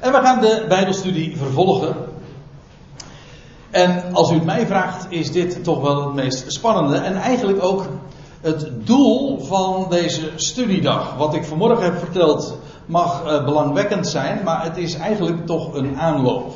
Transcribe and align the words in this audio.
En 0.00 0.12
we 0.12 0.18
gaan 0.18 0.40
de 0.40 0.64
Bijbelstudie 0.68 1.36
vervolgen. 1.36 1.96
En 3.70 4.12
als 4.12 4.30
u 4.30 4.34
het 4.34 4.44
mij 4.44 4.66
vraagt, 4.66 5.06
is 5.08 5.32
dit 5.32 5.64
toch 5.64 5.80
wel 5.80 6.04
het 6.04 6.14
meest 6.14 6.52
spannende. 6.52 6.96
En 6.96 7.16
eigenlijk 7.16 7.62
ook 7.64 7.86
het 8.40 8.86
doel 8.86 9.40
van 9.40 9.86
deze 9.90 10.30
studiedag. 10.36 11.14
Wat 11.16 11.34
ik 11.34 11.44
vanmorgen 11.44 11.84
heb 11.84 11.98
verteld 11.98 12.58
mag 12.86 13.24
uh, 13.24 13.44
belangwekkend 13.44 14.08
zijn, 14.08 14.40
maar 14.44 14.64
het 14.64 14.76
is 14.76 14.94
eigenlijk 14.94 15.46
toch 15.46 15.74
een 15.74 15.98
aanloop. 15.98 16.54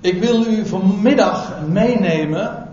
Ik 0.00 0.20
wil 0.22 0.44
u 0.46 0.66
vanmiddag 0.66 1.52
meenemen 1.66 2.68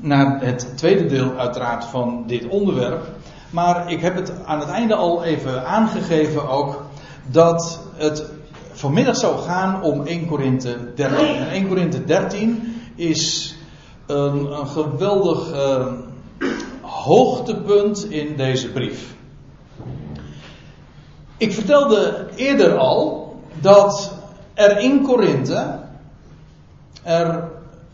naar 0.00 0.40
het 0.40 0.72
tweede 0.76 1.06
deel 1.06 1.32
uiteraard 1.36 1.84
van 1.84 2.24
dit 2.26 2.48
onderwerp. 2.48 3.06
Maar 3.50 3.90
ik 3.90 4.00
heb 4.00 4.14
het 4.14 4.32
aan 4.44 4.60
het 4.60 4.68
einde 4.68 4.94
al 4.94 5.24
even 5.24 5.66
aangegeven 5.66 6.48
ook 6.48 6.84
dat 7.30 7.80
het 7.94 8.24
vanmiddag 8.76 9.16
zou 9.16 9.38
gaan 9.38 9.82
om 9.82 10.06
1 10.06 10.26
Korinthe 10.26 10.94
13. 10.94 11.26
En 11.36 11.50
1 11.50 11.68
Korinthe 11.68 12.04
13 12.04 12.74
is 12.94 13.54
een, 14.06 14.58
een 14.58 14.66
geweldig 14.66 15.52
uh, 15.52 15.92
hoogtepunt 16.80 18.10
in 18.10 18.36
deze 18.36 18.72
brief. 18.72 19.14
Ik 21.36 21.52
vertelde 21.52 22.26
eerder 22.34 22.76
al 22.76 23.34
dat 23.60 24.12
er 24.54 24.78
in 24.78 25.02
Korinthe 25.02 25.80
er 27.02 27.50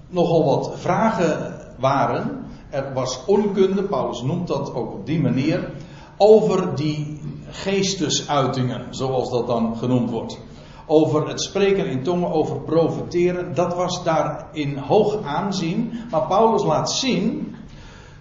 nogal 0.08 0.44
wat 0.44 0.72
vragen 0.76 1.60
waren. 1.78 2.44
Er 2.70 2.92
was 2.94 3.24
onkunde, 3.26 3.82
Paulus 3.82 4.22
noemt 4.22 4.48
dat 4.48 4.74
ook 4.74 4.92
op 4.92 5.06
die 5.06 5.20
manier, 5.20 5.70
over 6.16 6.74
die 6.74 7.20
geestesuitingen, 7.50 8.86
zoals 8.90 9.30
dat 9.30 9.46
dan 9.46 9.76
genoemd 9.76 10.10
wordt. 10.10 10.38
Over 10.92 11.28
het 11.28 11.42
spreken 11.42 11.86
in 11.86 12.02
tongen, 12.02 12.30
over 12.30 12.60
profeteren, 12.60 13.54
dat 13.54 13.74
was 13.74 14.04
daar 14.04 14.46
in 14.52 14.76
hoog 14.76 15.24
aanzien. 15.24 15.92
Maar 16.10 16.26
Paulus 16.26 16.64
laat 16.64 16.90
zien 16.90 17.54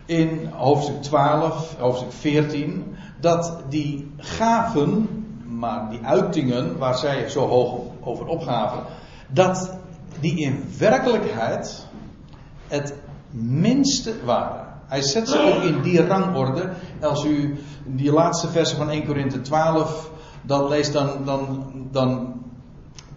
in 0.05 0.49
hoofdstuk 0.51 1.01
12, 1.01 1.75
hoofdstuk 1.79 2.11
14, 2.11 2.95
dat 3.19 3.63
die 3.69 4.11
gaven, 4.17 5.09
maar 5.47 5.89
die 5.89 5.99
uitingen 6.03 6.77
waar 6.77 6.97
zij 6.97 7.29
zo 7.29 7.47
hoog 7.47 7.79
over 8.03 8.25
opgaven, 8.25 8.83
dat 9.27 9.77
die 10.19 10.39
in 10.39 10.63
werkelijkheid 10.77 11.87
het 12.67 12.95
minste 13.31 14.13
waren. 14.25 14.67
Hij 14.85 15.01
zet 15.01 15.29
ze 15.29 15.39
ook 15.39 15.63
in 15.63 15.81
die 15.81 16.05
rangorde. 16.05 16.69
Als 17.01 17.25
u 17.25 17.59
die 17.85 18.11
laatste 18.11 18.47
versen 18.47 18.77
van 18.77 18.89
1 18.89 19.05
Korinthe 19.05 19.41
12 19.41 20.11
dan 20.41 20.67
leest, 20.67 20.93
dan, 20.93 21.09
dan, 21.25 21.71
dan 21.91 22.30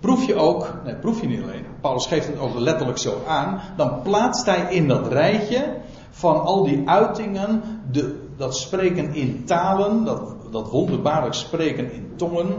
proef 0.05 0.27
je 0.27 0.35
ook, 0.35 0.75
nee, 0.85 0.95
proef 0.95 1.21
je 1.21 1.27
niet 1.27 1.43
alleen, 1.43 1.65
Paulus 1.81 2.07
geeft 2.07 2.27
het 2.27 2.39
ook 2.39 2.59
letterlijk 2.59 2.99
zo 2.99 3.23
aan, 3.27 3.61
dan 3.77 4.03
plaatst 4.03 4.47
hij 4.47 4.75
in 4.75 4.89
dat 4.89 5.07
rijtje 5.07 5.77
van 6.11 6.41
al 6.43 6.65
die 6.65 6.89
uitingen, 6.89 7.63
de, 7.91 8.29
dat 8.37 8.57
spreken 8.57 9.15
in 9.15 9.45
talen, 9.45 10.05
dat, 10.05 10.23
dat 10.51 10.71
wonderbaarlijk 10.71 11.35
spreken 11.35 11.93
in 11.93 12.13
tongen, 12.17 12.53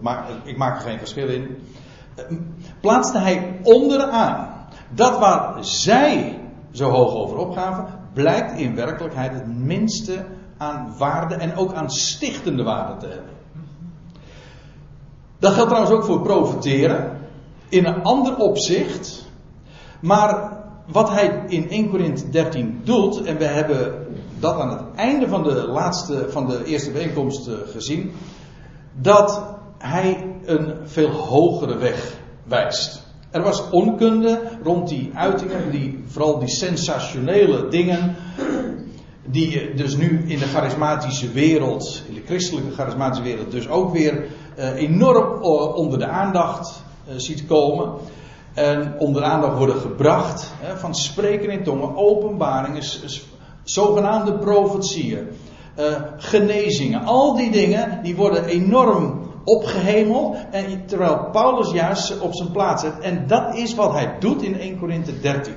maak, 0.00 0.28
ik 0.44 0.56
maak 0.56 0.76
er 0.76 0.82
geen 0.82 0.98
verschil 0.98 1.28
in, 1.28 1.56
plaatste 2.80 3.18
hij 3.18 3.60
onderaan. 3.62 4.66
Dat 4.90 5.18
waar 5.18 5.64
zij 5.64 6.40
zo 6.70 6.90
hoog 6.90 7.14
over 7.14 7.36
opgaven, 7.36 7.86
blijkt 8.12 8.58
in 8.58 8.74
werkelijkheid 8.74 9.32
het 9.32 9.56
minste 9.56 10.24
aan 10.56 10.94
waarde 10.98 11.34
en 11.34 11.56
ook 11.56 11.74
aan 11.74 11.90
stichtende 11.90 12.62
waarde 12.62 12.96
te 12.96 13.06
hebben. 13.06 13.41
Dat 15.42 15.52
geldt 15.52 15.68
trouwens 15.68 15.94
ook 15.94 16.04
voor 16.04 16.20
profiteren. 16.20 17.18
In 17.68 17.84
een 17.84 18.02
ander 18.02 18.36
opzicht. 18.36 19.24
Maar 20.00 20.58
wat 20.86 21.10
hij 21.10 21.44
in 21.46 21.70
1 21.70 21.90
Korinthe 21.90 22.30
13 22.30 22.80
doet, 22.84 23.22
en 23.22 23.38
we 23.38 23.44
hebben 23.44 24.06
dat 24.38 24.60
aan 24.60 24.70
het 24.70 24.80
einde 24.94 25.28
van 25.28 25.42
de 25.42 25.66
laatste, 25.66 26.26
van 26.28 26.46
de 26.46 26.64
eerste 26.64 26.90
bijeenkomst 26.90 27.46
eh, 27.46 27.54
gezien, 27.72 28.12
dat 29.00 29.42
hij 29.78 30.26
een 30.44 30.74
veel 30.84 31.10
hogere 31.10 31.76
weg 31.76 32.14
wijst. 32.44 33.06
Er 33.30 33.42
was 33.42 33.70
onkunde 33.70 34.40
rond 34.62 34.88
die 34.88 35.10
uitingen, 35.14 35.70
die, 35.70 36.04
vooral 36.06 36.38
die 36.38 36.48
sensationele 36.48 37.68
dingen, 37.68 38.16
die 39.26 39.74
dus 39.74 39.96
nu 39.96 40.24
in 40.26 40.38
de 40.38 40.46
charismatische 40.46 41.30
wereld, 41.30 42.02
in 42.08 42.14
de 42.14 42.22
christelijke 42.26 42.72
charismatische 42.72 43.24
wereld, 43.24 43.50
dus 43.50 43.68
ook 43.68 43.92
weer 43.92 44.24
enorm 44.56 45.42
uh, 45.42 45.76
onder 45.76 45.98
de 45.98 46.06
aandacht 46.06 46.82
uh, 47.08 47.14
ziet 47.16 47.46
komen. 47.46 47.92
En 48.54 48.94
onder 48.98 49.22
de 49.22 49.28
aandacht 49.28 49.56
worden 49.56 49.76
gebracht 49.76 50.52
van 50.76 50.94
spreken 50.94 51.50
in 51.50 51.64
tongen, 51.64 51.96
openbaringen, 51.96 52.82
zogenaamde 53.64 54.32
profetieën, 54.32 55.28
genezingen. 56.16 57.04
Al 57.04 57.36
die 57.36 57.50
dingen 57.50 58.02
die 58.02 58.16
worden 58.16 58.44
enorm 58.44 59.22
opgehemeld. 59.44 60.36
En 60.50 60.86
terwijl 60.86 61.28
Paulus 61.32 61.72
juist 61.72 62.20
op 62.20 62.34
zijn 62.34 62.50
plaats 62.50 62.82
zet. 62.82 62.98
En 62.98 63.26
dat 63.26 63.56
is 63.56 63.74
wat 63.74 63.92
hij 63.92 64.16
doet 64.18 64.42
in 64.42 64.60
1 64.60 64.78
Korinthe 64.78 65.20
13. 65.20 65.54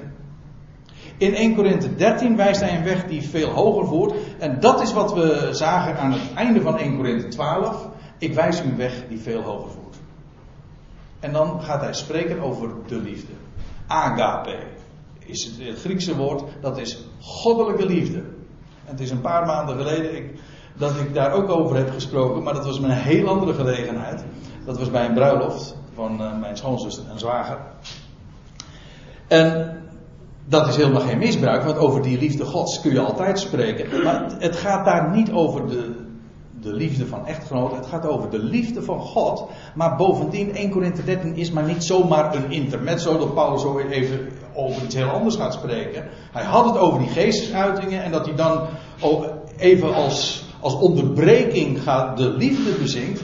In 1.17 1.33
1 1.33 1.55
Korinthe 1.55 1.95
13 1.95 2.35
wijst 2.35 2.61
hij 2.61 2.77
een 2.77 2.83
weg 2.83 3.05
die 3.05 3.21
veel 3.21 3.49
hoger 3.49 3.87
voert. 3.87 4.13
En 4.39 4.59
dat 4.59 4.81
is 4.81 4.93
wat 4.93 5.13
we 5.13 5.49
zagen 5.51 5.97
aan 5.97 6.11
het 6.11 6.21
einde 6.35 6.61
van 6.61 6.77
1 6.77 6.95
Korinthe 6.95 7.27
12. 7.27 7.87
Ik 8.17 8.33
wijs 8.33 8.61
u 8.61 8.63
een 8.63 8.77
weg 8.77 9.03
die 9.09 9.19
veel 9.19 9.41
hoger 9.41 9.71
voert. 9.71 9.95
En 11.19 11.33
dan 11.33 11.61
gaat 11.61 11.81
hij 11.81 11.93
spreken 11.93 12.39
over 12.39 12.69
de 12.87 12.95
liefde. 12.95 13.33
Agape 13.87 14.57
is 15.19 15.43
het 15.59 15.79
Griekse 15.79 16.15
woord. 16.15 16.43
Dat 16.61 16.77
is 16.77 17.07
goddelijke 17.19 17.85
liefde. 17.85 18.17
En 18.17 18.91
het 18.91 18.99
is 18.99 19.11
een 19.11 19.21
paar 19.21 19.45
maanden 19.45 19.77
geleden. 19.77 20.15
Ik, 20.15 20.39
dat 20.77 20.95
ik 20.95 21.13
daar 21.13 21.31
ook 21.31 21.49
over 21.49 21.75
heb 21.75 21.91
gesproken, 21.91 22.43
maar 22.43 22.53
dat 22.53 22.65
was 22.65 22.77
een 22.77 22.89
heel 22.89 23.27
andere 23.27 23.53
gelegenheid. 23.53 24.23
Dat 24.65 24.77
was 24.77 24.91
bij 24.91 25.05
een 25.05 25.13
bruiloft 25.13 25.75
van 25.93 26.21
uh, 26.21 26.39
mijn 26.39 26.57
schoonzus 26.57 27.01
en 27.09 27.19
zwager. 27.19 27.57
En 29.27 29.79
dat 30.45 30.67
is 30.67 30.75
helemaal 30.75 31.01
geen 31.01 31.17
misbruik, 31.17 31.63
want 31.63 31.77
over 31.77 32.01
die 32.01 32.19
liefde 32.19 32.45
Gods 32.45 32.81
kun 32.81 32.91
je 32.91 32.99
altijd 32.99 33.39
spreken. 33.39 34.03
Maar 34.03 34.31
het 34.39 34.55
gaat 34.55 34.85
daar 34.85 35.11
niet 35.11 35.31
over 35.31 35.67
de, 35.67 36.04
de 36.65 36.73
liefde 36.73 37.07
van 37.07 37.27
echtgenoten, 37.27 37.77
het 37.77 37.87
gaat 37.87 38.07
over 38.07 38.29
de 38.29 38.43
liefde 38.43 38.81
van 38.81 38.99
God. 38.99 39.47
Maar 39.75 39.95
bovendien, 39.95 40.55
1 40.55 40.69
Korinthe 40.69 41.03
13 41.03 41.35
is 41.35 41.51
maar 41.51 41.63
niet 41.63 41.83
zomaar 41.83 42.35
een 42.35 42.51
intermezzo 42.51 43.17
dat 43.17 43.33
Paulus 43.33 43.61
zo 43.61 43.79
even 43.79 44.29
over 44.53 44.83
iets 44.83 44.95
heel 44.95 45.09
anders 45.09 45.35
gaat 45.35 45.53
spreken. 45.53 46.03
Hij 46.31 46.43
had 46.43 46.65
het 46.65 46.77
over 46.77 46.99
die 46.99 47.09
geestesuitingen 47.09 48.03
en 48.03 48.11
dat 48.11 48.25
hij 48.25 48.35
dan 48.35 48.67
even 49.57 49.93
als 49.93 50.43
als 50.65 50.79
onderbreking 50.79 51.81
gaat 51.81 52.17
de 52.17 52.29
liefde 52.29 52.71
bezinkt. 52.71 53.21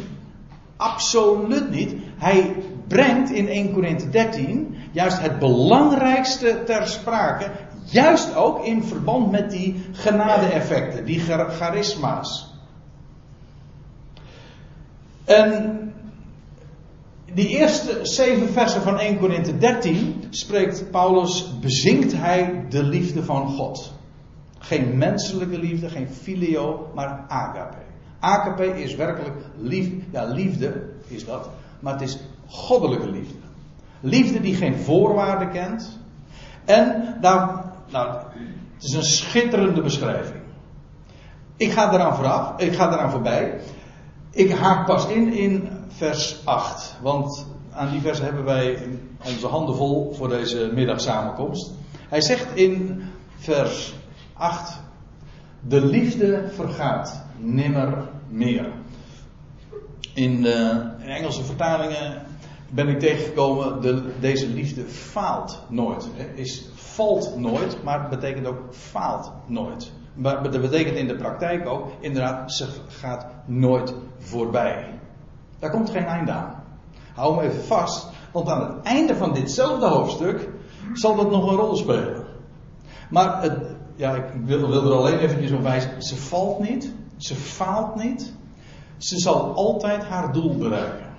Absoluut 0.78 1.70
niet. 1.70 1.96
Hij 2.18 2.56
brengt 2.88 3.32
in 3.32 3.48
1 3.48 3.74
Korinthe 3.74 4.10
13 4.10 4.76
juist 4.92 5.22
het 5.22 5.40
belangrijkste 5.40 6.64
ter 6.66 6.88
sprake. 6.88 7.52
Juist 7.86 8.36
ook 8.36 8.66
in 8.66 8.84
verband 8.84 9.32
met 9.32 9.52
die 9.52 9.84
genade-effecten, 9.92 11.06
die 11.06 11.22
charisma's. 11.50 12.51
En 15.26 15.80
die 17.34 17.48
eerste 17.48 18.00
zeven 18.02 18.50
versen 18.50 18.82
van 18.82 19.00
1 19.00 19.18
Korinthe 19.18 19.58
13 19.58 20.24
spreekt 20.30 20.92
Paulus, 20.92 21.60
bezingt 21.60 22.14
hij 22.14 22.66
de 22.70 22.84
liefde 22.84 23.24
van 23.24 23.48
God. 23.48 23.94
Geen 24.60 24.98
menselijke 24.98 25.60
liefde, 25.60 25.90
geen 25.90 26.10
filio, 26.10 26.92
maar 26.96 27.26
agape. 27.28 27.78
Agape 28.20 28.82
is 28.82 28.96
werkelijk 28.96 29.36
liefde. 29.58 29.96
Ja, 30.12 30.26
liefde 30.26 30.90
is 31.08 31.26
dat. 31.26 31.50
Maar 31.80 31.94
het 31.94 32.02
is 32.02 32.18
goddelijke 32.48 33.10
liefde. 33.10 33.36
Liefde 34.00 34.42
die 34.42 34.56
geen 34.56 34.76
voorwaarden 34.76 35.52
kent. 35.52 36.00
En 36.66 37.16
daar, 37.22 37.66
nou, 37.92 38.18
het 38.76 38.84
is 38.84 38.94
een 38.94 39.04
schitterende 39.04 39.82
beschrijving. 39.82 40.42
Ik 41.58 41.72
ga 41.72 41.94
eraan 41.94 42.16
vooraf, 42.16 42.60
ik 42.60 42.74
ga 42.74 42.94
eraan 42.94 43.12
voorbij. 43.12 43.60
Ik 44.32 44.52
haak 44.52 44.86
pas 44.86 45.08
in 45.08 45.34
in 45.34 45.70
vers 45.88 46.46
8. 46.46 46.96
Want 47.02 47.46
aan 47.72 47.92
die 47.92 48.02
vers 48.02 48.20
hebben 48.20 48.44
wij 48.44 48.88
onze 49.26 49.48
handen 49.48 49.76
vol 49.76 50.14
voor 50.14 50.30
deze 50.30 50.72
middagsamenkomst. 50.74 51.72
Hij 52.10 52.22
zegt 52.22 52.56
in 52.56 53.04
vers 53.36 53.94
8. 54.34 54.80
De 55.68 55.86
liefde 55.86 56.50
vergaat 56.52 57.24
nimmer 57.38 58.10
meer. 58.28 58.72
In, 60.14 60.42
de, 60.42 60.90
in 61.00 61.10
Engelse 61.10 61.44
vertalingen 61.44 62.26
ben 62.70 62.88
ik 62.88 63.00
tegengekomen, 63.00 63.82
de, 63.82 64.12
deze 64.20 64.48
liefde 64.48 64.86
faalt 64.86 65.62
nooit. 65.70 66.08
Is, 66.34 66.70
valt 66.74 67.38
nooit, 67.38 67.84
maar 67.84 68.00
het 68.00 68.10
betekent 68.10 68.48
ook 68.48 68.62
faalt 68.72 69.32
nooit. 69.48 69.92
Maar 70.14 70.44
dat 70.44 70.62
betekent 70.62 70.98
in 70.98 71.08
de 71.08 71.16
praktijk 71.16 71.68
ook, 71.68 71.92
inderdaad, 72.00 72.54
ze 72.54 72.68
gaat 72.88 73.26
nooit 73.46 73.94
voorbij. 74.18 75.00
Daar 75.60 75.72
komt 75.72 75.90
geen 75.90 76.06
einde 76.06 76.32
aan. 76.32 76.64
Hou 77.14 77.36
hem 77.36 77.50
even 77.50 77.64
vast, 77.64 78.08
want 78.32 78.50
aan 78.50 78.62
het 78.62 78.86
einde 78.86 79.16
van 79.16 79.34
ditzelfde 79.34 79.88
hoofdstuk 79.88 80.50
zal 80.94 81.16
dat 81.16 81.32
nog 81.32 81.52
een 81.52 81.58
rol 81.58 81.76
spelen. 81.76 82.26
Maar 83.10 83.42
het, 83.42 83.76
ja, 83.96 84.16
ik 84.16 84.24
wil, 84.46 84.70
wil 84.70 84.86
er 84.86 84.98
alleen 84.98 85.20
eventjes 85.20 85.52
op 85.52 85.62
wijzen. 85.62 86.04
Ze 86.04 86.16
valt 86.16 86.60
niet, 86.60 86.94
ze 87.18 87.36
faalt 87.36 87.96
niet. 88.04 88.34
Ze 88.98 89.20
zal 89.20 89.54
altijd 89.54 90.04
haar 90.04 90.34
doel 90.34 90.58
bereiken. 90.58 91.10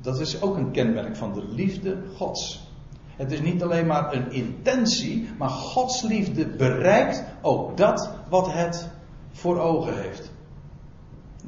Dat 0.00 0.20
is 0.20 0.42
ook 0.42 0.56
een 0.56 0.70
kenmerk 0.70 1.16
van 1.16 1.32
de 1.32 1.44
liefde 1.48 1.96
Gods. 2.16 2.63
Het 3.16 3.32
is 3.32 3.40
niet 3.40 3.62
alleen 3.62 3.86
maar 3.86 4.14
een 4.14 4.32
intentie, 4.32 5.28
maar 5.38 5.48
Gods 5.48 6.02
liefde 6.02 6.46
bereikt 6.46 7.24
ook 7.42 7.76
dat 7.76 8.10
wat 8.28 8.52
het 8.52 8.88
voor 9.32 9.58
ogen 9.58 10.02
heeft. 10.02 10.32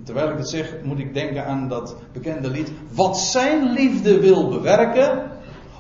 Terwijl 0.03 0.31
ik 0.31 0.37
dat 0.37 0.49
zeg, 0.49 0.75
moet 0.83 0.99
ik 0.99 1.15
denken 1.15 1.47
aan 1.47 1.69
dat 1.69 1.97
bekende 2.13 2.51
lied. 2.51 2.73
Wat 2.91 3.19
zijn 3.19 3.73
liefde 3.73 4.21
wil 4.21 4.49
bewerken, 4.49 5.31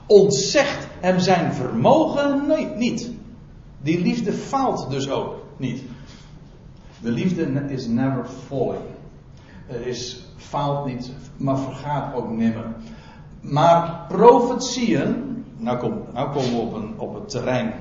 ontzegt 0.07 0.87
hem 1.01 1.19
zijn 1.19 1.53
vermogen 1.53 2.47
nee, 2.47 2.67
niet. 2.67 3.11
Die 3.83 4.01
liefde 4.01 4.33
faalt 4.33 4.91
dus 4.91 5.11
ook 5.11 5.35
niet. 5.57 5.83
De 7.01 7.11
liefde 7.11 7.65
is 7.69 7.87
never 7.87 8.27
falling. 8.47 8.85
Er 9.67 9.87
is 9.87 10.25
faalt 10.37 10.87
niet, 10.87 11.11
maar 11.37 11.59
vergaat 11.59 12.15
ook 12.15 12.31
nimmer. 12.31 12.67
Maar 13.41 14.05
profetieën, 14.09 15.36
nou, 15.67 15.79
kom, 15.79 16.03
nou 16.13 16.33
komen 16.33 16.51
we 16.51 16.61
op, 16.61 16.75
een, 16.75 16.95
op 16.97 17.15
het 17.15 17.29
terrein 17.29 17.75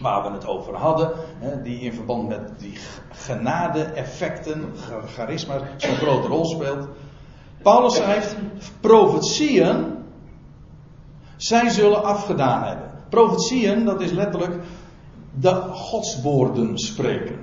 waar 0.00 0.22
we 0.22 0.30
het 0.30 0.46
over 0.46 0.74
hadden, 0.74 1.10
hè, 1.38 1.62
die 1.62 1.80
in 1.80 1.92
verband 1.92 2.28
met 2.28 2.58
die 2.58 2.78
genade-effecten, 3.10 4.64
charisma, 5.06 5.60
zo'n 5.76 5.94
grote 5.94 6.28
rol 6.28 6.44
speelt. 6.44 6.88
Paulus 7.62 7.94
schrijft, 7.94 8.36
profetieën, 8.80 9.84
zij 11.36 11.68
zullen 11.68 12.04
afgedaan 12.04 12.62
hebben. 12.62 12.90
Profetieën, 13.08 13.84
dat 13.84 14.00
is 14.00 14.10
letterlijk 14.10 14.62
de 15.40 15.54
godswoorden 15.72 16.78
spreken. 16.78 17.38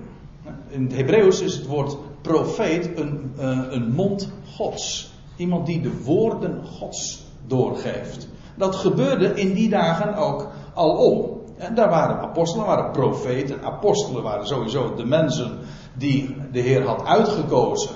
In 0.68 0.83
het 0.83 0.95
Hebreeuws 0.95 1.42
is 1.42 1.56
het 1.56 1.65
woord 1.65 1.98
profeet 2.21 2.98
een, 2.98 3.33
uh, 3.39 3.59
een 3.69 3.92
mond 3.92 4.31
gods. 4.56 5.12
Iemand 5.36 5.65
die 5.65 5.81
de 5.81 6.04
woorden 6.04 6.65
gods 6.65 7.25
doorgeeft. 7.48 8.27
Dat 8.57 8.75
gebeurde 8.75 9.33
in 9.33 9.54
die 9.54 9.69
dagen 9.69 10.15
ook 10.15 10.48
alom. 10.74 11.42
En 11.57 11.75
daar 11.75 11.89
waren 11.89 12.19
apostelen, 12.19 12.65
waren 12.65 12.92
profeten. 12.92 13.63
Apostelen 13.63 14.24
waren 14.24 14.48
sowieso 14.48 14.95
de 14.95 15.06
mensen 15.06 15.59
die 15.94 16.36
de 16.51 16.59
Heer 16.59 16.86
had 16.86 17.06
uitgekozen, 17.06 17.95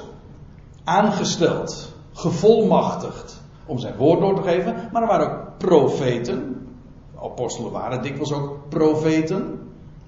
aangesteld, 0.83 1.93
gevolmachtigd 2.13 3.41
om 3.65 3.79
zijn 3.79 3.95
woord 3.95 4.19
door 4.19 4.35
te 4.35 4.41
geven. 4.41 4.89
Maar 4.91 5.01
er 5.01 5.07
waren 5.07 5.31
ook 5.31 5.57
profeten. 5.57 6.67
Apostelen 7.21 7.71
waren 7.71 8.01
dikwijls 8.01 8.33
ook 8.33 8.69
profeten. 8.69 9.60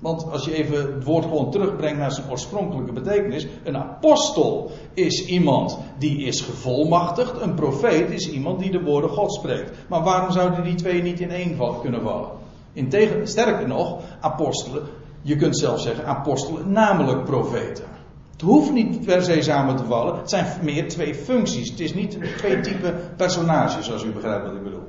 Want 0.03 0.31
als 0.31 0.45
je 0.45 0.53
even 0.53 0.93
het 0.95 1.03
woord 1.03 1.23
gewoon 1.23 1.51
terugbrengt 1.51 1.97
naar 1.97 2.11
zijn 2.11 2.29
oorspronkelijke 2.29 2.91
betekenis. 2.91 3.47
Een 3.63 3.77
apostel 3.77 4.71
is 4.93 5.25
iemand 5.25 5.77
die 5.97 6.23
is 6.23 6.41
gevolmachtigd. 6.41 7.41
Een 7.41 7.53
profeet 7.53 8.09
is 8.09 8.31
iemand 8.31 8.59
die 8.59 8.71
de 8.71 8.81
woorden 8.81 9.09
God 9.09 9.33
spreekt. 9.33 9.71
Maar 9.87 10.03
waarom 10.03 10.31
zouden 10.31 10.63
die 10.63 10.75
twee 10.75 11.01
niet 11.01 11.19
in 11.19 11.31
één 11.31 11.57
kunnen 11.81 12.01
vallen? 12.01 12.29
Integen, 12.73 13.27
sterker 13.27 13.67
nog, 13.67 13.99
apostelen. 14.19 14.83
Je 15.21 15.35
kunt 15.35 15.57
zelfs 15.57 15.83
zeggen 15.83 16.05
apostelen, 16.05 16.71
namelijk 16.71 17.23
profeten. 17.23 17.85
Het 18.31 18.41
hoeft 18.41 18.71
niet 18.71 19.05
per 19.05 19.23
se 19.23 19.41
samen 19.41 19.75
te 19.75 19.85
vallen. 19.85 20.17
Het 20.17 20.29
zijn 20.29 20.45
meer 20.61 20.89
twee 20.89 21.15
functies. 21.15 21.69
Het 21.69 21.79
is 21.79 21.93
niet 21.93 22.17
twee 22.37 22.59
typen 22.59 22.99
personages, 23.17 23.91
als 23.91 24.03
u 24.03 24.11
begrijpt 24.11 24.45
wat 24.45 24.55
ik 24.55 24.63
bedoel. 24.63 24.83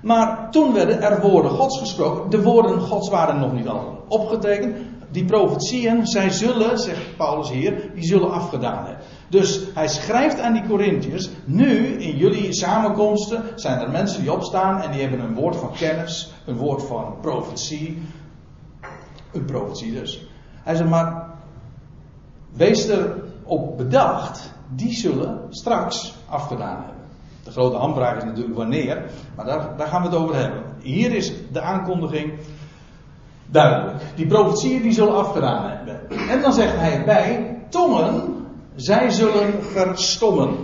Maar 0.00 0.50
toen 0.50 0.72
werden 0.72 1.02
er 1.02 1.20
woorden 1.20 1.50
Gods 1.50 1.78
gesproken. 1.78 2.30
De 2.30 2.42
woorden 2.42 2.80
Gods 2.80 3.08
waren 3.08 3.40
nog 3.40 3.52
niet 3.52 3.68
al 3.68 4.04
opgetekend. 4.08 4.76
Die 5.10 5.24
profetieën, 5.24 6.06
zij 6.06 6.30
zullen, 6.30 6.78
zegt 6.78 7.16
Paulus 7.16 7.50
hier, 7.50 7.90
die 7.94 8.04
zullen 8.04 8.30
afgedaan 8.30 8.84
hebben. 8.84 9.04
Dus 9.28 9.60
hij 9.74 9.88
schrijft 9.88 10.40
aan 10.40 10.52
die 10.52 10.66
Corinthiërs, 10.68 11.30
nu 11.44 11.86
in 11.86 12.16
jullie 12.16 12.52
samenkomsten 12.52 13.42
zijn 13.54 13.78
er 13.80 13.90
mensen 13.90 14.20
die 14.20 14.32
opstaan 14.32 14.80
en 14.80 14.90
die 14.90 15.00
hebben 15.00 15.20
een 15.20 15.34
woord 15.34 15.56
van 15.56 15.72
kennis, 15.72 16.32
een 16.46 16.56
woord 16.56 16.82
van 16.82 17.14
profetie. 17.20 18.02
Een 19.32 19.44
profetie 19.44 19.92
dus. 19.92 20.28
Hij 20.62 20.74
zegt 20.74 20.88
maar, 20.88 21.28
wees 22.52 22.88
er 22.88 23.22
op 23.44 23.76
bedacht, 23.76 24.52
die 24.74 24.92
zullen 24.92 25.46
straks 25.48 26.14
afgedaan 26.28 26.76
hebben. 26.76 26.99
De 27.50 27.56
grote 27.56 27.76
hamvraag 27.76 28.16
is 28.16 28.24
natuurlijk 28.24 28.56
wanneer, 28.56 29.10
maar 29.36 29.44
daar, 29.44 29.76
daar 29.76 29.86
gaan 29.86 30.02
we 30.02 30.08
het 30.08 30.16
over 30.16 30.34
hebben. 30.34 30.62
Hier 30.82 31.12
is 31.14 31.32
de 31.52 31.60
aankondiging 31.60 32.32
duidelijk. 33.46 34.02
Die 34.16 34.26
profetieën 34.26 34.82
die 34.82 34.92
zullen 34.92 35.16
afgedaan 35.16 35.70
hebben. 35.70 36.10
En 36.28 36.40
dan 36.40 36.52
zegt 36.52 36.76
hij 36.76 36.98
erbij, 36.98 37.58
tongen, 37.68 38.46
zij 38.74 39.10
zullen 39.10 39.64
verstommen. 39.64 40.56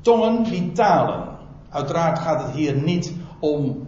Tongen 0.00 0.42
die 0.42 0.72
talen. 0.72 1.28
Uiteraard 1.70 2.18
gaat 2.18 2.42
het 2.42 2.50
hier 2.50 2.74
niet 2.74 3.14
om 3.40 3.86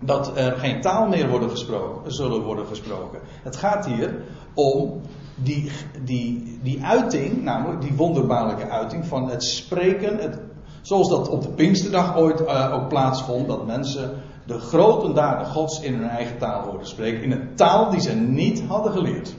dat 0.00 0.36
er 0.36 0.52
geen 0.52 0.80
taal 0.80 1.08
meer 1.08 1.28
worden 1.28 1.50
gesproken, 1.50 2.12
zullen 2.12 2.42
worden 2.42 2.66
gesproken. 2.66 3.18
Het 3.42 3.56
gaat 3.56 3.86
hier 3.86 4.22
om 4.54 5.00
die, 5.36 5.70
die, 6.04 6.58
die 6.62 6.84
uiting, 6.84 7.42
namelijk 7.42 7.80
die 7.80 7.94
wonderbaarlijke 7.96 8.68
uiting 8.68 9.06
van 9.06 9.28
het 9.28 9.44
spreken, 9.44 10.18
het 10.18 10.38
Zoals 10.84 11.08
dat 11.08 11.28
op 11.28 11.42
de 11.42 11.48
Pinksterdag 11.48 12.16
ooit 12.16 12.40
uh, 12.40 12.74
ook 12.74 12.88
plaatsvond, 12.88 13.48
dat 13.48 13.66
mensen 13.66 14.10
de 14.46 14.58
grote 14.58 15.12
daden 15.12 15.46
Gods 15.46 15.80
in 15.80 15.94
hun 15.94 16.08
eigen 16.08 16.38
taal 16.38 16.62
hoorden 16.62 16.86
spreken. 16.86 17.22
In 17.22 17.32
een 17.32 17.54
taal 17.54 17.90
die 17.90 18.00
ze 18.00 18.14
niet 18.14 18.62
hadden 18.68 18.92
geleerd. 18.92 19.34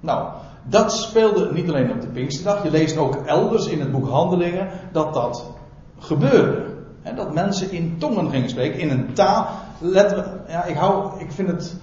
Nou, 0.00 0.28
dat 0.68 0.92
speelde 0.92 1.52
niet 1.52 1.68
alleen 1.68 1.90
op 1.90 2.00
de 2.00 2.08
Pinksterdag. 2.08 2.62
Je 2.62 2.70
leest 2.70 2.96
ook 2.96 3.14
elders 3.14 3.66
in 3.66 3.80
het 3.80 3.92
boek 3.92 4.08
Handelingen 4.08 4.68
dat 4.92 5.14
dat 5.14 5.50
gebeurde. 5.98 6.64
Dat 7.16 7.34
mensen 7.34 7.70
in 7.70 7.98
tongen 7.98 8.30
gingen 8.30 8.50
spreken, 8.50 8.80
in 8.80 8.90
een 8.90 9.12
taal. 9.14 9.46
Letterlijk, 9.78 10.28
ja, 10.48 10.64
ik, 10.64 10.76
hou, 10.76 11.20
ik 11.20 11.32
vind 11.32 11.48
het 11.48 11.76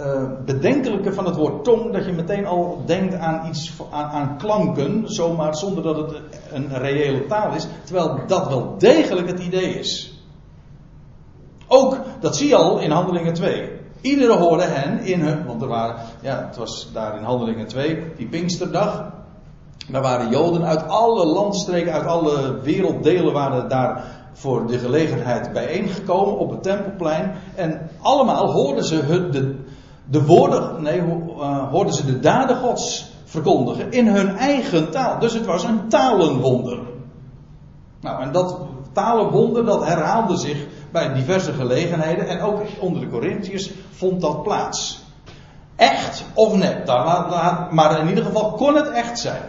uh, 0.00 0.22
bedenkelijke 0.44 1.12
van 1.12 1.24
het 1.24 1.36
woord 1.36 1.64
tong, 1.64 1.92
dat 1.92 2.04
je 2.04 2.12
meteen 2.12 2.46
al 2.46 2.82
denkt 2.86 3.14
aan 3.14 3.48
iets, 3.48 3.72
aan, 3.90 4.10
aan, 4.10 4.38
klanken, 4.38 5.02
zomaar 5.04 5.56
zonder 5.56 5.82
dat 5.82 5.96
het 5.96 6.20
een 6.52 6.78
reële 6.78 7.26
taal 7.26 7.54
is, 7.54 7.66
terwijl 7.84 8.20
dat 8.26 8.48
wel 8.48 8.74
degelijk 8.78 9.26
het 9.26 9.40
idee 9.40 9.78
is. 9.78 10.22
Ook, 11.66 11.98
dat 12.20 12.36
zie 12.36 12.48
je 12.48 12.56
al 12.56 12.78
in 12.78 12.90
Handelingen 12.90 13.34
2. 13.34 13.78
Iedere 14.00 14.36
hoorde 14.36 14.64
hen 14.64 15.00
in 15.00 15.20
hun, 15.20 15.46
want 15.46 15.62
er 15.62 15.68
waren, 15.68 15.96
ja, 16.20 16.44
het 16.46 16.56
was 16.56 16.90
daar 16.92 17.16
in 17.16 17.24
Handelingen 17.24 17.66
2, 17.66 18.02
die 18.16 18.28
Pinksterdag. 18.28 19.12
Daar 19.88 20.02
waren 20.02 20.30
Joden 20.30 20.64
uit 20.64 20.88
alle 20.88 21.26
landstreken, 21.26 21.92
uit 21.92 22.06
alle 22.06 22.60
werelddelen 22.60 23.32
waren 23.32 23.68
daar 23.68 24.04
voor 24.32 24.66
de 24.66 24.78
gelegenheid 24.78 25.52
bijeengekomen 25.52 26.38
op 26.38 26.50
het 26.50 26.62
tempelplein. 26.62 27.34
En 27.54 27.90
allemaal 28.00 28.52
hoorden 28.52 28.84
ze 28.84 28.94
hun, 28.94 29.30
de, 29.30 29.59
de 30.10 30.24
woorden, 30.24 30.82
nee, 30.82 31.00
uh, 31.00 31.70
hoorden 31.70 31.94
ze 31.94 32.06
de 32.06 32.20
daden 32.20 32.56
Gods 32.56 33.10
verkondigen 33.24 33.92
in 33.92 34.06
hun 34.06 34.36
eigen 34.36 34.90
taal. 34.90 35.18
Dus 35.18 35.32
het 35.32 35.46
was 35.46 35.64
een 35.64 35.88
talenwonder. 35.88 36.78
Nou, 38.00 38.22
en 38.22 38.32
dat 38.32 38.58
talenwonder 38.92 39.64
dat 39.64 39.84
herhaalde 39.84 40.36
zich 40.36 40.66
bij 40.92 41.14
diverse 41.14 41.52
gelegenheden 41.52 42.28
en 42.28 42.40
ook 42.40 42.60
onder 42.80 43.00
de 43.00 43.08
Corinthiërs 43.08 43.70
vond 43.90 44.20
dat 44.20 44.42
plaats. 44.42 45.02
Echt 45.76 46.24
of 46.34 46.56
net, 46.56 46.86
maar 47.70 48.00
in 48.00 48.08
ieder 48.08 48.24
geval 48.24 48.52
kon 48.52 48.74
het 48.74 48.88
echt 48.88 49.18
zijn. 49.18 49.42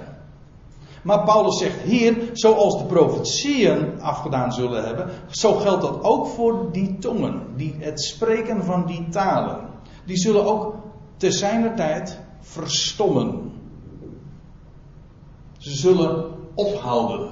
Maar 1.02 1.24
Paulus 1.24 1.58
zegt 1.58 1.82
hier, 1.82 2.30
zoals 2.34 2.78
de 2.78 2.84
profetieën 2.84 4.02
afgedaan 4.02 4.52
zullen 4.52 4.86
hebben, 4.86 5.10
zo 5.30 5.54
geldt 5.54 5.82
dat 5.82 6.04
ook 6.04 6.28
voor 6.28 6.72
die 6.72 6.98
tongen, 7.00 7.42
die, 7.56 7.76
het 7.80 8.02
spreken 8.02 8.64
van 8.64 8.86
die 8.86 9.08
talen 9.10 9.70
die 10.12 10.20
zullen 10.20 10.46
ook 10.46 10.76
te 11.18 11.32
zijner 11.32 11.76
tijd 11.76 12.20
verstommen. 12.40 13.52
Ze 15.58 15.72
zullen 15.72 16.32
ophouden. 16.54 17.30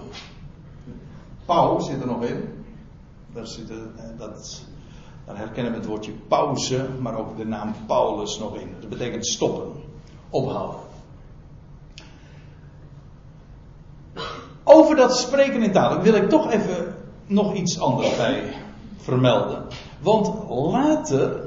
Pauw 1.45 1.79
zit 1.79 2.01
er 2.01 2.07
nog 2.07 2.23
in. 2.23 2.65
Daar, 3.33 3.47
zit 3.47 3.69
er, 3.69 3.81
eh, 3.97 4.03
dat, 4.17 4.65
daar 5.25 5.37
herkennen 5.37 5.71
we 5.71 5.77
het 5.77 5.87
woordje 5.87 6.11
pauze, 6.27 6.89
maar 6.99 7.17
ook 7.17 7.37
de 7.37 7.45
naam 7.45 7.73
Paulus 7.87 8.39
nog 8.39 8.55
in. 8.55 8.75
Dat 8.79 8.89
betekent 8.89 9.27
stoppen, 9.27 9.71
ophouden. 10.29 10.79
Over 14.63 14.95
dat 14.95 15.17
spreken 15.17 15.61
in 15.63 15.71
talen 15.71 16.01
wil 16.01 16.13
ik 16.13 16.29
toch 16.29 16.51
even 16.51 16.95
nog 17.25 17.53
iets 17.53 17.79
anders 17.79 18.17
bij 18.17 18.53
vermelden. 18.97 19.65
Want 19.99 20.49
later 20.49 21.38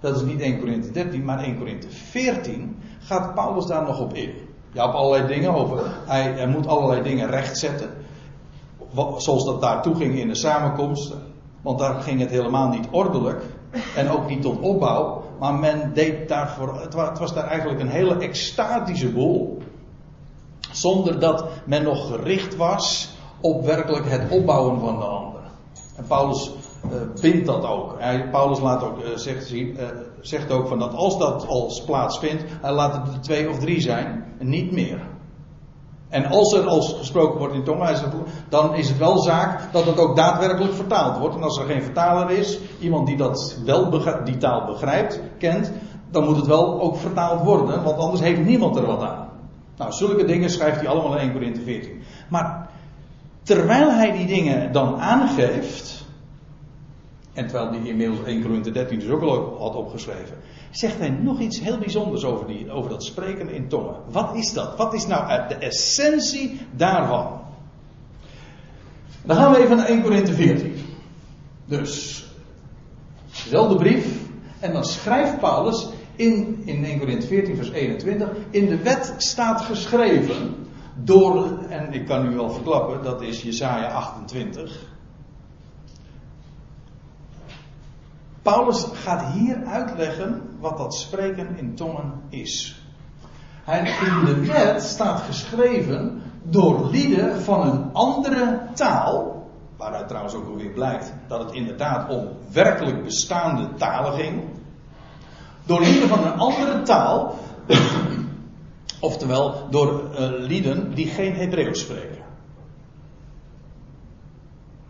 dat 0.00 0.16
is 0.16 0.22
niet 0.22 0.40
1 0.40 0.58
Korinthe 0.58 0.90
13, 0.90 1.24
maar 1.24 1.38
1 1.38 1.58
Korinthe 1.58 1.90
14, 1.90 2.76
gaat 2.98 3.34
Paulus 3.34 3.66
daar 3.66 3.82
nog 3.82 4.00
op 4.00 4.14
in. 4.14 4.32
Ja, 4.72 4.88
op 4.88 4.94
allerlei 4.94 5.26
dingen. 5.26 5.54
Over, 5.54 5.80
hij, 6.06 6.22
hij 6.22 6.46
moet 6.46 6.66
allerlei 6.66 7.02
dingen 7.02 7.30
rechtzetten. 7.30 7.90
Zoals 9.16 9.44
dat 9.44 9.60
daartoe 9.60 9.94
ging 9.94 10.18
in 10.18 10.28
de 10.28 10.34
samenkomst. 10.34 11.14
Want 11.62 11.78
daar 11.78 12.02
ging 12.02 12.20
het 12.20 12.30
helemaal 12.30 12.68
niet 12.68 12.86
ordelijk. 12.90 13.42
En 13.96 14.10
ook 14.10 14.28
niet 14.28 14.42
tot 14.42 14.60
opbouw. 14.60 15.22
Maar 15.38 15.54
men 15.54 15.90
deed 15.94 16.28
daarvoor. 16.28 16.80
Het 16.80 17.18
was, 17.18 17.34
daar 17.34 17.46
eigenlijk 17.46 17.80
een 17.80 17.88
hele 17.88 18.16
extatische 18.16 19.12
boel. 19.12 19.58
Zonder 20.70 21.20
dat 21.20 21.48
men 21.64 21.82
nog 21.82 22.08
gericht 22.08 22.56
was 22.56 23.14
op 23.40 23.64
werkelijk 23.64 24.10
het 24.10 24.30
opbouwen 24.30 24.80
van 24.80 24.98
de 24.98 25.04
ander. 25.04 25.40
En 25.96 26.04
Paulus 26.06 26.52
uh, 26.92 27.20
bindt 27.20 27.46
dat 27.46 27.64
ook. 27.64 27.94
Hij, 27.98 28.28
Paulus 28.30 28.60
laat 28.60 28.82
ook, 28.82 28.98
uh, 28.98 29.16
zegt, 29.16 29.52
uh, 29.52 29.68
zegt 30.20 30.52
ook 30.52 30.68
van 30.68 30.78
dat 30.78 30.94
als 30.94 31.18
dat 31.18 31.46
als 31.46 31.84
plaatsvindt, 31.84 32.44
hij 32.60 32.72
laat 32.72 32.96
het 32.96 33.14
er 33.14 33.20
twee 33.20 33.50
of 33.50 33.58
drie 33.58 33.80
zijn, 33.80 34.24
niet 34.38 34.72
meer. 34.72 35.00
En 36.08 36.26
als 36.26 36.52
er 36.52 36.66
als 36.66 36.94
gesproken 36.98 37.38
wordt 37.38 37.54
in 37.54 37.64
tongen, 37.64 37.96
dan 38.48 38.74
is 38.74 38.88
het 38.88 38.98
wel 38.98 39.18
zaak 39.18 39.72
dat 39.72 39.84
het 39.84 39.98
ook 39.98 40.16
daadwerkelijk 40.16 40.74
vertaald 40.74 41.18
wordt. 41.18 41.34
En 41.34 41.42
als 41.42 41.58
er 41.58 41.66
geen 41.66 41.82
vertaler 41.82 42.30
is, 42.30 42.58
iemand 42.80 43.06
die 43.06 43.16
dat 43.16 43.58
wel 43.64 43.90
die 44.24 44.36
taal 44.36 44.64
begrijpt, 44.64 45.20
kent, 45.38 45.72
dan 46.10 46.24
moet 46.24 46.36
het 46.36 46.46
wel 46.46 46.80
ook 46.80 46.96
vertaald 46.96 47.42
worden, 47.42 47.82
want 47.82 47.98
anders 47.98 48.20
heeft 48.20 48.44
niemand 48.44 48.76
er 48.76 48.86
wat 48.86 49.02
aan. 49.02 49.28
Nou, 49.76 49.92
zulke 49.92 50.24
dingen 50.24 50.50
schrijft 50.50 50.80
hij 50.80 50.88
allemaal 50.88 51.12
in 51.12 51.18
1 51.18 51.32
Corinthië 51.32 51.62
14. 51.62 52.02
Maar 52.28 52.68
terwijl 53.42 53.90
hij 53.90 54.12
die 54.12 54.26
dingen 54.26 54.72
dan 54.72 55.00
aangeeft, 55.00 56.05
en 57.36 57.46
terwijl 57.46 57.70
hij 57.70 57.88
inmiddels 57.88 58.22
1 58.24 58.42
Corinthië 58.42 58.72
13 58.72 58.98
dus 58.98 59.08
ook 59.08 59.22
al 59.22 59.56
had 59.58 59.74
opgeschreven, 59.74 60.36
zegt 60.70 60.98
hij 60.98 61.08
nog 61.08 61.40
iets 61.40 61.60
heel 61.60 61.78
bijzonders 61.78 62.24
over, 62.24 62.46
die, 62.46 62.70
over 62.70 62.90
dat 62.90 63.04
spreken 63.04 63.50
in 63.50 63.68
tongen. 63.68 63.94
Wat 64.10 64.34
is 64.34 64.52
dat? 64.52 64.76
Wat 64.76 64.94
is 64.94 65.06
nou 65.06 65.48
de 65.48 65.54
essentie 65.54 66.60
daarvan? 66.76 67.40
Dan 69.24 69.36
gaan 69.36 69.52
we 69.52 69.58
even 69.58 69.76
naar 69.76 69.86
1 69.86 70.02
Corinthië 70.02 70.32
14. 70.32 70.76
Dus, 71.64 72.24
dezelfde 73.44 73.76
brief. 73.76 74.06
En 74.60 74.72
dan 74.72 74.84
schrijft 74.84 75.38
Paulus 75.38 75.88
in, 76.14 76.62
in 76.64 76.84
1 76.84 76.98
Corinthië 76.98 77.26
14, 77.26 77.56
vers 77.56 77.70
21. 77.70 78.28
In 78.50 78.66
de 78.66 78.82
wet 78.82 79.14
staat 79.16 79.60
geschreven. 79.60 80.54
Door, 81.04 81.58
en 81.68 81.92
ik 81.92 82.06
kan 82.06 82.32
u 82.32 82.34
wel 82.34 82.50
verklappen, 82.50 83.02
dat 83.02 83.22
is 83.22 83.42
Jesaja 83.42 83.88
28. 83.88 84.94
Paulus 88.46 88.86
gaat 88.92 89.32
hier 89.32 89.64
uitleggen 89.64 90.56
wat 90.58 90.76
dat 90.78 90.94
spreken 90.94 91.56
in 91.56 91.74
tongen 91.74 92.12
is. 92.28 92.82
Hij, 93.64 93.78
in 93.78 94.24
de 94.24 94.46
wet 94.46 94.82
staat 94.82 95.20
geschreven 95.20 96.22
door 96.42 96.86
lieden 96.90 97.40
van 97.42 97.66
een 97.66 97.92
andere 97.92 98.68
taal, 98.74 99.48
waaruit 99.76 100.08
trouwens 100.08 100.34
ook 100.34 100.48
alweer 100.48 100.70
blijkt 100.70 101.12
dat 101.28 101.38
het 101.38 101.52
inderdaad 101.52 102.08
om 102.10 102.28
werkelijk 102.52 103.04
bestaande 103.04 103.74
talen 103.74 104.12
ging. 104.12 104.42
Door 105.64 105.80
lieden 105.80 106.08
van 106.08 106.26
een 106.26 106.38
andere 106.38 106.82
taal, 106.82 107.38
oftewel 109.00 109.70
door 109.70 110.02
uh, 110.10 110.18
lieden 110.38 110.94
die 110.94 111.06
geen 111.06 111.34
Hebreeuws 111.34 111.80
spreken. 111.80 112.24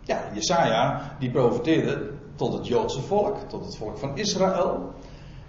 Ja, 0.03 0.19
Jesaja 0.33 1.15
die 1.19 1.31
profeteerde 1.31 2.15
tot 2.37 2.53
het 2.53 2.67
Joodse 2.67 3.01
volk, 3.01 3.35
tot 3.47 3.65
het 3.65 3.77
volk 3.77 3.97
van 3.97 4.17
Israël. 4.17 4.93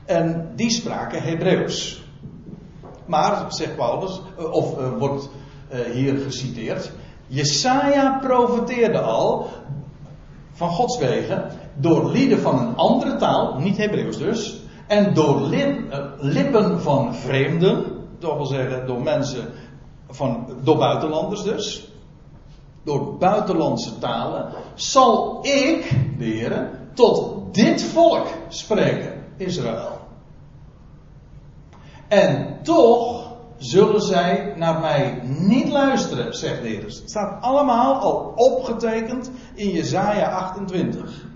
En 0.04 0.52
die 0.56 0.70
spraken 0.70 1.22
Hebreeuws. 1.22 2.02
Maar, 3.06 3.52
zegt 3.52 3.76
Paulus, 3.76 4.20
eh, 4.38 4.52
of 4.52 4.78
uh, 4.78 4.98
wordt 4.98 5.28
uh, 5.72 5.80
hier 5.80 6.18
geciteerd, 6.18 6.92
Jesaja 7.26 8.18
profeteerde 8.18 9.00
al 9.00 9.46
van 10.52 10.68
Gods 10.68 10.98
wegen 10.98 11.50
door 11.74 12.10
lieden 12.10 12.38
van 12.38 12.58
een 12.58 12.76
andere 12.76 13.16
taal, 13.16 13.58
niet 13.58 13.76
Hebreeuws 13.76 14.18
dus, 14.18 14.60
en 14.86 15.14
door 15.14 15.40
lip, 15.40 15.78
lippen 16.18 16.80
van 16.80 17.14
vreemden, 17.14 17.84
dat 18.18 18.36
wil 18.36 18.46
zeggen 18.46 18.86
door 18.86 19.02
mensen 19.02 19.48
van, 20.08 20.46
door 20.62 20.76
buitenlanders 20.76 21.42
dus, 21.42 21.88
door 22.84 23.16
buitenlandse 23.16 23.98
talen, 23.98 24.52
zal 24.74 25.38
ik, 25.42 25.90
de 26.18 26.77
tot 26.98 27.54
dit 27.54 27.82
volk 27.82 28.26
spreken, 28.48 29.12
Israël. 29.36 29.98
En 32.08 32.58
toch 32.62 33.32
zullen 33.58 34.00
zij 34.00 34.52
naar 34.56 34.80
mij 34.80 35.20
niet 35.24 35.68
luisteren, 35.68 36.34
zegt 36.34 36.62
de 36.62 36.68
Heer. 36.68 36.82
Het 36.82 37.02
staat 37.04 37.42
allemaal 37.42 37.94
al 37.94 38.32
opgetekend 38.36 39.30
in 39.54 39.68
Jesaja 39.68 40.30
28. 40.30 41.26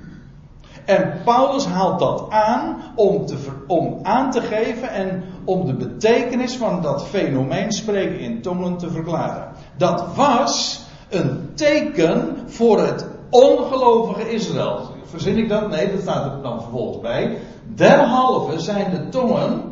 En 0.84 1.20
Paulus 1.24 1.66
haalt 1.66 1.98
dat 1.98 2.26
aan 2.30 2.76
om, 2.94 3.26
te, 3.26 3.36
om 3.66 3.98
aan 4.02 4.30
te 4.30 4.40
geven 4.40 4.90
en 4.90 5.24
om 5.44 5.66
de 5.66 5.74
betekenis 5.74 6.56
van 6.56 6.82
dat 6.82 7.06
fenomeen 7.06 7.72
spreken 7.72 8.18
in 8.18 8.42
tongen 8.42 8.76
te 8.76 8.90
verklaren. 8.90 9.52
Dat 9.76 10.14
was 10.14 10.82
een 11.08 11.50
teken 11.54 12.38
voor 12.46 12.80
het 12.80 13.06
ongelovige 13.30 14.30
Israël. 14.30 14.91
Verzin 15.12 15.38
ik 15.38 15.48
dat? 15.48 15.68
Nee, 15.68 15.90
dat 15.90 16.00
staat 16.00 16.32
er 16.32 16.42
dan 16.42 16.60
vervolgens 16.60 17.00
bij. 17.00 17.38
Derhalve 17.74 18.60
zijn 18.60 18.90
de 18.90 19.08
tongen, 19.08 19.62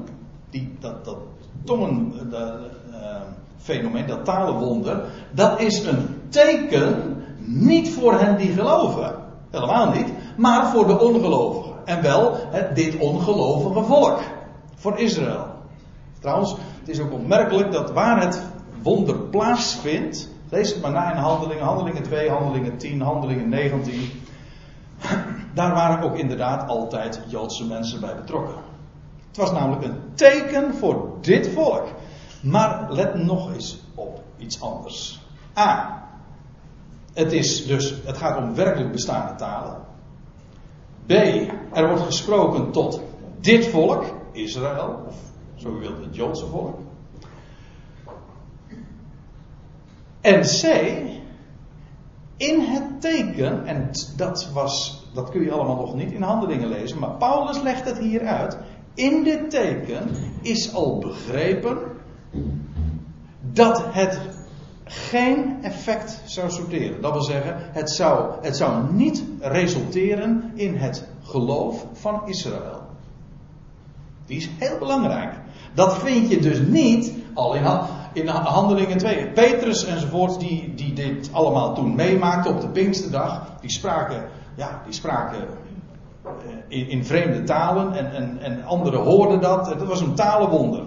die, 0.50 0.76
dat, 0.80 1.04
dat 1.04 1.16
tongen, 1.64 2.12
uh, 2.32 2.48
fenomeen, 3.56 4.06
dat 4.06 4.24
talenwonder, 4.24 5.04
dat 5.32 5.60
is 5.60 5.84
een 5.86 6.20
teken 6.28 7.16
niet 7.38 7.90
voor 7.90 8.12
hen 8.12 8.36
die 8.36 8.52
geloven. 8.52 9.14
Helemaal 9.50 9.90
niet, 9.90 10.12
maar 10.36 10.66
voor 10.66 10.86
de 10.86 10.98
ongelovigen. 10.98 11.72
En 11.84 12.02
wel 12.02 12.36
dit 12.74 12.96
ongelovige 12.98 13.84
volk. 13.84 14.18
Voor 14.74 14.98
Israël. 14.98 15.46
Trouwens, 16.20 16.54
het 16.78 16.88
is 16.88 17.00
ook 17.00 17.12
opmerkelijk 17.12 17.72
dat 17.72 17.92
waar 17.92 18.22
het 18.22 18.42
wonder 18.82 19.16
plaatsvindt, 19.16 20.28
Lees 20.50 20.70
het 20.70 20.82
maar 20.82 20.90
na 20.90 21.12
in 21.12 21.16
handelingen, 21.16 21.64
handelingen 21.64 22.02
2, 22.02 22.30
handelingen 22.30 22.76
10, 22.76 23.00
handelingen 23.00 23.48
19. 23.48 24.10
Daar 25.54 25.74
waren 25.74 26.02
ook 26.02 26.16
inderdaad 26.16 26.68
altijd 26.68 27.20
Joodse 27.26 27.66
mensen 27.66 28.00
bij 28.00 28.16
betrokken. 28.16 28.54
Het 29.28 29.36
was 29.36 29.52
namelijk 29.52 29.84
een 29.84 30.00
teken 30.14 30.74
voor 30.74 31.12
dit 31.20 31.48
volk. 31.48 31.86
Maar 32.42 32.92
let 32.92 33.14
nog 33.14 33.52
eens 33.52 33.80
op 33.94 34.22
iets 34.36 34.60
anders. 34.60 35.20
A. 35.58 36.02
Het 37.12 37.32
is 37.32 37.66
dus, 37.66 37.94
het 38.04 38.16
gaat 38.16 38.38
om 38.38 38.54
werkelijk 38.54 38.92
bestaande 38.92 39.34
talen. 39.34 39.76
B. 41.06 41.10
Er 41.72 41.86
wordt 41.86 42.02
gesproken 42.02 42.70
tot 42.70 43.00
dit 43.40 43.66
volk, 43.66 44.04
Israël, 44.32 45.04
of 45.06 45.14
zo 45.54 45.78
u 45.78 45.84
het 45.84 46.16
Joodse 46.16 46.46
volk. 46.46 46.78
En 50.20 50.40
C, 50.40 50.64
in 52.40 52.60
het 52.60 53.00
teken, 53.00 53.66
en 53.66 53.90
dat, 54.16 54.50
was, 54.52 55.04
dat 55.14 55.30
kun 55.30 55.42
je 55.42 55.50
allemaal 55.50 55.76
nog 55.76 55.94
niet 55.94 56.12
in 56.12 56.22
handelingen 56.22 56.68
lezen, 56.68 56.98
maar 56.98 57.10
Paulus 57.10 57.62
legt 57.62 57.84
het 57.84 57.98
hier 57.98 58.26
uit. 58.26 58.58
In 58.94 59.24
dit 59.24 59.50
teken 59.50 60.10
is 60.42 60.74
al 60.74 60.98
begrepen 60.98 61.78
dat 63.52 63.84
het 63.90 64.20
geen 64.84 65.58
effect 65.62 66.22
zou 66.24 66.50
sorteren. 66.50 67.00
Dat 67.00 67.12
wil 67.12 67.22
zeggen, 67.22 67.56
het 67.58 67.90
zou, 67.90 68.32
het 68.42 68.56
zou 68.56 68.92
niet 68.92 69.22
resulteren 69.40 70.50
in 70.54 70.76
het 70.76 71.08
geloof 71.22 71.86
van 71.92 72.28
Israël. 72.28 72.82
Die 74.26 74.36
is 74.36 74.50
heel 74.58 74.78
belangrijk. 74.78 75.34
Dat 75.74 75.98
vind 75.98 76.30
je 76.30 76.38
dus 76.38 76.58
niet 76.58 77.12
al 77.34 77.54
in, 77.54 77.64
in 78.12 78.28
Handelingen 78.28 78.98
2. 78.98 79.26
Petrus 79.26 79.84
enzovoort, 79.84 80.40
die, 80.40 80.74
die 80.74 80.92
dit 80.92 81.30
allemaal 81.32 81.74
toen 81.74 81.94
meemaakten 81.94 82.54
op 82.54 82.60
de 82.60 82.68
Pinksterdag, 82.68 83.42
die 83.60 83.70
spraken, 83.70 84.28
ja, 84.54 84.82
die 84.84 84.94
spraken 84.94 85.38
eh, 86.24 86.30
in, 86.68 86.88
in 86.88 87.04
vreemde 87.04 87.42
talen 87.42 87.94
en, 87.94 88.12
en, 88.12 88.38
en 88.40 88.64
anderen 88.64 89.00
hoorden 89.00 89.40
dat. 89.40 89.64
Dat 89.64 89.86
was 89.86 90.00
een 90.00 90.14
talenwonder. 90.14 90.82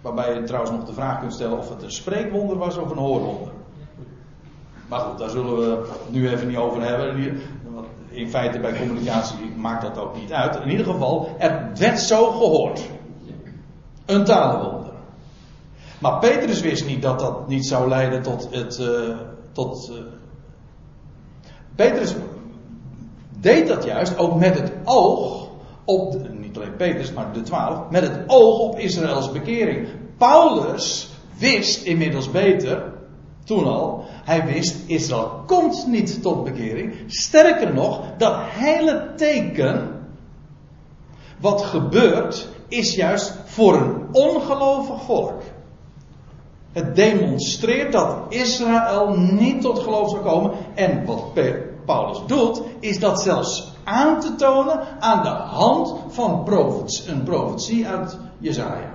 Waarbij 0.00 0.34
je 0.34 0.42
trouwens 0.42 0.72
nog 0.72 0.84
de 0.84 0.92
vraag 0.92 1.20
kunt 1.20 1.32
stellen 1.32 1.58
of 1.58 1.68
het 1.68 1.82
een 1.82 1.90
spreekwonder 1.90 2.56
was 2.56 2.76
of 2.76 2.90
een 2.90 2.98
hoorwonder. 2.98 3.52
Maar 4.88 5.00
goed, 5.00 5.18
daar 5.18 5.30
zullen 5.30 5.56
we 5.56 5.88
nu 6.08 6.28
even 6.28 6.48
niet 6.48 6.56
over 6.56 6.82
hebben. 6.82 7.40
In 8.08 8.28
feite 8.28 8.58
bij 8.58 8.78
communicatie 8.78 9.36
maakt 9.56 9.82
dat 9.82 9.98
ook 9.98 10.16
niet 10.16 10.32
uit. 10.32 10.56
In 10.56 10.70
ieder 10.70 10.86
geval, 10.86 11.28
er 11.38 11.70
werd 11.78 12.00
zo 12.00 12.30
gehoord. 12.30 12.90
Een 14.06 14.24
talenwonder. 14.24 14.75
Maar 15.98 16.18
Petrus 16.18 16.60
wist 16.60 16.86
niet 16.86 17.02
dat 17.02 17.18
dat 17.18 17.48
niet 17.48 17.66
zou 17.66 17.88
leiden 17.88 18.22
tot 18.22 18.48
het. 18.50 18.78
Uh, 18.78 19.16
tot, 19.52 19.90
uh, 19.92 19.96
Petrus 21.74 22.14
deed 23.40 23.68
dat 23.68 23.84
juist 23.84 24.18
ook 24.18 24.34
met 24.34 24.58
het 24.58 24.72
oog 24.84 25.48
op. 25.84 26.12
De, 26.12 26.18
niet 26.18 26.56
alleen 26.56 26.76
Petrus, 26.76 27.12
maar 27.12 27.32
de 27.32 27.42
twaalf. 27.42 27.90
Met 27.90 28.02
het 28.02 28.20
oog 28.26 28.58
op 28.58 28.78
Israëls 28.78 29.32
bekering. 29.32 29.88
Paulus 30.16 31.10
wist 31.38 31.84
inmiddels 31.84 32.30
beter, 32.30 32.92
toen 33.44 33.64
al, 33.64 34.04
hij 34.24 34.44
wist, 34.44 34.76
Israël 34.86 35.42
komt 35.46 35.86
niet 35.86 36.22
tot 36.22 36.44
bekering. 36.44 36.94
Sterker 37.06 37.74
nog, 37.74 38.00
dat 38.18 38.36
hele 38.38 39.12
teken, 39.16 40.04
wat 41.40 41.62
gebeurt, 41.62 42.48
is 42.68 42.94
juist 42.94 43.36
voor 43.44 43.74
een 43.74 44.06
ongelovig 44.12 45.02
volk. 45.02 45.42
Het 46.76 46.96
demonstreert 46.96 47.92
dat 47.92 48.16
Israël 48.28 49.16
niet 49.18 49.60
tot 49.60 49.78
geloof 49.78 50.10
zal 50.10 50.20
komen. 50.20 50.50
En 50.74 51.04
wat 51.04 51.32
Paulus 51.84 52.22
doet, 52.26 52.62
is 52.80 52.98
dat 52.98 53.20
zelfs 53.20 53.72
aan 53.84 54.20
te 54.20 54.34
tonen 54.34 55.00
aan 55.00 55.22
de 55.22 55.28
hand 55.28 55.96
van 56.08 56.44
een 57.06 57.22
profetie 57.22 57.86
uit 57.86 58.18
Jezaja. 58.38 58.90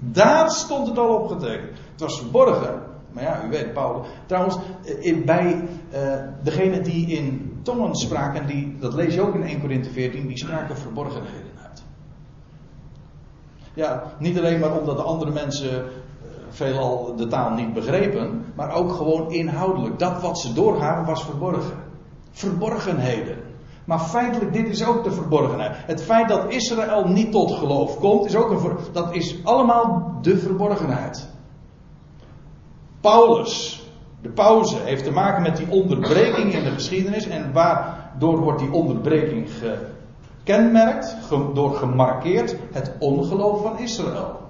Daar 0.00 0.50
stond 0.50 0.86
het 0.86 0.98
al 0.98 1.14
opgetekend. 1.14 1.78
Het 1.92 2.00
was 2.00 2.18
verborgen. 2.18 2.82
Maar 3.12 3.22
ja, 3.22 3.44
u 3.44 3.48
weet, 3.48 3.72
Paulus. 3.72 4.06
Trouwens, 4.26 4.56
eh, 4.84 5.24
bij 5.24 5.68
uh, 5.94 6.00
degene 6.42 6.80
die 6.80 7.06
in 7.06 7.58
tongen 7.62 7.94
spraken, 7.94 8.46
die, 8.46 8.76
dat 8.80 8.94
lees 8.94 9.14
je 9.14 9.20
ook 9.20 9.34
in 9.34 9.42
1 9.42 9.60
Corinthië 9.60 9.90
14, 9.90 10.26
die 10.26 10.38
spraken 10.38 10.76
verborgenheden 10.76 11.52
uit. 11.62 11.82
Ja, 13.74 14.02
niet 14.18 14.38
alleen 14.38 14.60
maar 14.60 14.78
omdat 14.78 14.96
de 14.96 15.02
andere 15.02 15.30
mensen 15.30 15.84
veelal 16.50 17.16
de 17.16 17.26
taal 17.26 17.50
niet 17.50 17.74
begrepen, 17.74 18.44
maar 18.54 18.74
ook 18.74 18.92
gewoon 18.92 19.32
inhoudelijk. 19.32 19.98
Dat 19.98 20.20
wat 20.20 20.38
ze 20.38 20.52
doorgaven 20.52 21.06
was 21.06 21.24
verborgen. 21.24 21.76
Verborgenheden. 22.30 23.36
Maar 23.84 24.00
feitelijk, 24.00 24.52
dit 24.52 24.68
is 24.68 24.86
ook 24.86 25.04
de 25.04 25.10
verborgenheid. 25.10 25.76
Het 25.76 26.02
feit 26.02 26.28
dat 26.28 26.52
Israël 26.52 27.04
niet 27.04 27.32
tot 27.32 27.52
geloof 27.52 27.98
komt, 27.98 28.26
is 28.26 28.36
ook 28.36 28.50
een 28.50 28.76
dat 28.92 29.14
is 29.14 29.44
allemaal 29.44 30.18
de 30.22 30.38
verborgenheid. 30.38 31.28
Paulus, 33.00 33.82
de 34.22 34.28
pauze, 34.28 34.76
heeft 34.76 35.04
te 35.04 35.10
maken 35.10 35.42
met 35.42 35.56
die 35.56 35.70
onderbreking 35.70 36.52
in 36.52 36.64
de 36.64 36.70
geschiedenis. 36.70 37.26
En 37.26 37.52
waardoor 37.52 38.38
wordt 38.38 38.58
die 38.58 38.72
onderbreking 38.72 39.48
gekenmerkt, 40.44 41.16
door 41.54 41.74
gemarkeerd, 41.74 42.56
het 42.72 42.92
ongeloof 42.98 43.62
van 43.62 43.78
Israël. 43.78 44.47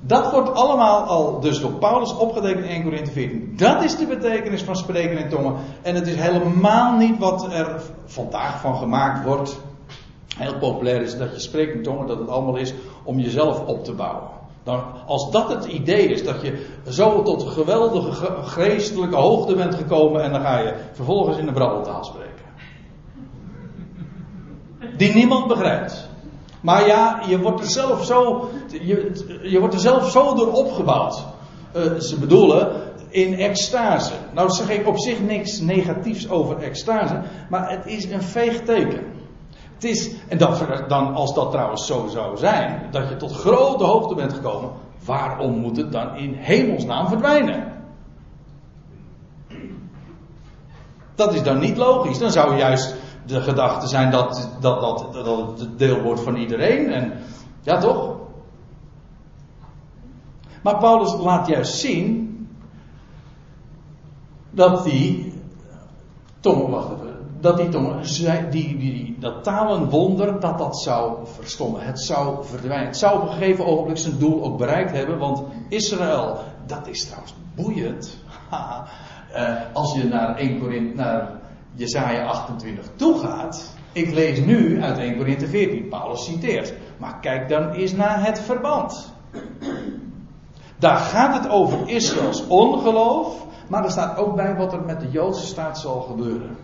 Dat 0.00 0.30
wordt 0.30 0.54
allemaal 0.54 1.02
al 1.02 1.40
dus 1.40 1.60
door 1.60 1.72
Paulus 1.72 2.16
opgetekend 2.16 2.64
in 2.64 2.70
1 2.70 2.82
Corinthië 2.82 3.12
14. 3.12 3.54
Dat 3.56 3.84
is 3.84 3.96
de 3.96 4.06
betekenis 4.06 4.62
van 4.62 4.76
spreken 4.76 5.18
in 5.18 5.28
tongen. 5.28 5.54
En 5.82 5.94
het 5.94 6.06
is 6.06 6.14
helemaal 6.14 6.96
niet 6.96 7.18
wat 7.18 7.52
er 7.52 7.82
vandaag 8.04 8.60
van 8.60 8.76
gemaakt 8.76 9.24
wordt. 9.24 9.60
Heel 10.36 10.58
populair 10.58 11.02
is 11.02 11.18
dat 11.18 11.34
je 11.34 11.40
spreekt 11.40 11.74
in 11.74 11.82
tongen, 11.82 12.06
dat 12.06 12.18
het 12.18 12.28
allemaal 12.28 12.56
is 12.56 12.74
om 13.04 13.18
jezelf 13.18 13.66
op 13.66 13.84
te 13.84 13.92
bouwen. 13.92 14.28
Dan, 14.62 14.82
als 15.06 15.30
dat 15.30 15.48
het 15.48 15.64
idee 15.64 16.08
is, 16.08 16.24
dat 16.24 16.42
je 16.42 16.66
zo 16.88 17.22
tot 17.22 17.42
geweldige 17.42 18.42
geestelijke 18.42 19.16
hoogte 19.16 19.54
bent 19.54 19.74
gekomen 19.74 20.22
en 20.22 20.32
dan 20.32 20.40
ga 20.40 20.58
je 20.58 20.74
vervolgens 20.92 21.36
in 21.36 21.46
de 21.46 21.52
brabbeltaal 21.52 22.04
spreken. 22.04 22.30
Die 24.96 25.14
niemand 25.14 25.46
begrijpt. 25.46 26.09
Maar 26.60 26.86
ja, 26.86 27.22
je 27.28 27.40
wordt 27.40 27.60
er 27.60 27.70
zelf 27.70 28.04
zo, 28.04 28.48
je, 28.68 29.10
je 29.42 29.58
wordt 29.58 29.74
er 29.74 29.80
zelf 29.80 30.10
zo 30.10 30.34
door 30.34 30.52
opgebouwd. 30.52 31.24
Uh, 31.76 31.94
ze 31.94 32.18
bedoelen 32.18 32.72
in 33.08 33.34
extase. 33.34 34.12
Nou 34.34 34.50
zeg 34.50 34.70
ik 34.70 34.86
op 34.86 34.98
zich 34.98 35.20
niks 35.20 35.60
negatiefs 35.60 36.28
over 36.28 36.58
extase, 36.58 37.22
maar 37.48 37.70
het 37.70 37.86
is 37.86 38.04
een 38.04 38.22
veeg 38.22 38.60
teken. 38.60 39.04
Het 39.74 39.84
is, 39.84 40.10
en 40.28 40.38
dan, 40.88 41.14
als 41.14 41.34
dat 41.34 41.50
trouwens 41.50 41.86
zo 41.86 42.06
zou 42.06 42.36
zijn, 42.36 42.88
dat 42.90 43.08
je 43.08 43.16
tot 43.16 43.32
grote 43.32 43.84
hoogte 43.84 44.14
bent 44.14 44.32
gekomen, 44.32 44.70
waarom 45.04 45.58
moet 45.58 45.76
het 45.76 45.92
dan 45.92 46.16
in 46.16 46.34
hemelsnaam 46.34 47.08
verdwijnen? 47.08 47.78
Dat 51.14 51.34
is 51.34 51.42
dan 51.42 51.58
niet 51.58 51.76
logisch. 51.76 52.18
Dan 52.18 52.30
zou 52.30 52.56
juist 52.56 52.96
de 53.26 53.40
gedachte 53.40 53.86
zijn 53.86 54.10
dat, 54.10 54.48
dat, 54.60 54.80
dat, 54.80 55.12
dat 55.12 55.60
het 55.60 55.78
deel 55.78 56.00
wordt 56.00 56.20
van 56.20 56.36
iedereen. 56.36 56.92
En, 56.92 57.12
ja, 57.60 57.78
toch? 57.78 58.16
Maar 60.62 60.78
Paulus 60.78 61.16
laat 61.16 61.46
juist 61.46 61.74
zien 61.74 62.28
dat 64.50 64.84
die 64.84 65.32
tongen, 66.40 66.70
wacht 66.70 66.90
even, 66.92 67.18
dat 67.40 67.56
die 67.56 67.68
tongen, 67.68 68.02
die, 68.50 68.78
die, 68.78 69.16
dat 69.18 69.44
talenwonder, 69.44 70.40
dat 70.40 70.58
dat 70.58 70.80
zou 70.80 71.18
verstommen. 71.24 71.80
Het 71.82 72.00
zou 72.00 72.44
verdwijnen. 72.44 72.86
Het 72.86 72.96
zou 72.96 73.20
op 73.20 73.22
een 73.22 73.32
gegeven 73.32 73.66
ogenblik 73.66 73.98
zijn 73.98 74.18
doel 74.18 74.42
ook 74.44 74.58
bereikt 74.58 74.92
hebben, 74.92 75.18
want 75.18 75.42
Israël, 75.68 76.38
dat 76.66 76.86
is 76.86 77.04
trouwens 77.04 77.34
boeiend. 77.54 78.18
uh, 78.52 78.80
als 79.72 79.94
je 79.94 80.04
naar 80.04 80.36
1 80.36 80.60
Korinthe, 80.60 80.96
naar 80.96 81.39
Jesaja 81.80 82.24
28 82.26 82.84
toegaat. 82.96 83.74
Ik 83.92 84.12
lees 84.12 84.40
nu 84.40 84.82
uit 84.82 84.98
1 84.98 85.16
Korinthe 85.16 85.46
14, 85.46 85.88
Paulus 85.88 86.24
citeert. 86.24 86.74
Maar 86.98 87.20
kijk 87.20 87.48
dan 87.48 87.70
eens 87.70 87.92
naar 87.92 88.26
het 88.26 88.40
verband. 88.40 89.12
Daar 90.78 90.96
gaat 90.96 91.42
het 91.42 91.52
over 91.52 91.88
Israëls 91.88 92.46
ongeloof, 92.46 93.46
maar 93.68 93.84
er 93.84 93.90
staat 93.90 94.16
ook 94.16 94.36
bij 94.36 94.56
wat 94.56 94.72
er 94.72 94.82
met 94.82 95.00
de 95.00 95.10
Joodse 95.10 95.46
staat 95.46 95.78
zal 95.78 96.00
gebeuren. 96.00 96.56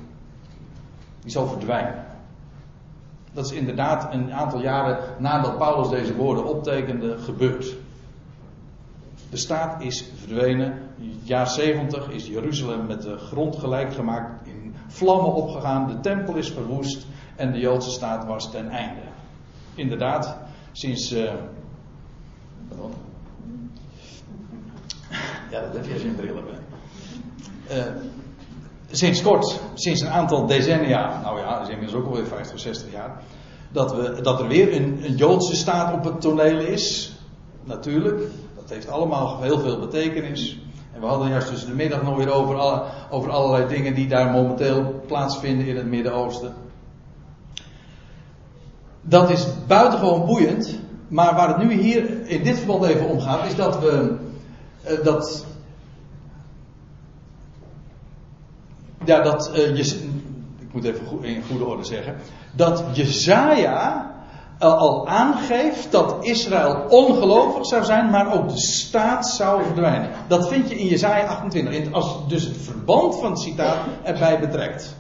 Die 1.21 1.31
zal 1.31 1.47
verdwijnen. 1.47 2.05
Dat 3.33 3.45
is 3.45 3.53
inderdaad 3.53 4.13
een 4.13 4.33
aantal 4.33 4.61
jaren 4.61 4.99
nadat 5.19 5.59
Paulus 5.59 5.89
deze 5.89 6.15
woorden 6.15 6.45
optekende 6.45 7.19
gebeurd. 7.19 7.77
De 9.31 9.37
staat 9.37 9.83
is 9.83 10.11
verdwenen. 10.19 10.73
In 10.99 11.09
het 11.09 11.29
jaar 11.29 11.49
70 11.49 12.11
is 12.11 12.27
Jeruzalem 12.27 12.87
met 12.87 13.03
de 13.03 13.17
grond 13.17 13.57
gelijk 13.57 13.95
gemaakt 13.95 14.46
vlammen 14.87 15.35
opgegaan, 15.35 15.87
de 15.87 16.01
tempel 16.01 16.35
is 16.35 16.51
verwoest 16.51 17.07
en 17.37 17.53
de 17.53 17.59
Joodse 17.59 17.91
staat 17.91 18.27
was 18.27 18.51
ten 18.51 18.69
einde. 18.69 19.01
Inderdaad, 19.75 20.37
sinds. 20.73 21.13
Uh, 21.13 21.33
ja, 25.51 25.61
dat 25.61 25.73
heb 25.73 25.87
je 25.87 25.93
als 25.93 26.03
je 26.03 26.09
een 26.09 26.15
bril 26.15 26.35
hebt. 26.35 26.51
Uh, 27.71 28.03
sinds 28.91 29.23
kort, 29.23 29.61
sinds 29.75 30.01
een 30.01 30.09
aantal 30.09 30.47
decennia, 30.47 31.21
nou 31.23 31.39
ja, 31.39 31.59
dat 31.59 31.69
is 31.69 31.75
inmiddels 31.75 32.03
ook 32.03 32.09
alweer 32.09 32.27
50 32.27 32.55
of 32.55 32.61
60 32.61 32.93
jaar, 32.93 33.23
dat, 33.73 33.95
we, 33.95 34.21
dat 34.23 34.41
er 34.41 34.49
weer 34.49 34.77
een, 34.77 35.05
een 35.05 35.15
Joodse 35.15 35.57
staat 35.57 35.95
op 35.95 36.05
het 36.05 36.21
toneel 36.21 36.59
is. 36.59 37.15
Natuurlijk, 37.65 38.21
dat 38.57 38.71
heeft 38.71 38.89
allemaal 38.89 39.43
heel 39.43 39.59
veel 39.59 39.79
betekenis. 39.79 40.59
En 40.97 41.03
we 41.03 41.09
hadden 41.09 41.29
juist 41.29 41.49
tussen 41.49 41.69
de 41.69 41.75
middag 41.75 42.03
nog 42.03 42.17
weer 42.17 42.33
over, 42.33 42.83
over 43.11 43.31
allerlei 43.31 43.69
dingen 43.69 43.95
die 43.95 44.09
daar 44.09 44.31
momenteel 44.31 45.03
plaatsvinden 45.07 45.67
in 45.67 45.77
het 45.77 45.87
Midden-Oosten. 45.87 46.55
Dat 49.01 49.31
is 49.31 49.47
buitengewoon 49.67 50.27
boeiend. 50.27 50.79
Maar 51.09 51.35
waar 51.35 51.49
het 51.49 51.69
nu 51.69 51.73
hier 51.73 52.27
in 52.27 52.43
dit 52.43 52.59
verband 52.59 52.85
even 52.85 53.09
om 53.09 53.21
gaat, 53.21 53.47
is 53.47 53.57
dat 53.57 53.81
we. 53.81 54.17
Uh, 54.91 55.05
dat. 55.05 55.47
Ja, 59.05 59.21
dat. 59.23 59.51
Uh, 59.53 59.77
je, 59.77 59.95
ik 60.59 60.73
moet 60.73 60.85
even 60.85 61.25
in 61.25 61.43
goede 61.49 61.65
orde 61.65 61.85
zeggen. 61.85 62.17
Dat 62.53 62.85
Jezaja 62.93 64.15
al 64.59 65.09
aangeeft 65.09 65.93
dat 65.93 66.17
Israël 66.21 66.85
ongelovig 66.89 67.67
zou 67.67 67.85
zijn, 67.85 68.11
maar 68.11 68.33
ook 68.33 68.49
de 68.49 68.59
staat 68.59 69.29
zou 69.29 69.65
verdwijnen. 69.65 70.11
Dat 70.29 70.49
vind 70.49 70.69
je 70.69 70.79
in 70.79 70.87
Jesaja 70.87 71.27
28, 71.27 71.93
als 71.93 72.17
dus 72.29 72.45
het 72.45 72.57
verband 72.57 73.17
van 73.17 73.31
het 73.31 73.41
citaat 73.41 73.79
erbij 74.03 74.41
betrekt. 74.41 74.97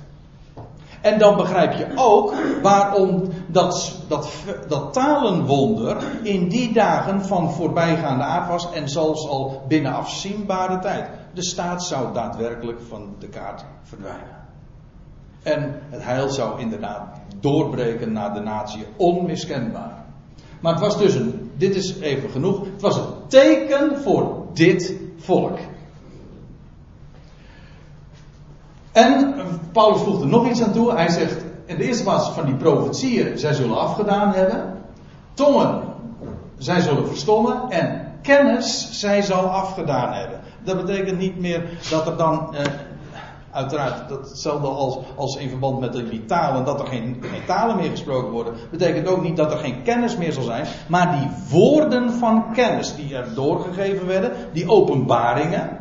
En 1.00 1.18
dan 1.18 1.36
begrijp 1.36 1.72
je 1.72 1.92
ook 1.94 2.34
waarom 2.62 3.22
dat, 3.46 3.92
dat, 4.08 4.28
dat 4.68 4.92
talenwonder 4.92 5.96
in 6.22 6.48
die 6.48 6.72
dagen 6.72 7.24
van 7.24 7.52
voorbijgaande 7.52 8.24
aard 8.24 8.48
was 8.48 8.72
en 8.72 8.88
zelfs 8.88 9.28
al 9.28 9.62
binnen 9.68 9.92
afzienbare 9.92 10.78
tijd. 10.78 11.08
De 11.34 11.44
staat 11.44 11.84
zou 11.84 12.12
daadwerkelijk 12.12 12.80
van 12.88 13.14
de 13.18 13.28
kaart 13.28 13.64
verdwijnen. 13.82 14.44
En 15.42 15.80
het 15.90 16.04
heil 16.04 16.28
zou 16.28 16.60
inderdaad 16.60 17.20
doorbreken 17.46 18.12
naar 18.12 18.34
de 18.34 18.40
natie, 18.40 18.86
onmiskenbaar. 18.96 20.04
Maar 20.60 20.72
het 20.72 20.80
was 20.80 20.98
dus 20.98 21.14
een, 21.14 21.50
dit 21.56 21.74
is 21.74 21.98
even 22.00 22.30
genoeg, 22.30 22.60
het 22.72 22.80
was 22.80 22.96
een 22.96 23.04
teken 23.28 23.96
voor 24.02 24.46
dit 24.52 24.96
volk. 25.16 25.58
En 28.92 29.34
Paulus 29.72 30.00
voegt 30.00 30.20
er 30.20 30.26
nog 30.26 30.48
iets 30.48 30.62
aan 30.62 30.72
toe. 30.72 30.92
Hij 30.92 31.08
zegt, 31.08 31.44
in 31.64 31.76
de 31.76 31.84
eerste 31.84 32.02
plaats 32.02 32.28
van 32.28 32.44
die 32.44 32.54
profetieën, 32.54 33.38
zij 33.38 33.52
zullen 33.52 33.78
afgedaan 33.78 34.32
hebben. 34.32 34.82
Tongen, 35.34 35.82
zij 36.58 36.80
zullen 36.80 37.06
verstommen. 37.06 37.70
En 37.70 38.12
kennis, 38.22 38.88
zij 38.90 39.22
zal 39.22 39.44
afgedaan 39.44 40.12
hebben. 40.12 40.40
Dat 40.64 40.84
betekent 40.84 41.18
niet 41.18 41.40
meer 41.40 41.62
dat 41.90 42.06
er 42.06 42.16
dan 42.16 42.54
eh, 42.54 42.64
Uiteraard, 43.56 44.08
dat 44.08 44.28
hetzelfde 44.28 44.66
als, 44.66 44.98
als 45.16 45.36
in 45.36 45.48
verband 45.48 45.80
met 45.80 45.92
die 45.92 46.24
talen, 46.24 46.64
dat 46.64 46.80
er 46.80 46.86
geen, 46.86 47.16
geen 47.20 47.44
talen 47.46 47.76
meer 47.76 47.90
gesproken 47.90 48.30
worden, 48.30 48.54
betekent 48.70 49.08
ook 49.08 49.22
niet 49.22 49.36
dat 49.36 49.52
er 49.52 49.58
geen 49.58 49.82
kennis 49.82 50.16
meer 50.16 50.32
zal 50.32 50.42
zijn, 50.42 50.66
maar 50.88 51.18
die 51.18 51.28
woorden 51.50 52.12
van 52.12 52.52
kennis 52.52 52.94
die 52.96 53.16
er 53.16 53.34
doorgegeven 53.34 54.06
werden, 54.06 54.32
die 54.52 54.68
openbaringen. 54.68 55.78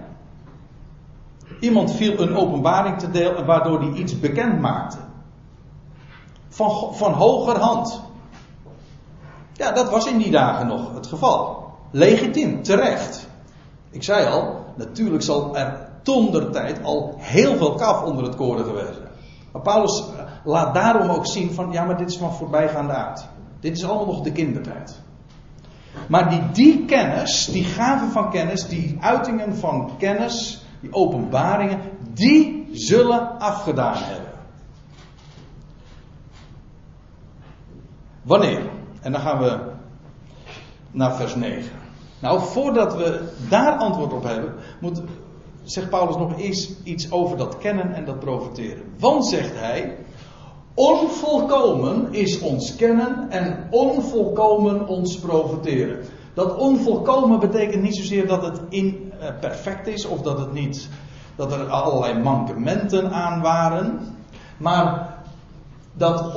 Iemand 1.60 1.92
viel 1.92 2.20
een 2.20 2.36
openbaring 2.36 3.00
te 3.00 3.12
deel 3.12 3.44
waardoor 3.46 3.80
hij 3.80 3.92
iets 3.92 4.20
bekend 4.20 4.60
maakte. 4.60 4.98
Van, 6.48 6.96
van 6.96 7.14
hoger 7.14 7.60
hand. 7.60 8.02
Ja, 9.54 9.72
dat 9.72 9.90
was 9.90 10.08
in 10.08 10.18
die 10.18 10.32
dagen 10.32 10.68
nog 10.68 10.94
het 10.94 11.08
geval. 11.08 11.72
Legitiem, 11.92 12.64
terecht. 12.64 13.28
Ik 13.90 14.04
zei 14.04 14.28
al, 14.28 14.66
natuurlijk 14.76 15.24
zal 15.24 15.58
er 15.58 15.85
ton 16.06 16.52
tijd 16.52 16.84
al 16.84 17.15
heel 17.18 17.58
veel 17.58 17.74
kaf 17.74 18.04
onder 18.04 18.24
het 18.24 18.36
koren 18.36 18.65
geweest 18.65 19.00
Maar 19.52 19.62
Paulus 19.62 20.00
eh, 20.00 20.24
laat 20.44 20.74
daarom 20.74 21.10
ook 21.10 21.26
zien 21.26 21.52
van, 21.52 21.72
ja, 21.72 21.84
maar 21.84 21.98
dit 21.98 22.10
is 22.10 22.18
van 22.18 22.34
voorbijgaande 22.34 22.94
aard. 22.94 23.26
Dit 23.60 23.78
is 23.78 23.86
allemaal 23.86 24.06
nog 24.06 24.22
de 24.22 24.32
kindertijd. 24.32 25.02
Maar 26.08 26.30
die, 26.30 26.52
die 26.52 26.86
kennis, 26.86 27.46
die 27.46 27.63
gaven 27.63 28.12
van 28.12 28.30
kennis, 28.30 28.68
die 28.68 28.98
uitingen 29.02 29.56
van 29.56 29.91
kennis, 29.98 30.65
die 30.80 30.94
openbaringen, 30.94 31.80
die 32.13 32.70
zullen 32.72 33.39
afgedaan 33.39 33.98
hebben. 33.98 34.32
Wanneer? 38.22 38.70
En 39.02 39.12
dan 39.12 39.22
gaan 39.22 39.39
we 39.39 39.60
naar 40.91 41.15
vers 41.15 41.36
9. 41.36 41.72
Nou, 42.20 42.41
voordat 42.41 42.96
we 42.96 43.30
daar 43.50 43.74
antwoord 43.74 44.13
op 44.13 44.24
hebben, 44.24 44.54
moet, 44.80 45.02
zegt 45.65 45.89
Paulus 45.89 46.15
nog 46.15 46.39
eens 46.39 46.71
iets 46.84 47.12
over 47.12 47.38
dat 47.38 47.58
kennen 47.58 47.93
en 47.93 48.06
dat 48.06 48.19
profiteren. 48.19 48.84
Want, 48.99 49.25
zegt 49.25 49.60
hij, 49.60 49.97
onvolkomen 50.73 52.13
is 52.13 52.39
ons 52.39 52.75
kennen 52.75 53.30
en 53.30 53.67
onvolkomen 53.69 54.88
ons 54.88 55.17
profiteren. 55.17 55.99
Dat 56.34 56.58
onvolkomen 56.58 57.39
betekent 57.39 57.82
niet 57.82 57.95
zozeer 57.95 58.28
dat 58.28 58.41
het 58.41 58.62
imperfect 58.69 59.88
is 59.88 60.06
of 60.06 60.21
dat 60.21 60.39
het 60.39 60.54
niet, 60.54 60.89
dat 61.36 61.51
er 61.51 61.67
allerlei 61.67 62.19
mankementen 62.19 63.12
aan 63.12 63.41
waren. 63.41 63.99
Maar 64.58 65.15
dat, 65.93 66.34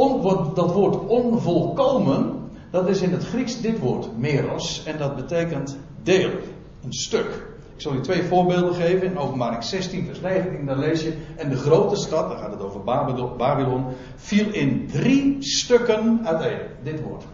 dat 0.55 0.73
woord 0.73 1.07
onvolkomen, 1.07 2.51
dat 2.71 2.89
is 2.89 3.01
in 3.01 3.13
het 3.13 3.25
Grieks 3.25 3.61
dit 3.61 3.79
woord, 3.79 4.19
meros, 4.19 4.83
en 4.85 4.99
dat 4.99 5.17
betekent 5.17 5.79
deel, 6.03 6.31
een 6.85 6.93
stuk. 6.93 7.58
Ik 7.79 7.85
zal 7.85 7.95
u 7.95 8.01
twee 8.01 8.23
voorbeelden 8.23 8.75
geven. 8.75 9.07
In 9.07 9.19
openbaring 9.19 9.65
16, 9.65 10.07
vers 10.07 10.21
19, 10.21 10.67
daar 10.67 10.79
lees 10.79 11.03
je. 11.03 11.13
En 11.37 11.49
de 11.49 11.57
grote 11.57 11.97
stad, 11.97 12.29
daar 12.29 12.39
gaat 12.39 12.51
het 12.51 12.63
over 12.63 12.85
Babylon, 13.37 13.85
viel 14.17 14.53
in 14.53 14.89
drie 14.93 15.37
stukken 15.39 16.21
uiteen. 16.25 16.59
Dit 16.83 17.03
woord. 17.03 17.25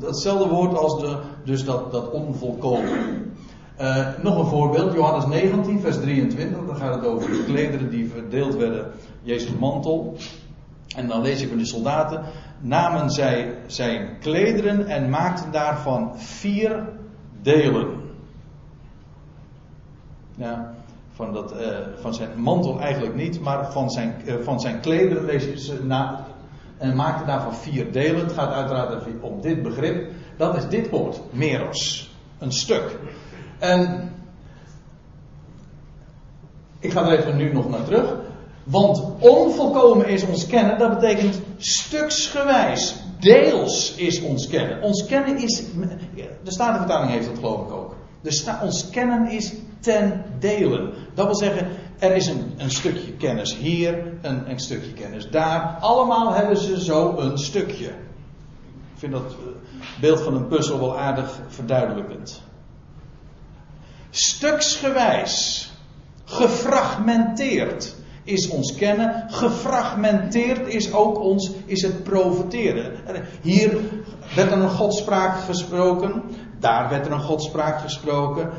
Hetzelfde 0.00 0.48
woord 0.48 0.76
als 0.76 1.00
de, 1.00 1.16
dus 1.44 1.64
dat, 1.64 1.92
dat 1.92 2.10
onvolkomen. 2.10 3.32
Uh, 3.80 4.06
nog 4.22 4.38
een 4.38 4.46
voorbeeld, 4.46 4.92
Johannes 4.92 5.26
19, 5.26 5.80
vers 5.80 6.00
23. 6.00 6.66
Dan 6.66 6.76
gaat 6.76 6.94
het 6.94 7.04
over 7.04 7.30
de 7.30 7.44
klederen 7.44 7.90
die 7.90 8.10
verdeeld 8.10 8.56
werden, 8.56 8.90
Jezus' 9.22 9.58
mantel. 9.58 10.16
En 10.96 11.08
dan 11.08 11.22
lees 11.22 11.40
je 11.40 11.48
van 11.48 11.58
de 11.58 11.66
soldaten. 11.66 12.22
Namen 12.60 13.10
zij 13.10 13.54
zijn 13.66 14.18
klederen 14.18 14.86
en 14.86 15.10
maakten 15.10 15.52
daarvan 15.52 16.18
vier 16.18 16.88
delen. 17.42 18.08
Van, 21.14 21.32
dat, 21.32 21.52
uh, 21.60 21.78
van 22.00 22.14
zijn 22.14 22.30
mantel 22.36 22.80
eigenlijk 22.80 23.14
niet, 23.14 23.40
maar 23.40 23.72
van 23.72 23.90
zijn, 23.90 24.14
uh, 24.24 24.34
van 24.42 24.60
zijn 24.60 24.80
klederen 24.80 25.24
lees 25.24 25.54
ze 25.54 25.84
na, 25.84 26.26
en 26.78 26.96
maakte 26.96 27.24
daarvan 27.24 27.54
vier 27.54 27.92
delen. 27.92 28.20
Het 28.20 28.32
gaat 28.32 28.52
uiteraard 28.52 29.04
om 29.20 29.40
dit 29.40 29.62
begrip. 29.62 30.10
Dat 30.36 30.56
is 30.56 30.68
dit 30.68 30.90
woord, 30.90 31.20
meros. 31.30 32.10
Een 32.38 32.52
stuk. 32.52 32.98
En 33.58 34.12
ik 36.78 36.92
ga 36.92 37.10
er 37.10 37.18
even 37.18 37.36
nu 37.36 37.52
nog 37.52 37.68
naar 37.68 37.84
terug. 37.84 38.14
Want 38.64 39.02
onvolkomen 39.18 40.08
is 40.08 40.26
ons 40.26 40.46
kennen, 40.46 40.78
dat 40.78 41.00
betekent 41.00 41.40
stuksgewijs, 41.56 42.96
deels 43.18 43.94
is 43.94 44.22
ons 44.22 44.46
kennen. 44.46 44.82
Ons 44.82 45.06
kennen 45.06 45.36
is, 45.36 45.62
de 46.42 46.52
Statenvertaling 46.52 47.10
heeft 47.10 47.26
dat 47.26 47.38
geloof 47.38 47.66
ik 47.66 47.72
ook. 47.72 47.89
Dus 48.20 48.46
ons 48.62 48.90
kennen 48.90 49.30
is 49.30 49.52
ten 49.80 50.24
delen. 50.38 50.92
Dat 51.14 51.26
wil 51.26 51.36
zeggen, 51.36 51.68
er 51.98 52.16
is 52.16 52.26
een, 52.26 52.52
een 52.56 52.70
stukje 52.70 53.12
kennis 53.12 53.56
hier, 53.56 54.12
een, 54.22 54.60
stukje 54.60 54.92
kennis 54.92 55.30
daar. 55.30 55.76
Allemaal 55.80 56.32
hebben 56.34 56.56
ze 56.56 56.84
zo 56.84 57.18
een 57.18 57.38
stukje. 57.38 57.86
Ik 57.86 58.96
vind 58.96 59.12
dat 59.12 59.30
eh, 59.32 59.36
beeld 60.00 60.20
van 60.20 60.34
een 60.34 60.46
puzzel 60.46 60.78
wel 60.78 60.98
aardig 60.98 61.40
verduidelijkend. 61.48 62.42
Stuksgewijs, 64.10 65.70
gefragmenteerd 66.24 67.94
is 68.24 68.48
ons 68.48 68.74
kennen. 68.74 69.24
Gefragmenteerd 69.28 70.68
is 70.68 70.92
ook 70.92 71.18
ons, 71.18 71.50
is 71.64 71.82
het 71.82 72.02
profiteren. 72.02 72.92
Hier 73.42 73.78
werd 74.34 74.50
er 74.50 74.58
een 74.58 74.70
godspraak 74.70 75.40
gesproken. 75.40 76.22
Daar 76.60 76.88
werd 76.88 77.06
er 77.06 77.12
een 77.12 77.20
godspraak 77.20 77.80
gesproken. 77.80 78.50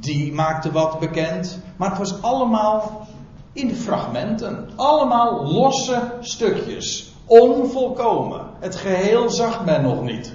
Die 0.00 0.32
maakte 0.32 0.72
wat 0.72 0.98
bekend. 0.98 1.58
Maar 1.76 1.88
het 1.88 1.98
was 1.98 2.22
allemaal 2.22 3.06
in 3.52 3.74
fragmenten. 3.74 4.68
Allemaal 4.76 5.52
losse 5.52 6.02
stukjes. 6.20 7.12
Onvolkomen. 7.26 8.40
Het 8.58 8.76
geheel 8.76 9.30
zag 9.30 9.64
men 9.64 9.82
nog 9.82 10.02
niet. 10.02 10.32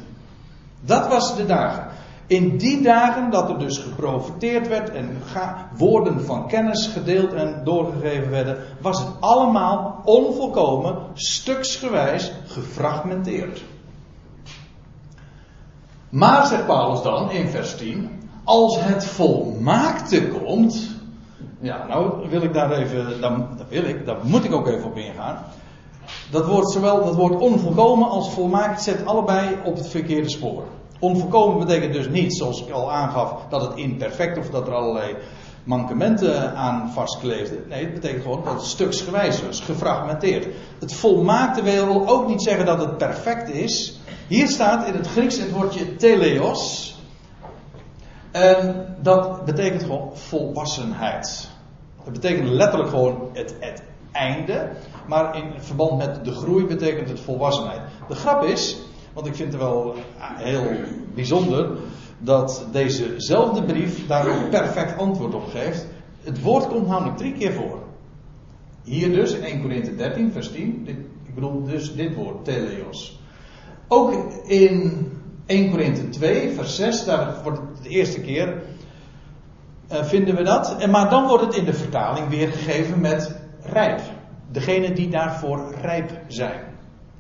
Dat 0.82 1.08
was 1.08 1.36
de 1.36 1.46
dagen. 1.46 1.88
In 2.28 2.58
die 2.58 2.82
dagen 2.82 3.32
dat 3.32 3.50
er 3.50 3.60
dus 3.60 3.78
geprofiteerd 3.78 4.68
werd 4.68 4.90
en 4.90 5.22
woorden 5.78 6.26
van 6.26 6.48
kennis 6.48 6.88
gedeeld 6.88 7.34
en 7.34 7.62
doorgegeven 7.64 8.30
werden, 8.30 8.58
was 8.82 9.00
het 9.00 9.10
allemaal 9.20 10.02
onvolkomen, 10.06 10.98
stuksgewijs 11.14 12.32
gefragmenteerd. 12.48 13.64
Maar, 16.10 16.48
zegt 16.48 16.66
Paulus 16.66 17.02
dan 17.02 17.32
in 17.32 17.48
vers 17.48 17.78
10, 17.78 18.20
als 18.44 18.78
het 18.80 19.06
volmaakte 19.06 20.28
komt, 20.28 20.90
ja, 21.60 21.86
nou 21.88 22.30
wil 22.30 22.42
ik 22.42 22.54
daar 22.54 22.72
even, 22.72 23.22
dan, 23.22 23.48
wil 23.70 23.84
ik, 23.84 24.06
daar 24.06 24.18
moet 24.24 24.44
ik 24.44 24.54
ook 24.54 24.68
even 24.68 24.86
op 24.86 24.98
ingaan. 24.98 25.44
Dat 26.32 26.46
woord, 26.46 26.72
zowel 26.72 27.06
dat 27.06 27.16
woord 27.16 27.40
onvolkomen 27.40 28.10
als 28.10 28.32
volmaakt 28.32 28.82
zet 28.82 29.06
allebei 29.06 29.58
op 29.64 29.76
het 29.76 29.88
verkeerde 29.88 30.30
spoor. 30.30 30.64
Onvolkomen 31.00 31.60
betekent 31.60 31.94
dus 31.94 32.10
niet, 32.10 32.38
zoals 32.38 32.62
ik 32.62 32.72
al 32.72 32.92
aangaf, 32.92 33.36
dat 33.50 33.62
het 33.62 33.76
imperfect 33.76 34.38
of 34.38 34.50
dat 34.50 34.68
er 34.68 34.74
allerlei 34.74 35.16
mankementen 35.64 36.56
aan 36.56 36.92
vastkleefden. 36.94 37.64
Nee, 37.68 37.84
het 37.84 37.94
betekent 37.94 38.24
gewoon 38.24 38.44
dat 38.44 38.54
het 38.54 38.64
stuksgewijs 38.64 39.46
was, 39.46 39.60
gefragmenteerd. 39.60 40.48
Het 40.80 40.94
volmaakte 40.94 41.64
wil 41.64 42.08
ook 42.08 42.28
niet 42.28 42.42
zeggen 42.42 42.66
dat 42.66 42.80
het 42.80 42.98
perfect 42.98 43.50
is. 43.50 43.99
Hier 44.30 44.48
staat 44.48 44.88
in 44.88 44.94
het 44.94 45.08
Grieks 45.08 45.40
het 45.40 45.52
woordje 45.52 45.96
teleos. 45.96 46.96
En 48.32 48.96
dat 49.02 49.46
betekent 49.46 49.84
gewoon 49.84 50.18
volwassenheid. 50.18 51.50
Dat 52.04 52.14
betekent 52.14 52.50
letterlijk 52.50 52.90
gewoon 52.90 53.30
het, 53.34 53.56
het 53.60 53.84
einde. 54.12 54.70
Maar 55.08 55.36
in 55.36 55.52
verband 55.58 55.98
met 55.98 56.26
de 56.26 56.32
groei 56.32 56.66
betekent 56.66 57.10
het 57.10 57.20
volwassenheid. 57.20 57.82
De 58.08 58.16
grap 58.16 58.44
is, 58.44 58.78
want 59.14 59.28
ik 59.28 59.36
vind 59.36 59.54
het 59.54 59.62
wel 59.62 59.96
heel 60.20 60.64
bijzonder 61.14 61.78
dat 62.20 62.68
dezezelfde 62.72 63.64
brief 63.64 64.08
daar 64.08 64.28
een 64.28 64.50
perfect 64.50 64.98
antwoord 64.98 65.34
op 65.34 65.48
geeft. 65.48 65.88
Het 66.24 66.42
woord 66.42 66.68
komt 66.68 66.88
namelijk 66.88 67.18
drie 67.18 67.34
keer 67.34 67.54
voor. 67.54 67.80
Hier 68.84 69.14
dus 69.14 69.34
in 69.34 69.44
1 69.44 69.62
Corinthië 69.62 69.96
13, 69.96 70.32
vers 70.32 70.52
10. 70.52 70.84
Dit, 70.86 70.98
ik 71.26 71.36
bedoel 71.36 71.64
dus 71.64 71.96
dit 71.96 72.16
woord, 72.16 72.46
teleos. 72.46 73.19
Ook 73.92 74.34
in 74.46 75.08
1 75.46 75.70
Korinthe 75.70 76.10
2, 76.10 76.52
vers 76.52 76.76
6, 76.76 77.06
daar 77.06 77.44
wordt 77.44 77.60
het 77.60 77.84
de 77.84 77.90
eerste 77.90 78.22
keer 78.22 78.62
uh, 79.92 80.04
vinden 80.04 80.36
we 80.36 80.44
dat. 80.44 80.78
En, 80.78 80.90
maar 80.90 81.10
dan 81.10 81.28
wordt 81.28 81.46
het 81.46 81.56
in 81.56 81.66
de 81.66 81.74
vertaling 81.74 82.30
weergegeven 82.30 83.02
met 83.02 83.36
rijp. 83.62 84.02
Degene 84.52 84.94
die 84.94 85.10
daarvoor 85.10 85.74
rijp 85.82 86.12
zijn. 86.28 86.62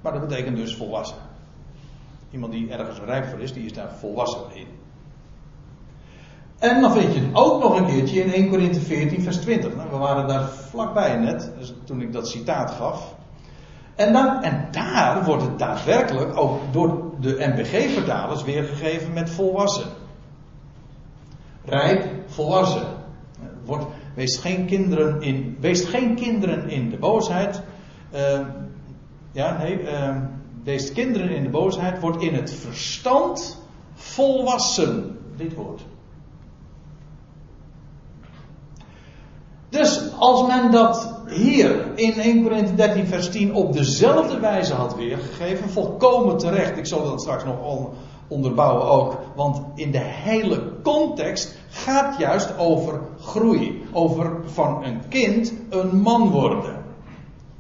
Maar 0.01 0.12
dat 0.12 0.27
betekent 0.27 0.58
dus 0.58 0.75
volwassen. 0.75 1.17
Iemand 2.32 2.51
die 2.51 2.69
ergens 2.71 2.99
rijp 2.99 3.25
voor 3.25 3.39
is, 3.39 3.53
die 3.53 3.65
is 3.65 3.73
daar 3.73 3.91
volwassen 3.99 4.41
in. 4.53 4.67
En 6.60 6.82
dan 6.82 6.91
vind 6.91 7.13
je 7.13 7.19
het 7.19 7.36
ook 7.36 7.63
nog 7.63 7.77
een 7.79 7.86
keertje 7.86 8.23
in 8.23 8.34
1 8.34 8.49
Korinthe 8.49 8.79
14, 8.79 9.21
vers 9.21 9.38
20. 9.38 9.75
Nou, 9.75 9.89
we 9.89 9.97
waren 9.97 10.27
daar 10.27 10.49
vlakbij 10.49 11.15
net, 11.15 11.51
dus 11.58 11.73
toen 11.84 12.01
ik 12.01 12.13
dat 12.13 12.27
citaat 12.27 12.71
gaf. 12.71 13.15
En, 14.00 14.14
dan, 14.14 14.44
en 14.44 14.68
daar 14.72 15.24
wordt 15.24 15.44
het 15.44 15.60
daadwerkelijk 15.60 16.38
ook 16.38 16.60
door 16.72 17.12
de 17.20 17.36
MBG-vertalers 17.40 18.44
weergegeven 18.44 19.14
met 19.14 19.30
volwassen. 19.30 19.88
Rijp, 21.66 22.06
volwassen. 22.26 22.88
Wordt, 23.66 23.86
Wees 24.16 24.38
geen 24.38 24.66
kinderen 24.66 25.22
in, 25.22 25.58
wees 25.60 25.84
geen 25.84 26.16
kinderen 26.16 26.70
in 26.70 26.90
de 26.90 26.98
boosheid. 26.98 27.62
Uh, 28.14 28.40
ja, 29.32 29.58
nee. 29.58 29.82
Uh, 29.82 30.16
wees 30.64 30.92
kinderen 30.92 31.30
in 31.30 31.44
de 31.44 31.50
boosheid. 31.50 32.00
Wordt 32.00 32.22
in 32.22 32.34
het 32.34 32.54
verstand 32.54 33.64
volwassen. 33.94 35.18
Dit 35.36 35.54
woord. 35.54 35.82
Dus 39.69 40.12
als 40.17 40.47
men 40.47 40.71
dat 40.71 41.21
hier 41.27 41.86
in 41.95 42.19
1 42.19 42.43
Corinthië 42.43 42.75
13 42.75 43.08
vers 43.08 43.29
10 43.29 43.53
op 43.53 43.73
dezelfde 43.73 44.39
wijze 44.39 44.73
had 44.73 44.95
weergegeven, 44.95 45.69
volkomen 45.69 46.38
terecht. 46.38 46.77
Ik 46.77 46.86
zal 46.86 47.03
dat 47.03 47.21
straks 47.21 47.43
nog 47.43 47.55
onderbouwen 48.27 48.86
ook. 48.86 49.17
Want 49.36 49.62
in 49.75 49.91
de 49.91 50.03
hele 50.03 50.82
context 50.84 51.58
gaat 51.69 52.17
juist 52.17 52.58
over 52.58 53.01
groei. 53.19 53.84
Over 53.91 54.32
van 54.45 54.84
een 54.84 55.01
kind 55.10 55.53
een 55.69 56.01
man 56.01 56.29
worden. 56.29 56.84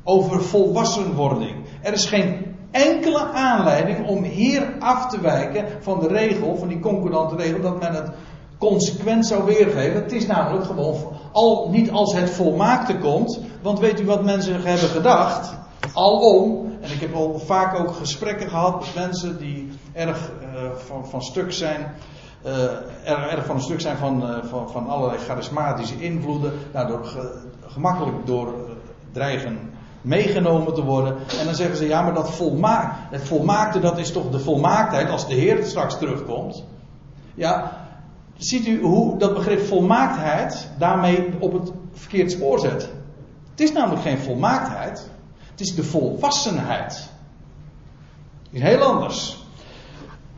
Over 0.03 0.43
volwassenwording. 0.43 1.55
Er 1.81 1.93
is 1.93 2.05
geen 2.05 2.49
enkele 2.71 3.27
aanleiding 3.33 4.07
om 4.07 4.23
hier 4.23 4.75
af 4.79 5.09
te 5.09 5.21
wijken 5.21 5.65
van 5.79 5.99
de 5.99 6.07
regel, 6.07 6.57
van 6.57 6.67
die 6.67 6.79
concordante 6.79 7.35
regel, 7.35 7.61
dat 7.61 7.79
men 7.79 7.93
het 7.93 8.11
consequent 8.59 9.25
zou 9.25 9.45
weergeven. 9.45 10.01
Het 10.01 10.11
is 10.11 10.25
namelijk 10.25 10.65
gewoon 10.65 10.95
al 11.31 11.69
niet 11.69 11.91
als 11.91 12.13
het 12.13 12.29
volmaakte 12.29 12.97
komt. 12.97 13.39
Want 13.61 13.79
weet 13.79 14.01
u 14.01 14.05
wat 14.05 14.23
mensen 14.23 14.61
hebben 14.61 14.89
gedacht? 14.89 15.53
Alom. 15.93 16.67
En 16.81 16.91
ik 16.91 16.99
heb 16.99 17.13
al 17.13 17.39
vaak 17.45 17.79
ook 17.79 17.91
gesprekken 17.91 18.49
gehad 18.49 18.79
met 18.79 18.95
mensen 18.95 19.37
die 19.37 19.71
erg 19.93 20.31
uh, 20.41 20.71
van, 20.75 21.07
van 21.07 21.21
stuk 21.21 21.51
zijn. 21.51 21.91
Uh, 22.45 22.53
erg, 23.03 23.31
erg, 23.31 23.45
van 23.45 23.55
een 23.55 23.61
stuk 23.61 23.81
zijn 23.81 23.97
van, 23.97 24.23
uh, 24.23 24.43
van, 24.43 24.69
van 24.69 24.87
allerlei 24.87 25.19
charismatische 25.19 26.01
invloeden. 26.01 26.53
Daardoor 26.71 27.05
ge, 27.05 27.41
gemakkelijk 27.67 28.25
door 28.25 28.53
dreigen 29.11 29.69
meegenomen 30.01 30.73
te 30.73 30.83
worden. 30.83 31.15
En 31.39 31.45
dan 31.45 31.55
zeggen 31.55 31.77
ze, 31.77 31.87
ja, 31.87 32.01
maar 32.01 32.13
dat 32.13 32.31
volmaak, 32.31 32.93
het 33.09 33.23
volmaakte, 33.23 33.79
dat 33.79 33.97
is 33.97 34.11
toch 34.11 34.29
de 34.29 34.39
volmaaktheid 34.39 35.09
als 35.09 35.27
de 35.27 35.33
Heer 35.33 35.65
straks 35.65 35.97
terugkomt. 35.97 36.63
Ja, 37.35 37.87
ziet 38.39 38.67
u 38.67 38.81
hoe 38.81 39.17
dat 39.17 39.33
begrip 39.33 39.65
volmaaktheid 39.65 40.67
daarmee 40.77 41.27
op 41.39 41.53
het 41.53 41.71
verkeerd 41.93 42.31
spoor 42.31 42.59
zet. 42.59 42.89
Het 43.51 43.59
is 43.59 43.71
namelijk 43.71 44.01
geen 44.01 44.17
volmaaktheid, 44.17 45.09
het 45.51 45.59
is 45.59 45.75
de 45.75 45.83
volwassenheid. 45.83 47.09
Is 48.51 48.61
heel 48.61 48.81
anders. 48.81 49.37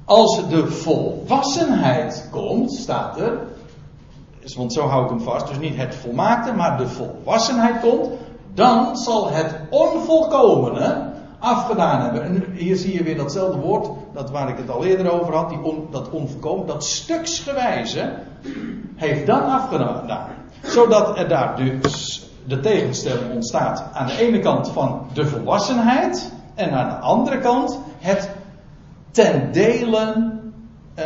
Als 0.06 0.50
de 0.50 0.68
volwassenheid 0.68 2.28
komt, 2.32 2.74
staat 2.74 3.20
er, 3.20 3.40
want 4.56 4.74
zo 4.74 4.88
hou 4.88 5.04
ik 5.04 5.10
hem 5.10 5.22
vast, 5.22 5.48
dus 5.48 5.60
niet 5.60 5.76
het 5.76 5.96
volmaakte, 5.96 6.54
maar 6.54 6.78
de 6.78 6.88
volwassenheid 6.88 7.80
komt, 7.80 8.10
dan 8.54 8.98
zal 8.98 9.30
het 9.30 9.56
onvolkomene 9.70 11.12
afgedaan 11.40 12.02
hebben. 12.02 12.24
En 12.24 12.46
hier 12.54 12.76
zie 12.76 12.94
je 12.94 13.04
weer 13.04 13.18
datzelfde 13.18 13.60
woord, 13.60 13.90
dat 14.14 14.32
waar 14.32 14.50
ik 14.50 14.58
het 14.58 14.70
al 14.70 14.86
eerder 14.86 15.12
over 15.12 15.36
had, 15.36 15.50
die 15.50 15.88
dat 15.92 16.10
onvolkomen, 16.10 16.68
dat 16.68 16.86
stuksgewijze 16.86 18.14
heeft 18.96 19.26
dan 19.26 19.44
afgedaan. 19.44 20.30
Zodat 20.62 21.18
er 21.18 21.28
daar 21.28 21.56
dus 21.56 22.30
de 22.48 22.60
tegenstelling 22.60 23.34
ontstaat 23.34 23.90
aan 23.94 24.08
de 24.08 24.18
ene 24.18 24.40
kant 24.40 24.70
van 24.70 25.08
de 25.14 25.26
volwassenheid 25.26 26.32
en 26.56 26.72
aan 26.72 26.90
de 26.90 26.96
andere 26.96 27.40
kant 27.40 27.80
het 28.00 28.30
ten 29.12 29.52
delen 29.52 30.40
uh, 31.00 31.06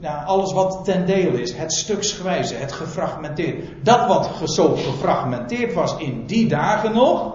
ja, 0.00 0.22
alles 0.22 0.52
wat 0.52 0.84
ten 0.84 1.06
dele 1.06 1.40
is, 1.40 1.52
het 1.52 1.72
stuksgewijze, 1.72 2.54
het 2.54 2.72
gefragmenteerd. 2.72 3.64
Dat 3.82 4.06
wat 4.06 4.50
zo 4.50 4.74
gefragmenteerd 4.74 5.74
was 5.74 5.96
in 5.96 6.26
die 6.26 6.48
dagen 6.48 6.92
nog, 6.92 7.34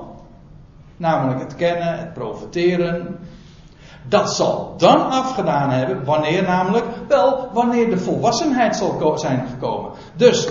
namelijk 0.98 1.40
het 1.40 1.56
kennen, 1.56 1.98
het 1.98 2.14
profiteren, 2.14 3.20
dat 4.08 4.36
zal 4.36 4.74
dan 4.78 5.10
afgedaan 5.10 5.70
hebben, 5.70 6.06
wanneer 6.06 6.44
namelijk, 6.44 6.86
wel, 7.08 7.48
wanneer 7.54 7.90
de 7.90 7.98
volwassenheid 7.98 8.76
zal 8.76 9.18
zijn 9.18 9.48
gekomen. 9.50 9.92
Dus, 10.16 10.50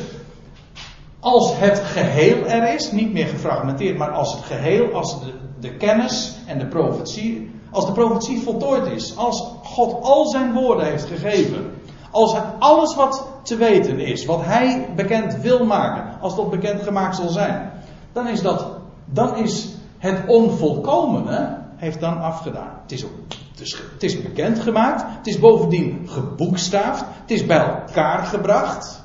als 1.21 1.53
het 1.59 1.79
geheel 1.79 2.47
er 2.47 2.75
is, 2.75 2.93
niet 2.93 3.13
meer 3.13 3.27
gefragmenteerd, 3.27 3.99
maar 3.99 4.11
als 4.11 4.33
het 4.33 4.45
geheel, 4.45 4.93
als 4.95 5.21
de, 5.21 5.33
de 5.61 5.77
kennis 5.77 6.35
en 6.47 6.59
de 6.59 6.67
profetie, 6.67 7.51
als 7.71 7.87
de 7.87 7.93
profetie 7.93 8.43
voltooid 8.43 8.87
is, 8.87 9.17
als 9.17 9.53
God 9.63 10.03
al 10.03 10.27
zijn 10.27 10.53
woorden 10.53 10.87
heeft 10.87 11.05
gegeven, 11.05 11.71
als 12.11 12.37
alles 12.59 12.95
wat 12.95 13.27
te 13.43 13.57
weten 13.57 13.99
is, 13.99 14.25
wat 14.25 14.45
hij 14.45 14.89
bekend 14.97 15.37
wil 15.37 15.65
maken, 15.65 16.21
als 16.21 16.37
dat 16.37 16.51
bekend 16.51 16.83
gemaakt 16.83 17.17
zal 17.17 17.29
zijn, 17.29 17.73
dan 18.13 18.29
is 18.29 18.43
dat, 18.43 18.67
dan 19.05 19.37
is 19.37 19.69
het 19.99 20.23
onvolkomene, 20.27 21.59
heeft 21.77 22.01
dan 22.01 22.21
afgedaan. 22.21 22.79
Het 22.83 22.93
is, 22.93 23.05
ook, 23.05 23.11
het 23.59 24.03
is 24.03 24.23
bekend 24.23 24.59
gemaakt, 24.59 25.05
het 25.17 25.27
is 25.27 25.39
bovendien 25.39 26.09
geboekstaafd, 26.09 27.05
het 27.21 27.31
is 27.31 27.47
bij 27.47 27.59
elkaar 27.59 28.25
gebracht. 28.25 29.05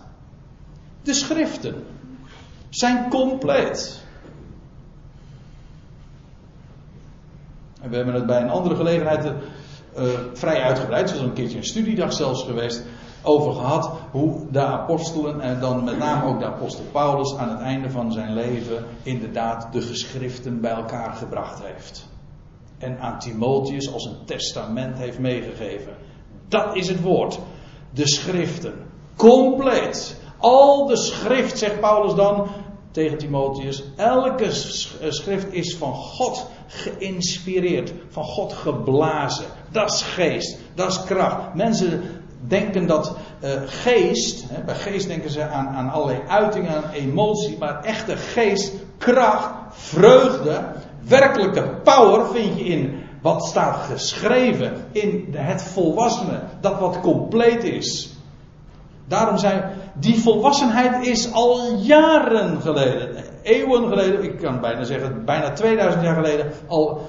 De 1.02 1.14
schriften 1.14 1.84
zijn 2.70 3.10
compleet. 3.10 4.06
En 7.82 7.90
we 7.90 7.96
hebben 7.96 8.14
het 8.14 8.26
bij 8.26 8.42
een 8.42 8.50
andere 8.50 8.76
gelegenheid 8.76 9.26
uh, 9.26 10.04
vrij 10.34 10.62
uitgebreid, 10.62 11.10
zoals 11.10 11.24
een 11.24 11.34
keertje 11.34 11.58
een 11.58 11.64
studiedag 11.64 12.14
zelfs 12.14 12.44
geweest, 12.44 12.84
over 13.24 13.54
gehad 13.54 13.92
hoe 14.12 14.52
de 14.52 14.66
apostelen 14.66 15.42
en 15.42 15.60
dan 15.60 15.84
met 15.84 15.98
name 15.98 16.26
ook 16.26 16.40
de 16.40 16.46
apostel 16.46 16.84
Paulus 16.92 17.36
aan 17.36 17.50
het 17.50 17.60
einde 17.60 17.90
van 17.90 18.12
zijn 18.12 18.34
leven 18.34 18.86
inderdaad 19.04 19.74
de 19.74 19.82
geschriften 19.82 20.62
bij 20.62 20.72
elkaar 20.72 21.14
gebracht 21.14 21.64
heeft. 21.64 22.08
En 22.78 23.00
aan 23.00 23.20
Timotheus 23.20 23.94
als 23.94 24.06
een 24.06 24.26
testament 24.26 24.98
heeft 24.98 25.20
meegegeven. 25.20 25.96
Dat 26.48 26.76
is 26.76 26.88
het 26.88 27.02
woord. 27.02 27.40
De 27.94 28.08
schriften. 28.08 28.74
Compleet. 29.16 30.18
Al 30.38 30.86
de 30.86 30.98
schrift, 30.98 31.58
zegt 31.58 31.80
Paulus 31.80 32.16
dan 32.16 32.48
tegen 32.92 33.18
Timotheus. 33.18 33.84
Elke 33.96 34.52
schrift 35.10 35.54
is 35.54 35.76
van 35.76 35.94
God 35.94 36.48
geïnspireerd. 36.68 37.94
Van 38.10 38.24
God 38.24 38.54
geblazen. 38.54 39.46
Dat 39.72 39.92
is 39.92 40.02
geest. 40.02 40.58
Dat 40.74 40.92
is 40.92 41.04
kracht. 41.04 41.54
Mensen 41.54 42.04
denken 42.48 42.88
dat 42.88 43.18
uh, 43.44 43.52
geest, 43.66 44.44
hè, 44.50 44.64
bij 44.64 44.76
geest 44.76 45.08
denken 45.08 45.30
ze 45.30 45.48
aan, 45.48 45.68
aan 45.68 45.90
allerlei 45.90 46.20
uitingen, 46.28 46.76
aan 46.76 46.90
emotie, 46.90 47.58
maar 47.58 47.84
echte 47.84 48.18
geest, 48.18 48.74
kracht, 48.98 49.50
vreugde, 49.70 50.66
werkelijke 51.08 51.80
power 51.84 52.28
vind 52.28 52.58
je 52.58 52.64
in 52.64 53.04
wat 53.22 53.46
staat 53.46 53.76
geschreven, 53.76 54.86
in 54.92 55.28
het 55.32 55.64
volwassene, 55.64 56.40
dat 56.62 56.80
wat 56.80 57.00
compleet 57.02 57.64
is. 57.64 58.16
Daarom 59.08 59.38
zijn, 59.38 59.72
die 59.94 60.20
volwassenheid 60.20 61.08
is 61.08 61.32
al 61.32 61.74
jaren 61.76 62.62
geleden, 62.62 63.24
eeuwen 63.42 63.88
geleden, 63.88 64.24
ik 64.24 64.38
kan 64.38 64.62
bijna 64.62 64.84
zeggen 64.84 65.26
bijna 65.26 65.54
2000 65.54 66.04
jaar 66.04 66.16
geleden, 66.16 66.52
al 66.68 67.02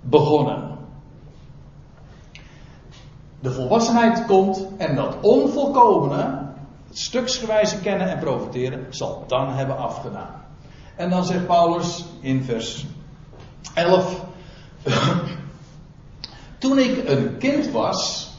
begonnen 0.00 0.76
de 3.40 3.52
volwassenheid 3.52 4.26
komt 4.26 4.66
en 4.76 4.94
dat 4.94 5.16
onvolkomene, 5.20 6.38
stuksgewijze 6.90 7.80
kennen 7.80 8.08
en 8.08 8.18
profiteren, 8.18 8.86
zal 8.90 9.24
dan 9.26 9.48
hebben 9.48 9.78
afgedaan. 9.78 10.45
En 10.96 11.10
dan 11.10 11.24
zegt 11.24 11.46
Paulus 11.46 12.04
in 12.20 12.44
vers 12.44 12.86
11. 13.74 14.24
Toen 16.58 16.78
ik 16.78 17.08
een 17.08 17.38
kind 17.38 17.70
was. 17.70 18.30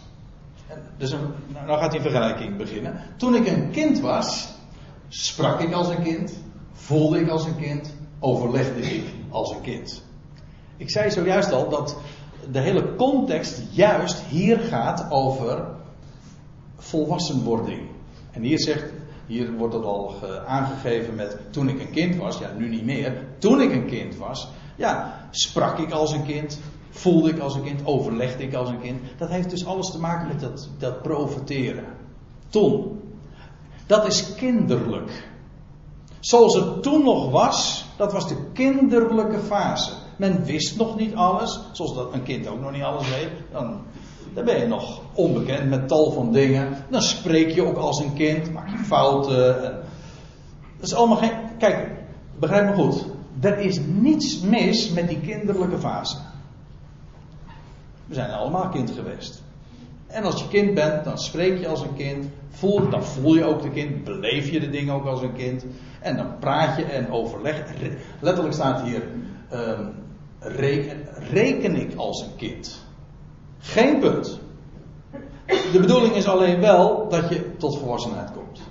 Dus 0.98 1.12
een, 1.12 1.34
nou 1.66 1.80
gaat 1.80 1.92
die 1.92 2.02
vergelijking 2.02 2.58
beginnen. 2.58 3.02
Toen 3.18 3.36
ik 3.36 3.48
een 3.48 3.72
kind 3.72 4.00
was, 4.00 4.48
sprak 5.08 5.62
ik 5.62 5.74
als 5.74 5.88
een 5.88 6.04
kind, 6.04 6.34
voelde 6.74 7.20
ik 7.20 7.30
als 7.30 7.46
een 7.46 7.58
kind, 7.58 7.94
overlegde 8.20 8.82
ik 8.82 9.04
als 9.30 9.52
een 9.52 9.62
kind. 9.62 10.04
Ik 10.78 10.90
zei 10.90 11.12
zojuist 11.12 11.52
al 11.52 11.70
dat 11.70 11.98
de 12.52 12.60
hele 12.60 12.96
context 12.96 13.62
juist 13.72 14.20
hier 14.20 14.60
gaat 14.60 15.12
over 15.12 15.68
volwassenwording. 16.78 17.82
En 18.32 18.42
hier 18.42 18.60
zegt, 18.60 18.84
hier 19.28 19.52
wordt 19.52 19.74
het 19.74 19.84
al 19.84 20.16
aangegeven 20.48 21.16
met 21.16 21.38
toen 21.50 21.70
ik 21.70 21.80
een 21.80 21.92
kind 21.92 22.16
was, 22.16 22.38
ja 22.38 22.52
nu 22.58 22.70
niet 22.70 22.86
meer, 22.86 23.24
toen 23.38 23.62
ik 23.62 23.72
een 23.72 23.86
kind 23.86 24.18
was, 24.18 24.48
ja, 24.76 25.20
sprak 25.32 25.78
ik 25.78 25.92
als 25.92 26.12
een 26.12 26.26
kind, 26.26 26.60
voelde 26.90 27.30
ik 27.30 27.40
als 27.40 27.56
een 27.56 27.64
kind, 27.64 27.86
overlegde 27.86 28.44
ik 28.44 28.54
als 28.54 28.70
een 28.70 28.82
kind. 28.82 29.02
Dat 29.18 29.30
heeft 29.30 29.50
dus 29.50 29.66
alles 29.66 29.92
te 29.92 30.00
maken 30.00 30.28
met 30.28 30.40
dat, 30.40 30.70
dat 30.78 31.02
profiteren. 31.02 31.86
Toen. 32.50 33.02
Dat 33.86 34.08
is 34.08 34.36
kinderlijk. 34.36 35.30
Zoals 36.20 36.56
het 36.56 36.84
toen 36.84 37.04
nog 37.04 37.32
was, 37.32 37.86
dat 37.98 38.14
was 38.14 38.28
de 38.28 38.38
kinderlijke 38.54 39.40
fase. 39.40 39.92
Men 40.18 40.44
wist 40.44 40.78
nog 40.78 40.98
niet 40.98 41.16
alles, 41.16 41.60
zoals 41.72 41.96
dat 41.96 42.14
een 42.14 42.24
kind 42.24 42.48
ook 42.48 42.60
nog 42.60 42.72
niet 42.72 42.84
alles 42.84 43.10
weet. 43.10 43.32
Dan, 43.52 43.82
dan 44.38 44.46
ben 44.46 44.60
je 44.60 44.68
nog 44.68 45.02
onbekend 45.14 45.70
met 45.70 45.88
tal 45.88 46.12
van 46.12 46.32
dingen. 46.32 46.78
Dan 46.90 47.02
spreek 47.02 47.50
je 47.50 47.66
ook 47.66 47.78
als 47.78 48.00
een 48.00 48.14
kind, 48.14 48.52
maak 48.52 48.70
je 48.70 48.78
fouten. 48.78 49.64
En, 49.64 49.74
Dat 50.78 50.88
is 50.88 50.94
allemaal 50.94 51.18
geen. 51.18 51.32
Kijk, 51.58 51.92
begrijp 52.40 52.66
me 52.66 52.84
goed. 52.84 53.06
Er 53.40 53.58
is 53.58 53.80
niets 53.86 54.40
mis 54.40 54.90
met 54.92 55.08
die 55.08 55.20
kinderlijke 55.20 55.78
fase. 55.78 56.18
We 58.06 58.14
zijn 58.14 58.32
allemaal 58.32 58.70
kind 58.70 58.92
geweest. 58.92 59.44
En 60.08 60.24
als 60.24 60.42
je 60.42 60.48
kind 60.48 60.74
bent, 60.74 61.04
dan 61.04 61.18
spreek 61.18 61.60
je 61.60 61.68
als 61.68 61.82
een 61.82 61.96
kind. 61.96 62.26
Dan 62.90 63.04
voel 63.04 63.36
je 63.36 63.46
ook 63.46 63.62
de 63.62 63.72
kind. 63.72 64.04
Beleef 64.04 64.50
je 64.50 64.60
de 64.60 64.70
dingen 64.70 64.94
ook 64.94 65.06
als 65.06 65.22
een 65.22 65.36
kind. 65.36 65.66
En 66.02 66.18
dan 66.18 66.38
praat 66.40 66.78
je 66.78 66.84
en 66.84 67.12
overleg. 67.12 67.64
Letterlijk 68.20 68.56
staat 68.56 68.82
hier. 68.82 69.04
Reken, 70.40 71.08
reken 71.32 71.76
ik 71.76 71.96
als 71.96 72.22
een 72.22 72.36
kind. 72.36 72.86
Geen 73.60 74.00
punt. 74.00 74.40
De 75.46 75.80
bedoeling 75.80 76.14
is 76.14 76.28
alleen 76.28 76.60
wel 76.60 77.10
dat 77.10 77.30
je 77.30 77.56
tot 77.58 77.78
volwassenheid 77.78 78.32
komt. 78.32 78.62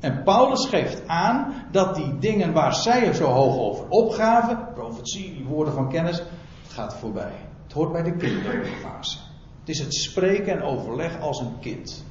En 0.00 0.22
Paulus 0.22 0.66
geeft 0.66 1.08
aan 1.08 1.54
dat 1.70 1.94
die 1.94 2.18
dingen 2.18 2.52
waar 2.52 2.74
zij 2.74 3.06
er 3.06 3.14
zo 3.14 3.26
hoog 3.26 3.56
over 3.56 3.88
opgaven, 3.88 4.68
profetie, 4.74 5.44
woorden 5.48 5.74
van 5.74 5.88
kennis, 5.88 6.18
het 6.62 6.72
gaat 6.72 6.94
voorbij. 6.94 7.32
Het 7.62 7.72
hoort 7.72 7.92
bij 7.92 8.02
de 8.02 8.16
kinderfase. 8.16 9.18
Het 9.60 9.68
is 9.68 9.78
het 9.78 9.94
spreken 9.94 10.52
en 10.52 10.62
overleg 10.62 11.20
als 11.20 11.40
een 11.40 11.58
kind. 11.60 12.04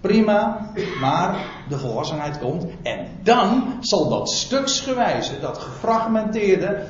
Prima, 0.00 0.70
maar 1.00 1.46
de 1.68 1.78
volwassenheid 1.78 2.38
komt. 2.38 2.66
En 2.82 3.06
dan 3.22 3.76
zal 3.80 4.08
dat 4.08 4.30
stuksgewijze, 4.30 5.40
dat 5.40 5.58
gefragmenteerde, 5.58 6.86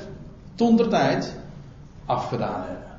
ton 0.54 0.76
der 0.76 0.88
tijd 0.88 1.36
afgedaan 2.06 2.60
hebben. 2.60 2.93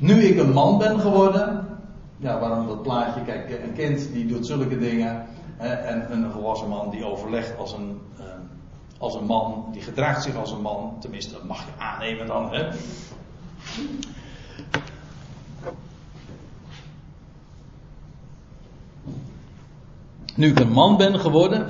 Nu 0.00 0.22
ik 0.22 0.38
een 0.38 0.52
man 0.52 0.78
ben 0.78 1.00
geworden, 1.00 1.66
ja, 2.16 2.38
waarom 2.38 2.66
dat 2.66 2.82
plaatje? 2.82 3.22
Kijk, 3.22 3.62
een 3.62 3.72
kind 3.72 4.12
die 4.12 4.26
doet 4.26 4.46
zulke 4.46 4.78
dingen. 4.78 5.26
Hè, 5.56 5.68
en 5.68 6.12
een 6.12 6.30
volwassen 6.30 6.68
man 6.68 6.90
die 6.90 7.04
overlegt 7.04 7.58
als 7.58 7.72
een, 7.72 8.00
uh, 8.18 8.24
als 8.98 9.14
een 9.14 9.24
man, 9.24 9.68
die 9.72 9.82
gedraagt 9.82 10.22
zich 10.22 10.36
als 10.36 10.52
een 10.52 10.60
man. 10.60 10.96
Tenminste, 11.00 11.32
dat 11.32 11.44
mag 11.44 11.58
je 11.58 11.84
aannemen 11.84 12.26
dan. 12.26 12.52
Hè. 12.52 12.68
Nu 20.34 20.50
ik 20.50 20.58
een 20.58 20.72
man 20.72 20.96
ben 20.96 21.20
geworden, 21.20 21.66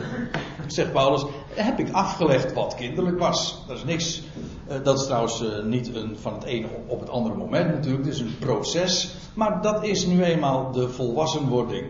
zegt 0.72 0.92
Paulus, 0.92 1.24
heb 1.54 1.78
ik 1.78 1.92
afgelegd 1.92 2.52
wat 2.52 2.74
kinderlijk 2.74 3.18
was. 3.18 3.64
Dat 3.66 3.76
is 3.76 3.84
niks. 3.84 4.22
Eh, 4.66 4.76
dat 4.82 4.98
is 4.98 5.04
trouwens 5.06 5.42
eh, 5.42 5.64
niet 5.64 5.94
een, 5.94 6.16
van 6.20 6.34
het 6.34 6.44
ene 6.44 6.66
op 6.86 7.00
het 7.00 7.10
andere 7.10 7.34
moment 7.34 7.74
natuurlijk. 7.74 8.04
Het 8.04 8.14
is 8.14 8.20
een 8.20 8.38
proces. 8.38 9.14
Maar 9.34 9.62
dat 9.62 9.84
is 9.84 10.06
nu 10.06 10.22
eenmaal 10.22 10.72
de 10.72 10.88
volwassenwording. 10.88 11.86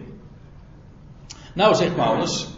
Nou, 1.55 1.75
zegt 1.75 1.95
Paulus, 1.95 2.49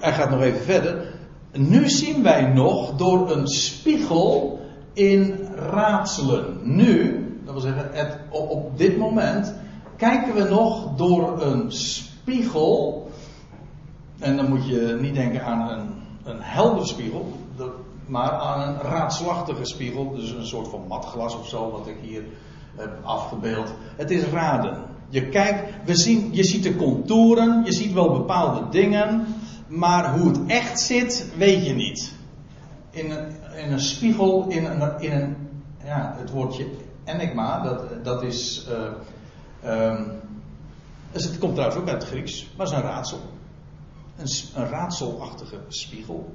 hij 0.00 0.12
gaat 0.12 0.30
nog 0.30 0.40
even 0.40 0.60
verder. 0.60 1.14
Nu 1.52 1.88
zien 1.88 2.22
wij 2.22 2.42
nog 2.42 2.96
door 2.96 3.30
een 3.30 3.46
spiegel 3.46 4.60
in 4.92 5.48
raadselen. 5.54 6.58
Nu, 6.62 7.24
dat 7.44 7.52
wil 7.52 7.62
zeggen, 7.62 8.20
op 8.30 8.78
dit 8.78 8.96
moment, 8.96 9.54
kijken 9.96 10.34
we 10.34 10.48
nog 10.48 10.96
door 10.96 11.42
een 11.42 11.72
spiegel. 11.72 13.07
En 14.18 14.36
dan 14.36 14.48
moet 14.48 14.66
je 14.66 14.98
niet 15.00 15.14
denken 15.14 15.44
aan 15.44 15.70
een, 15.70 15.88
een 16.24 16.40
helder 16.40 16.86
spiegel, 16.86 17.32
maar 18.06 18.30
aan 18.30 18.68
een 18.68 18.80
raadslachtige 18.80 19.64
spiegel. 19.64 20.14
Dus 20.14 20.30
een 20.30 20.46
soort 20.46 20.68
van 20.68 20.84
matglas 20.88 21.36
of 21.36 21.48
zo, 21.48 21.70
wat 21.70 21.86
ik 21.86 21.96
hier 22.02 22.24
afgebeeld. 23.02 23.74
Het 23.96 24.10
is 24.10 24.24
raden. 24.24 24.82
Je 25.08 25.28
kijkt, 25.28 25.72
we 25.84 25.96
zien, 25.96 26.28
je 26.32 26.44
ziet 26.44 26.62
de 26.62 26.76
contouren, 26.76 27.64
je 27.64 27.72
ziet 27.72 27.92
wel 27.92 28.12
bepaalde 28.12 28.68
dingen, 28.70 29.26
maar 29.66 30.18
hoe 30.18 30.28
het 30.28 30.40
echt 30.46 30.80
zit, 30.80 31.32
weet 31.36 31.66
je 31.66 31.74
niet. 31.74 32.12
In 32.90 33.10
een, 33.10 33.26
in 33.64 33.72
een 33.72 33.80
spiegel, 33.80 34.46
in 34.48 34.64
een, 34.64 35.00
in 35.00 35.12
een, 35.12 35.36
ja, 35.84 36.14
het 36.18 36.30
woordje 36.30 36.66
enigma, 37.04 37.62
dat, 37.62 38.04
dat 38.04 38.22
is, 38.22 38.68
uh, 39.64 39.88
um, 39.90 40.10
het 41.12 41.38
komt 41.38 41.54
trouwens 41.54 41.80
ook 41.80 41.88
uit 41.88 42.02
het 42.02 42.10
Grieks, 42.10 42.48
maar 42.56 42.66
is 42.66 42.72
een 42.72 42.80
raadsel. 42.82 43.18
Een, 44.18 44.66
raadselachtige 44.66 45.56
spiegel. 45.68 46.32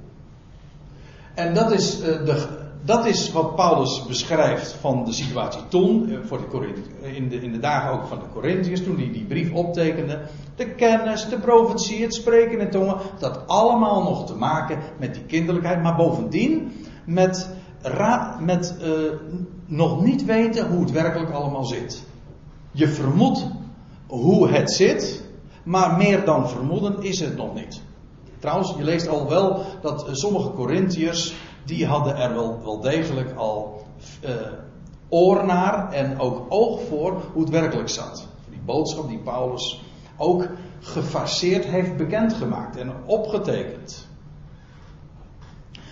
En 1.33 1.53
dat 1.53 1.71
is 1.71 1.99
uh, 1.99 2.05
de, 2.05 2.47
dat 2.85 3.05
is 3.05 3.31
wat 3.31 3.55
Paulus 3.55 4.05
beschrijft 4.07 4.71
van 4.71 5.05
de 5.05 5.13
situatie 5.13 5.61
toen, 5.67 6.09
eh, 6.09 6.17
voor 6.23 6.37
de 6.37 6.73
in, 7.15 7.29
de, 7.29 7.35
in 7.35 7.51
de 7.51 7.59
dagen 7.59 7.91
ook 7.91 8.05
van 8.05 8.19
de 8.19 8.29
Corinthiërs, 8.33 8.83
toen 8.83 8.97
hij 8.97 9.11
die 9.11 9.25
brief 9.25 9.53
optekende. 9.53 10.21
De 10.55 10.69
kennis, 10.69 11.29
de 11.29 11.39
profetie, 11.39 12.01
het 12.01 12.13
spreken 12.13 12.59
in 12.59 12.69
tongen, 12.69 12.97
dat 13.19 13.47
allemaal 13.47 14.03
nog 14.03 14.25
te 14.25 14.35
maken 14.35 14.79
met 14.99 15.13
die 15.13 15.23
kinderlijkheid, 15.23 15.81
maar 15.81 15.95
bovendien 15.95 16.71
met, 17.05 17.49
met 18.39 18.75
uh, 18.81 18.87
nog 19.65 20.03
niet 20.03 20.25
weten 20.25 20.67
hoe 20.67 20.81
het 20.81 20.91
werkelijk 20.91 21.31
allemaal 21.31 21.65
zit. 21.65 22.03
Je 22.71 22.87
vermoedt 22.87 23.47
hoe 24.07 24.49
het 24.49 24.71
zit, 24.71 25.22
maar 25.63 25.97
meer 25.97 26.25
dan 26.25 26.49
vermoeden 26.49 27.03
is 27.03 27.19
het 27.19 27.35
nog 27.35 27.53
niet. 27.53 27.81
Trouwens, 28.39 28.73
je 28.77 28.83
leest 28.83 29.07
al 29.07 29.29
wel 29.29 29.65
dat 29.81 30.09
sommige 30.11 30.51
Corinthiërs 30.51 31.35
die 31.65 31.85
hadden 31.85 32.17
er 32.17 32.33
wel, 32.33 32.59
wel 32.63 32.79
degelijk 32.79 33.35
al 33.35 33.85
uh, 34.23 34.29
oor 35.09 35.45
naar 35.45 35.91
en 35.91 36.19
ook 36.19 36.45
oog 36.49 36.81
voor 36.89 37.21
hoe 37.33 37.41
het 37.41 37.51
werkelijk 37.51 37.89
zat. 37.89 38.27
Die 38.49 38.61
boodschap 38.65 39.07
die 39.07 39.19
Paulus 39.19 39.83
ook 40.17 40.47
gefaseerd 40.79 41.65
heeft 41.65 41.97
bekendgemaakt 41.97 42.77
en 42.77 42.93
opgetekend. 43.05 44.07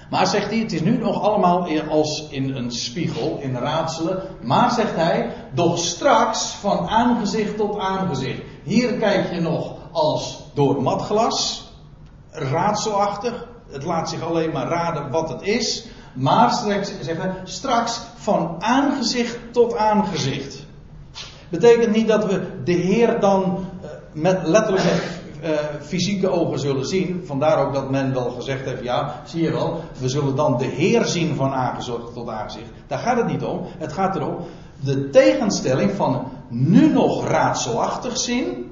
Maar 0.10 0.28
zegt 0.28 0.50
hij, 0.50 0.60
het 0.60 0.72
is 0.72 0.82
nu 0.82 0.98
nog 0.98 1.22
allemaal 1.22 1.68
als 1.90 2.28
in 2.30 2.56
een 2.56 2.72
spiegel, 2.72 3.38
in 3.42 3.56
raadselen. 3.56 4.22
Maar 4.42 4.72
zegt 4.72 4.96
hij, 4.96 5.34
doch 5.54 5.78
straks 5.78 6.54
van 6.54 6.88
aangezicht 6.88 7.58
tot 7.58 7.78
aangezicht. 7.78 8.42
Hier 8.64 8.94
kijk 8.94 9.34
je 9.34 9.42
nog 9.42 9.76
als 9.92 10.44
door 10.54 10.82
matglas, 10.82 11.70
raadselachtig 12.32 13.50
het 13.72 13.84
laat 13.84 14.10
zich 14.10 14.22
alleen 14.22 14.52
maar 14.52 14.68
raden 14.68 15.12
wat 15.12 15.30
het 15.30 15.42
is. 15.42 15.86
Maar 16.14 16.52
straks, 16.52 16.92
zeggen, 17.02 17.36
straks 17.44 18.02
van 18.16 18.56
aangezicht 18.60 19.38
tot 19.52 19.76
aangezicht. 19.76 20.66
Betekent 21.50 21.96
niet 21.96 22.08
dat 22.08 22.26
we 22.26 22.64
de 22.64 22.72
Heer 22.72 23.20
dan 23.20 23.66
uh, 23.84 23.90
met 24.12 24.48
letterlijk 24.48 25.20
uh, 25.44 25.50
fysieke 25.82 26.30
ogen 26.30 26.60
zullen 26.60 26.86
zien. 26.86 27.24
Vandaar 27.26 27.66
ook 27.66 27.74
dat 27.74 27.90
men 27.90 28.14
wel 28.14 28.30
gezegd 28.30 28.66
heeft: 28.66 28.84
ja, 28.84 29.22
zie 29.26 29.42
je 29.42 29.52
wel, 29.52 29.84
we 29.98 30.10
zullen 30.10 30.36
dan 30.36 30.58
de 30.58 30.66
Heer 30.66 31.06
zien 31.06 31.36
van 31.36 31.54
aangezicht 31.54 32.14
tot 32.14 32.30
aangezicht. 32.30 32.70
Daar 32.88 33.00
gaat 33.00 33.18
het 33.18 33.28
niet 33.28 33.44
om. 33.44 33.62
Het 33.78 33.94
gaat 33.94 34.16
erom 34.16 34.38
de 34.80 35.10
tegenstelling 35.10 35.92
van 35.92 36.32
nu 36.52 36.88
nog 36.88 37.28
raadselachtig 37.28 38.18
zien. 38.18 38.70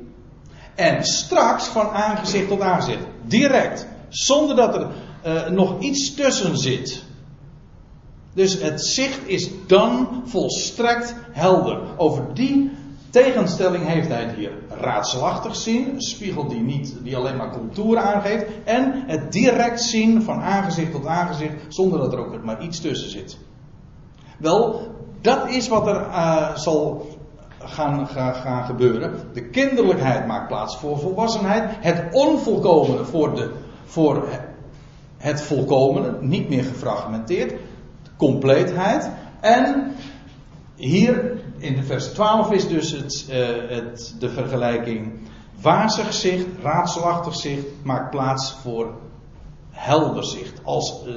En 0.75 1.03
straks 1.03 1.67
van 1.67 1.89
aangezicht 1.89 2.47
tot 2.47 2.61
aangezicht. 2.61 3.03
Direct. 3.25 3.87
Zonder 4.09 4.55
dat 4.55 4.75
er 4.75 4.87
uh, 5.25 5.47
nog 5.47 5.79
iets 5.79 6.13
tussen 6.13 6.57
zit. 6.57 7.03
Dus 8.33 8.61
het 8.61 8.85
zicht 8.85 9.27
is 9.27 9.49
dan 9.67 10.21
volstrekt 10.25 11.15
helder. 11.31 11.81
Over 11.97 12.33
die 12.33 12.71
tegenstelling 13.09 13.87
heeft 13.87 14.07
hij 14.07 14.23
het 14.23 14.35
hier 14.35 14.51
raadselachtig 14.69 15.55
zien. 15.55 15.93
Een 15.93 16.01
spiegel 16.01 16.47
die, 16.47 16.61
niet, 16.61 16.95
die 17.03 17.15
alleen 17.17 17.37
maar 17.37 17.51
contouren 17.51 18.03
aangeeft. 18.03 18.45
En 18.63 19.03
het 19.07 19.31
direct 19.31 19.81
zien 19.81 20.21
van 20.21 20.41
aangezicht 20.41 20.91
tot 20.91 21.05
aangezicht. 21.05 21.53
Zonder 21.67 21.99
dat 21.99 22.13
er 22.13 22.19
ook 22.19 22.43
maar 22.43 22.63
iets 22.63 22.79
tussen 22.81 23.09
zit. 23.09 23.37
Wel, 24.37 24.87
dat 25.21 25.49
is 25.49 25.67
wat 25.67 25.87
er 25.87 25.95
uh, 25.95 26.55
zal 26.55 27.07
gaan, 27.59 28.07
gaan, 28.07 28.65
gebeuren. 28.65 29.13
De 29.33 29.49
kinderlijkheid 29.49 30.27
maakt 30.27 30.47
plaats 30.47 30.77
voor 30.77 30.99
volwassenheid. 30.99 31.71
Het 31.79 32.07
onvolkomene 32.11 33.05
voor 33.05 33.35
de 33.35 33.51
voor 33.85 34.27
het 35.17 35.41
volkomene, 35.41 36.17
niet 36.21 36.49
meer 36.49 36.63
gefragmenteerd, 36.63 37.53
compleetheid. 38.17 39.10
En 39.39 39.95
hier 40.75 41.41
in 41.57 41.75
de 41.75 41.83
vers 41.83 42.07
12 42.07 42.51
is 42.51 42.67
dus 42.67 42.91
het, 42.91 43.25
uh, 43.29 43.47
het, 43.69 44.15
de 44.19 44.29
vergelijking 44.29 45.19
wazig 45.62 46.13
zicht, 46.13 46.45
raadselachtig 46.62 47.35
zicht, 47.35 47.65
maakt 47.83 48.10
plaats 48.10 48.55
voor 48.62 48.93
helder 49.71 50.25
zicht. 50.25 50.62
Als 50.63 51.05
uh, 51.07 51.13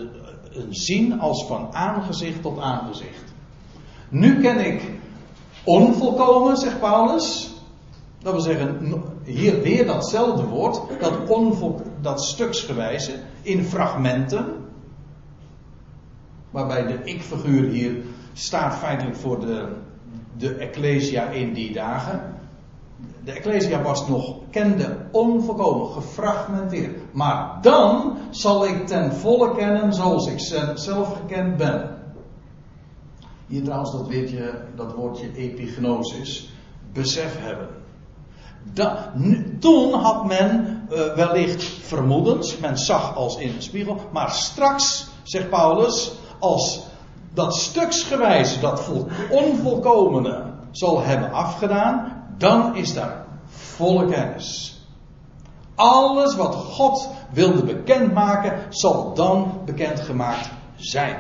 een 0.51 0.75
zien 0.75 1.21
als 1.21 1.47
van 1.47 1.75
aangezicht 1.75 2.43
tot 2.43 2.59
aangezicht. 2.59 3.33
Nu 4.09 4.41
ken 4.41 4.67
ik 4.67 4.91
onvolkomen, 5.65 6.57
zegt 6.57 6.81
Paulus. 6.81 7.51
Dat 8.19 8.33
wil 8.33 8.43
zeggen, 8.43 8.93
hier 9.25 9.63
weer 9.63 9.87
datzelfde 9.87 10.47
woord, 10.47 10.81
dat, 11.01 11.13
dat 12.01 12.23
stuksgewijze, 12.25 13.13
in 13.43 13.65
fragmenten. 13.65 14.47
Waarbij 16.51 16.87
de 16.87 16.99
ik-figuur 17.05 17.71
hier 17.71 17.97
staat 18.33 18.75
feitelijk 18.75 19.17
voor 19.17 19.41
de, 19.41 19.69
de 20.37 20.55
Ecclesia 20.55 21.29
in 21.29 21.53
die 21.53 21.73
dagen. 21.73 22.35
de 23.25 23.33
Ecclesia 23.33 23.83
was 23.83 24.09
nog, 24.09 24.37
kende 24.51 24.97
onvolkomen, 25.11 25.93
gefragmenteerd. 25.93 26.97
Maar 27.13 27.59
dan 27.61 28.17
zal 28.31 28.67
ik 28.67 28.87
ten 28.87 29.13
volle 29.13 29.55
kennen 29.55 29.93
zoals 29.93 30.27
ik 30.27 30.39
zelf 30.75 31.17
gekend 31.17 31.57
ben. 31.57 32.02
Hier 33.53 33.63
trouwens 33.63 33.93
dat, 33.93 34.07
weertje, 34.07 34.65
dat 34.77 34.95
woordje 34.95 35.33
epignosis, 35.37 36.53
besef 36.93 37.39
hebben. 37.39 37.69
toen 39.59 39.93
had 39.93 40.27
men 40.27 40.83
uh, 40.91 41.15
wellicht 41.15 41.63
vermoedens, 41.63 42.59
men 42.59 42.79
zag 42.79 43.17
als 43.17 43.37
in 43.37 43.55
een 43.55 43.63
spiegel, 43.63 43.97
maar 44.13 44.31
straks, 44.31 45.07
zegt 45.23 45.51
Paulus, 45.51 46.13
als 46.39 46.83
dat 47.35 47.55
stuksgewijs, 47.55 48.61
dat 48.61 48.91
onvolkomene 49.31 50.45
zal 50.71 51.03
hebben 51.03 51.33
afgedaan, 51.33 52.25
dan 52.39 52.77
is 52.77 52.95
daar 52.95 53.27
volle 53.47 54.07
kennis. 54.07 54.81
Alles 55.75 56.37
wat 56.37 56.55
God 56.55 57.09
wilde 57.33 57.65
bekendmaken, 57.65 58.59
zal 58.69 59.15
dan 59.15 59.61
bekendgemaakt 59.65 60.51
zijn. 60.77 61.17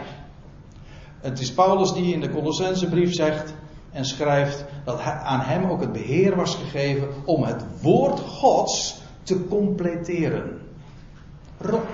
Het 1.23 1.41
is 1.41 1.53
Paulus 1.53 1.93
die 1.93 2.13
in 2.13 2.21
de 2.21 2.31
Colossensebrief 2.31 3.15
zegt 3.15 3.55
en 3.93 4.05
schrijft 4.05 4.65
dat 4.85 5.01
aan 5.01 5.41
hem 5.41 5.71
ook 5.71 5.81
het 5.81 5.93
beheer 5.93 6.37
was 6.37 6.55
gegeven 6.55 7.09
om 7.25 7.43
het 7.43 7.65
woord 7.81 8.21
Gods 8.21 9.01
te 9.23 9.45
completeren. 9.45 10.61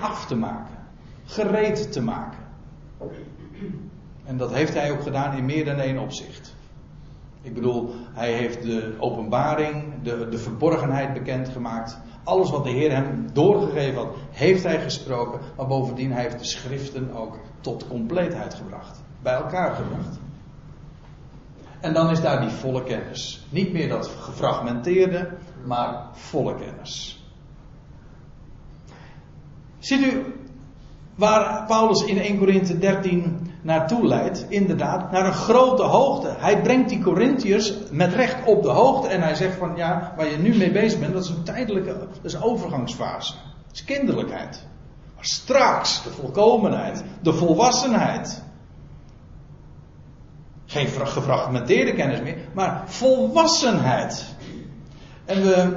Af 0.00 0.26
te 0.26 0.36
maken. 0.36 0.76
Gereed 1.24 1.92
te 1.92 2.02
maken. 2.02 2.38
En 4.24 4.36
dat 4.36 4.52
heeft 4.52 4.74
hij 4.74 4.90
ook 4.90 5.02
gedaan 5.02 5.36
in 5.36 5.44
meer 5.44 5.64
dan 5.64 5.78
één 5.78 5.98
opzicht. 5.98 6.54
Ik 7.42 7.54
bedoel, 7.54 7.94
hij 8.12 8.32
heeft 8.32 8.62
de 8.62 8.94
openbaring, 8.98 10.02
de, 10.02 10.28
de 10.28 10.38
verborgenheid 10.38 11.12
bekendgemaakt. 11.12 11.98
Alles 12.24 12.50
wat 12.50 12.64
de 12.64 12.70
Heer 12.70 12.90
hem 12.90 13.26
doorgegeven 13.32 13.94
had, 13.94 14.14
heeft 14.30 14.62
hij 14.62 14.80
gesproken. 14.80 15.40
Maar 15.56 15.66
bovendien, 15.66 16.12
hij 16.12 16.22
heeft 16.22 16.38
de 16.38 16.44
schriften 16.44 17.14
ook 17.14 17.38
tot 17.60 17.88
compleetheid 17.88 18.54
gebracht. 18.54 19.06
Bij 19.22 19.34
elkaar 19.34 19.74
gebracht. 19.74 20.18
En 21.80 21.92
dan 21.92 22.10
is 22.10 22.20
daar 22.20 22.40
die 22.40 22.50
volle 22.50 22.82
kennis. 22.82 23.46
Niet 23.50 23.72
meer 23.72 23.88
dat 23.88 24.10
gefragmenteerde, 24.20 25.28
maar 25.64 26.04
volle 26.12 26.54
kennis. 26.54 27.22
Ziet 29.78 30.00
u 30.00 30.34
waar 31.14 31.66
Paulus 31.66 32.04
in 32.04 32.18
1 32.18 32.38
Corinthië 32.38 32.78
13 32.78 33.50
naartoe 33.62 34.06
leidt, 34.06 34.46
inderdaad, 34.48 35.10
naar 35.10 35.26
een 35.26 35.32
grote 35.32 35.82
hoogte. 35.82 36.34
Hij 36.38 36.62
brengt 36.62 36.88
die 36.88 37.02
Corinthiërs 37.02 37.74
met 37.90 38.12
recht 38.12 38.44
op 38.44 38.62
de 38.62 38.68
hoogte 38.68 39.08
en 39.08 39.22
hij 39.22 39.34
zegt 39.34 39.56
van 39.56 39.76
ja, 39.76 40.12
waar 40.16 40.30
je 40.30 40.36
nu 40.36 40.56
mee 40.56 40.72
bezig 40.72 41.00
bent, 41.00 41.12
dat 41.12 41.24
is 41.24 41.30
een 41.30 41.42
tijdelijke, 41.42 41.98
dat 41.98 42.08
is 42.22 42.32
een 42.32 42.42
overgangsfase. 42.42 43.32
Dat 43.66 43.74
is 43.74 43.84
kinderlijkheid. 43.84 44.66
Maar 45.14 45.24
straks 45.24 46.02
de 46.02 46.10
volkomenheid, 46.10 47.04
de 47.22 47.32
volwassenheid. 47.32 48.42
Geen 50.70 50.86
gefragmenteerde 50.86 51.92
kennis 51.92 52.20
meer, 52.20 52.36
maar 52.54 52.82
volwassenheid. 52.86 54.24
En 55.24 55.42
we, 55.42 55.76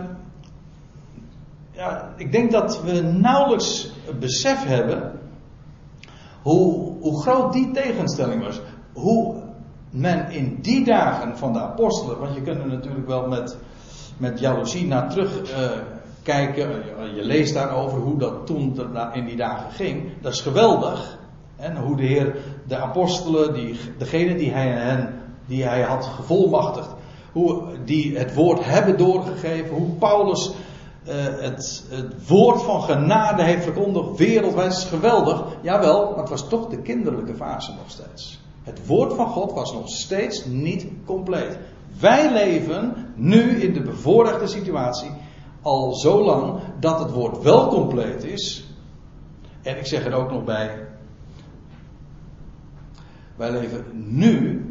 ja, 1.72 2.14
ik 2.18 2.32
denk 2.32 2.52
dat 2.52 2.82
we 2.82 3.02
nauwelijks 3.02 3.92
besef 4.20 4.66
hebben 4.66 5.20
hoe, 6.42 6.94
hoe 7.00 7.22
groot 7.22 7.54
die 7.54 7.72
tegenstelling 7.72 8.44
was. 8.44 8.62
Hoe 8.94 9.42
men 9.90 10.30
in 10.32 10.58
die 10.62 10.86
dagen 10.86 11.38
van 11.38 11.54
de 11.54 11.60
apostelen, 11.60 12.20
want 12.20 12.36
je 12.36 12.42
kunt 12.42 12.60
er 12.60 12.68
natuurlijk 12.68 13.08
wel 13.08 13.28
met, 13.28 13.58
met 14.18 14.40
jaloezie 14.40 14.88
naar 14.88 15.10
terug 15.10 15.52
uh, 15.52 15.72
kijken. 16.24 16.70
Je 17.16 17.24
leest 17.24 17.54
daarover 17.54 18.00
hoe 18.00 18.18
dat 18.18 18.46
toen 18.46 18.80
in 19.14 19.26
die 19.26 19.36
dagen 19.36 19.72
ging. 19.72 20.22
Dat 20.22 20.34
is 20.34 20.42
geweldig. 20.42 21.20
En 21.62 21.78
hoe 21.78 21.96
de 21.96 22.06
Heer 22.06 22.36
de 22.68 22.78
apostelen, 22.78 23.54
die, 23.54 23.80
degene 23.98 24.36
die 24.36 24.52
hij, 24.52 24.68
hen, 24.68 25.14
die 25.46 25.64
hij 25.64 25.82
had 25.82 26.06
gevolmachtigd, 26.06 26.90
hoe 27.32 27.64
die 27.86 28.18
het 28.18 28.34
woord 28.34 28.66
hebben 28.66 28.98
doorgegeven, 28.98 29.76
hoe 29.76 29.90
Paulus 29.90 30.52
uh, 31.08 31.14
het, 31.24 31.84
het, 31.90 32.28
woord 32.28 32.62
van 32.62 32.82
genade 32.82 33.44
heeft 33.44 33.64
verkondigd 33.64 34.18
wereldwijd. 34.18 34.72
is 34.72 34.84
geweldig. 34.84 35.44
Jawel, 35.62 36.10
maar 36.10 36.20
het 36.20 36.30
was 36.30 36.48
toch 36.48 36.68
de 36.68 36.82
kinderlijke 36.82 37.36
fase 37.36 37.72
nog 37.72 37.90
steeds. 37.90 38.40
Het 38.64 38.88
woord 38.88 39.14
van 39.14 39.28
God 39.28 39.52
was 39.54 39.74
nog 39.74 39.90
steeds 39.90 40.46
niet 40.46 40.88
compleet. 41.06 41.58
Wij 42.00 42.32
leven 42.34 43.14
nu 43.16 43.62
in 43.62 43.74
de 43.74 43.82
bevoorrechte 43.82 44.48
situatie 44.48 45.12
al 45.62 45.94
zo 45.94 46.24
lang 46.24 46.60
dat 46.80 47.00
het 47.00 47.12
woord 47.12 47.42
wel 47.42 47.68
compleet 47.68 48.24
is. 48.24 48.66
En 49.62 49.78
ik 49.78 49.86
zeg 49.86 50.06
er 50.06 50.14
ook 50.14 50.32
nog 50.32 50.44
bij. 50.44 50.91
Wij 53.42 53.52
leven 53.52 53.86
nu 53.94 54.66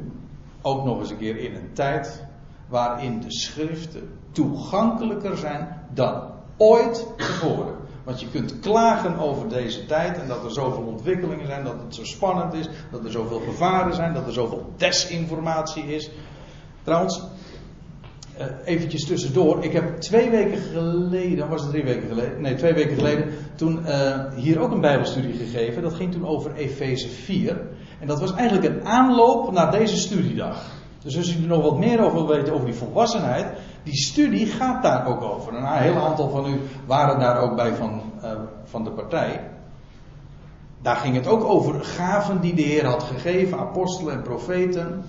ook 0.62 0.85
nog 0.85 0.99
eens 0.99 1.11
een 1.11 1.18
keer 1.18 1.37
in 1.37 1.55
een 1.55 1.73
tijd 1.73 2.25
waarin 2.68 3.21
de 3.21 3.33
schriften 3.33 4.18
toegankelijker 4.33 5.37
zijn 5.37 5.81
dan 5.95 6.23
ooit 6.57 7.07
tevoren. 7.16 7.75
Want 8.05 8.21
je 8.21 8.29
kunt 8.29 8.61
klagen 8.61 9.18
over 9.18 9.49
deze 9.49 9.87
tijd 9.87 10.18
en 10.18 10.29
dat 10.29 10.45
er 10.45 10.51
zoveel 10.51 10.83
ontwikkelingen 10.83 11.47
zijn, 11.47 11.64
dat 11.64 11.81
het 11.83 11.95
zo 11.95 12.05
spannend 12.05 12.55
is, 12.55 12.68
dat 12.91 13.05
er 13.05 13.11
zoveel 13.11 13.41
gevaren 13.41 13.95
zijn, 13.95 14.14
dat 14.14 14.27
er 14.27 14.33
zoveel 14.33 14.73
desinformatie 14.77 15.85
is. 15.85 16.11
Trouwens, 16.83 17.23
uh, 18.41 18.47
eventjes 18.64 19.07
tussendoor. 19.07 19.64
Ik 19.64 19.72
heb 19.72 20.01
twee 20.01 20.30
weken 20.30 20.59
geleden, 20.59 21.49
was 21.49 21.62
het 21.62 21.70
drie 21.70 21.84
weken 21.84 22.09
geleden? 22.09 22.41
Nee, 22.41 22.55
twee 22.55 22.72
weken 22.72 22.97
geleden. 22.97 23.24
Toen 23.55 23.82
uh, 23.86 24.24
hier 24.34 24.61
ook 24.61 24.72
een 24.72 24.80
Bijbelstudie 24.80 25.34
gegeven. 25.34 25.82
Dat 25.82 25.95
ging 25.95 26.12
toen 26.12 26.26
over 26.26 26.55
Efeze 26.55 27.09
4. 27.09 27.61
En 28.01 28.07
dat 28.07 28.20
was 28.20 28.34
eigenlijk 28.34 28.74
een 28.74 28.86
aanloop 28.86 29.53
naar 29.53 29.70
deze 29.70 29.97
studiedag. 29.97 30.78
Dus 31.03 31.16
als 31.16 31.36
u 31.36 31.43
er 31.43 31.49
nog 31.49 31.62
wat 31.62 31.78
meer 31.78 32.01
over 32.01 32.12
wil 32.12 32.26
weten 32.26 32.53
over 32.53 32.66
die 32.66 32.74
volwassenheid, 32.74 33.47
die 33.82 33.97
studie 33.97 34.47
gaat 34.47 34.82
daar 34.82 35.07
ook 35.07 35.22
over. 35.22 35.55
En 35.55 35.62
een 35.62 35.78
heel 35.78 35.97
aantal 35.97 36.30
van 36.30 36.47
u 36.47 36.61
waren 36.86 37.20
daar 37.20 37.38
ook 37.41 37.57
bij 37.57 37.74
van, 37.74 38.03
uh, 38.22 38.30
van 38.64 38.84
de 38.84 38.91
partij. 38.91 39.49
Daar 40.82 40.97
ging 40.97 41.14
het 41.14 41.26
ook 41.26 41.45
over 41.45 41.84
gaven 41.84 42.41
die 42.41 42.55
de 42.55 42.62
Heer 42.62 42.86
had 42.86 43.03
gegeven, 43.03 43.59
apostelen 43.59 44.14
en 44.14 44.22
profeten. 44.22 45.05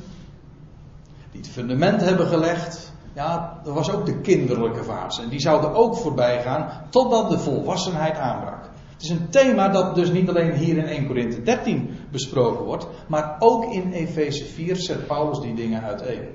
Die 1.32 1.42
het 1.42 1.50
fundament 1.50 2.02
hebben 2.02 2.28
gelegd. 2.28 2.91
Ja, 3.14 3.60
dat 3.64 3.74
was 3.74 3.92
ook 3.92 4.06
de 4.06 4.22
kinderlijke 4.22 4.84
fase. 4.84 5.22
En 5.22 5.30
die 5.30 5.40
zouden 5.40 5.74
ook 5.74 5.96
voorbij 5.96 6.42
gaan 6.42 6.70
totdat 6.90 7.30
de 7.30 7.40
volwassenheid 7.40 8.18
aanbrak. 8.18 8.70
Het 8.94 9.02
is 9.02 9.10
een 9.10 9.30
thema 9.30 9.70
dat 9.70 9.96
dus 9.96 10.12
niet 10.12 10.30
alleen 10.30 10.54
hier 10.54 10.78
in 10.78 10.86
1 10.86 11.08
Korinthe 11.08 11.42
13 11.42 11.90
besproken 12.12 12.66
wordt, 12.66 12.88
maar 13.08 13.36
ook 13.40 13.66
in 13.66 13.92
Efeze 13.92 14.46
4 14.46 14.76
zet 14.76 15.08
Paulus 15.08 15.40
die 15.40 15.54
dingen 15.54 15.84
uiteen. 15.84 16.28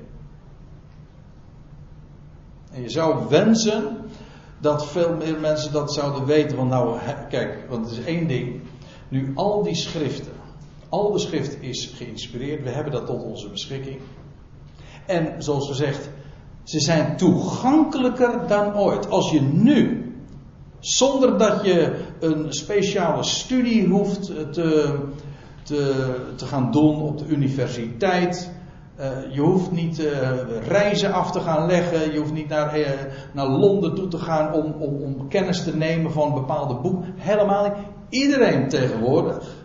En 2.73 2.83
je 2.83 2.91
zou 2.91 3.29
wensen 3.29 3.97
dat 4.59 4.87
veel 4.87 5.17
meer 5.17 5.41
mensen 5.41 5.73
dat 5.73 5.93
zouden 5.93 6.25
weten. 6.27 6.57
Want 6.57 6.71
nou, 6.71 6.99
kijk, 7.29 7.67
want 7.69 7.91
het 7.91 7.99
is 7.99 8.05
één 8.05 8.27
ding. 8.27 8.61
Nu 9.09 9.33
al 9.35 9.63
die 9.63 9.75
schriften, 9.75 10.33
al 10.89 11.13
de 11.13 11.19
schrift 11.19 11.63
is 11.63 11.87
geïnspireerd. 11.87 12.63
We 12.63 12.71
hebben 12.71 12.93
dat 12.93 13.07
tot 13.07 13.23
onze 13.23 13.51
beschikking. 13.51 14.01
En 15.07 15.43
zoals 15.43 15.69
gezegd, 15.69 16.11
ze 16.67 16.81
zijn 16.81 17.17
toegankelijker 17.17 18.47
dan 18.47 18.77
ooit. 18.77 19.11
Als 19.11 19.31
je 19.31 19.41
nu 19.41 20.13
zonder 20.81 21.39
dat 21.39 21.65
je 21.65 22.05
een 22.21 22.53
speciale 22.53 23.23
studie 23.23 23.89
hoeft 23.89 24.25
te, 24.53 24.99
te, 25.63 26.15
te 26.37 26.47
gaan 26.47 26.71
doen 26.71 27.03
op 27.03 27.19
de 27.19 27.27
universiteit. 27.27 28.55
Uh, 29.01 29.35
je 29.35 29.41
hoeft 29.41 29.71
niet 29.71 29.99
uh, 29.99 30.11
reizen 30.67 31.13
af 31.13 31.31
te 31.31 31.41
gaan 31.41 31.67
leggen. 31.67 32.13
Je 32.13 32.19
hoeft 32.19 32.33
niet 32.33 32.49
naar, 32.49 32.79
uh, 32.79 32.87
naar 33.33 33.49
Londen 33.49 33.95
toe 33.95 34.09
te 34.09 34.19
gaan 34.19 34.53
om, 34.53 34.73
om, 34.73 35.03
om, 35.03 35.29
kennis 35.29 35.65
te 35.65 35.77
nemen 35.77 36.13
van 36.13 36.35
bepaalde 36.35 36.75
boeken. 36.75 37.15
Helemaal 37.17 37.65
niet. 37.65 37.73
Iedereen 38.09 38.69
tegenwoordig 38.69 39.65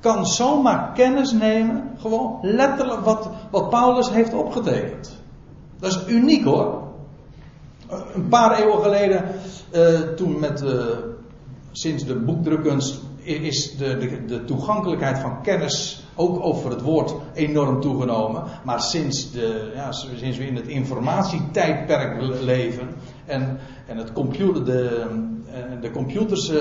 kan 0.00 0.26
zomaar 0.26 0.92
kennis 0.92 1.32
nemen. 1.32 1.90
Gewoon 1.96 2.38
letterlijk 2.42 3.00
wat, 3.00 3.30
wat 3.50 3.70
Paulus 3.70 4.10
heeft 4.10 4.34
opgetekend. 4.34 5.19
Dat 5.80 5.90
is 5.90 6.14
uniek 6.14 6.44
hoor. 6.44 6.82
Een 8.14 8.28
paar 8.28 8.60
eeuwen 8.60 8.82
geleden, 8.82 9.24
uh, 9.74 10.00
toen 10.00 10.38
met, 10.38 10.62
uh, 10.62 10.70
sinds 11.72 12.04
de 12.04 12.14
boekdrukkunst, 12.14 13.00
is 13.22 13.76
de, 13.76 13.98
de, 13.98 14.24
de, 14.24 14.44
toegankelijkheid 14.44 15.18
van 15.18 15.42
kennis 15.42 16.04
ook 16.14 16.44
over 16.44 16.70
het 16.70 16.82
woord 16.82 17.14
enorm 17.34 17.80
toegenomen. 17.80 18.42
Maar 18.64 18.80
sinds, 18.80 19.32
de, 19.32 19.72
ja, 19.74 19.92
sinds 19.92 20.38
we 20.38 20.46
in 20.46 20.56
het 20.56 20.66
informatietijdperk 20.66 22.40
leven 22.40 22.88
en, 23.26 23.58
en 23.86 23.96
het 23.96 24.12
computer, 24.12 24.64
de, 24.64 25.06
eh, 25.52 25.80
de 25.80 25.90
computers 25.90 26.52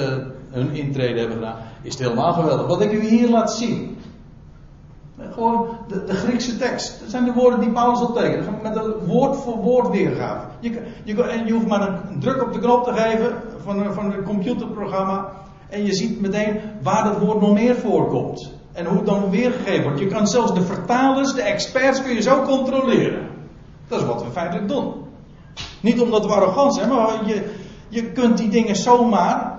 hun 0.50 0.72
intrede 0.72 1.20
hebben 1.20 1.38
gedaan, 1.38 1.58
is 1.82 1.94
het 1.94 2.04
helemaal 2.04 2.34
geweldig. 2.34 2.68
Wat 2.68 2.82
ik 2.82 2.92
u 2.92 3.08
hier 3.08 3.30
laat 3.30 3.52
zien. 3.52 3.98
Gewoon 5.34 5.68
de, 5.88 6.04
de, 6.04 6.14
Griekse 6.14 6.58
tekst. 6.58 7.00
Dat 7.00 7.10
zijn 7.10 7.26
de 7.26 7.34
woorden 7.34 7.60
die 7.60 7.72
Paulus 7.72 8.02
optekent. 8.02 8.64
Met 8.64 8.76
een 8.76 8.94
woord 9.06 9.36
voor 9.36 9.58
woord 9.58 9.90
weergave. 9.90 10.46
Je, 10.60 10.82
je, 11.04 11.24
en 11.24 11.46
je 11.46 11.54
hoeft 11.54 11.68
maar 11.68 11.82
een 11.82 12.20
druk 12.20 12.44
op 12.44 12.54
de 12.54 12.60
knop 12.60 12.84
te 12.84 12.94
geven 12.94 13.34
van, 13.64 13.94
van 13.94 14.14
een 14.14 14.24
computerprogramma. 14.24 15.32
En 15.70 15.86
je 15.86 15.94
ziet 15.94 16.22
meteen 16.22 16.60
waar 16.82 17.04
dat 17.04 17.18
woord 17.18 17.42
nog 17.42 17.54
meer 17.54 17.76
voorkomt. 17.76 18.52
En 18.72 18.86
hoe 18.86 18.98
het 18.98 19.06
dan 19.06 19.30
weergegeven 19.30 19.84
wordt. 19.84 20.00
Je 20.00 20.08
kan 20.08 20.28
zelfs 20.28 20.54
de 20.54 20.62
vertalers, 20.62 21.34
de 21.34 21.42
experts, 21.42 22.02
kun 22.02 22.14
je 22.14 22.22
zo 22.22 22.42
controleren. 22.42 23.28
Dat 23.88 24.00
is 24.00 24.06
wat 24.06 24.24
we 24.24 24.32
feitelijk 24.32 24.68
doen. 24.68 24.94
Niet 25.82 26.02
omdat 26.02 26.26
we 26.26 26.32
arrogant 26.32 26.74
zijn, 26.74 26.90
maar 26.90 27.26
je, 27.26 27.54
je 27.90 28.12
kunt 28.12 28.38
die 28.38 28.50
dingen 28.50 28.76
zomaar 28.76 29.59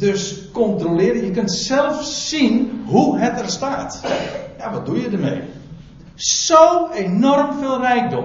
dus 0.00 0.50
controleren. 0.52 1.24
Je 1.24 1.30
kunt 1.30 1.52
zelf 1.52 2.04
zien 2.04 2.82
hoe 2.86 3.18
het 3.18 3.40
er 3.40 3.50
staat. 3.50 4.00
Ja, 4.58 4.72
wat 4.72 4.86
doe 4.86 5.00
je 5.00 5.08
ermee? 5.08 5.42
Zo 6.14 6.88
enorm 6.88 7.58
veel 7.58 7.80
rijkdom. 7.80 8.24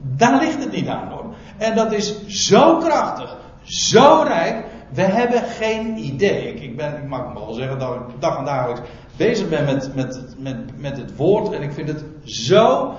Daar 0.00 0.38
ligt 0.38 0.62
het 0.64 0.72
niet 0.72 0.88
aan 0.88 1.08
hoor. 1.08 1.34
En 1.58 1.74
dat 1.74 1.92
is 1.92 2.26
zo 2.26 2.76
krachtig, 2.76 3.36
zo 3.62 4.22
rijk. 4.26 4.66
We 4.92 5.02
hebben 5.02 5.42
geen 5.42 5.96
idee. 5.96 6.54
Ik, 6.54 6.76
ben, 6.76 6.96
ik 6.96 7.08
mag 7.08 7.32
wel 7.32 7.52
zeggen 7.52 7.78
dat 7.78 7.94
ik 7.94 8.00
dag 8.18 8.38
en 8.38 8.44
dagelijks 8.44 8.80
bezig 9.16 9.48
ben 9.48 9.64
met, 9.64 9.94
met, 9.94 10.34
met, 10.38 10.80
met 10.80 10.96
het 10.96 11.16
woord. 11.16 11.52
En 11.52 11.62
ik 11.62 11.72
vind 11.72 11.88
het 11.88 12.04
zo 12.24 12.94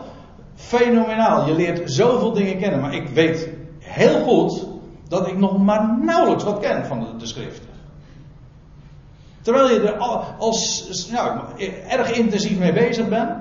fenomenaal. 0.55 1.47
Je 1.47 1.55
leert 1.55 1.91
zoveel 1.91 2.31
dingen 2.31 2.59
kennen. 2.59 2.79
Maar 2.79 2.93
ik 2.93 3.07
weet 3.07 3.49
heel 3.79 4.23
goed 4.23 4.68
dat 5.09 5.27
ik 5.27 5.37
nog 5.37 5.57
maar 5.57 5.97
nauwelijks 6.01 6.43
wat 6.43 6.59
ken 6.59 6.85
van 6.85 6.99
de, 6.99 7.15
de 7.17 7.25
schriften. 7.25 7.69
Terwijl 9.41 9.69
je 9.69 9.81
er 9.81 9.97
als, 10.37 11.09
nou, 11.11 11.39
erg 11.87 12.11
intensief 12.11 12.59
mee 12.59 12.73
bezig 12.73 13.07
bent. 13.07 13.31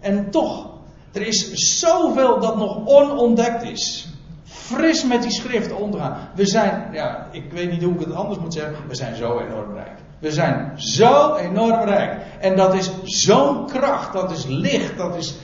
En 0.00 0.30
toch, 0.30 0.70
er 1.12 1.26
is 1.26 1.52
zoveel 1.78 2.40
dat 2.40 2.56
nog 2.56 2.86
onontdekt 2.86 3.62
is. 3.62 4.08
Fris 4.44 5.04
met 5.04 5.22
die 5.22 5.30
schriften 5.30 5.76
omgaan. 5.76 6.28
We 6.34 6.46
zijn, 6.46 6.88
ja, 6.92 7.28
ik 7.30 7.52
weet 7.52 7.70
niet 7.70 7.82
hoe 7.82 7.94
ik 7.94 8.00
het 8.00 8.14
anders 8.14 8.38
moet 8.38 8.52
zeggen. 8.52 8.88
We 8.88 8.94
zijn 8.94 9.16
zo 9.16 9.38
enorm 9.38 9.74
rijk. 9.74 9.98
We 10.18 10.32
zijn 10.32 10.80
zo 10.80 11.34
enorm 11.34 11.84
rijk. 11.84 12.22
En 12.40 12.56
dat 12.56 12.74
is 12.74 12.90
zo'n 13.02 13.66
kracht. 13.66 14.12
Dat 14.12 14.30
is 14.30 14.46
licht. 14.46 14.96
Dat 14.96 15.16
is 15.16 15.36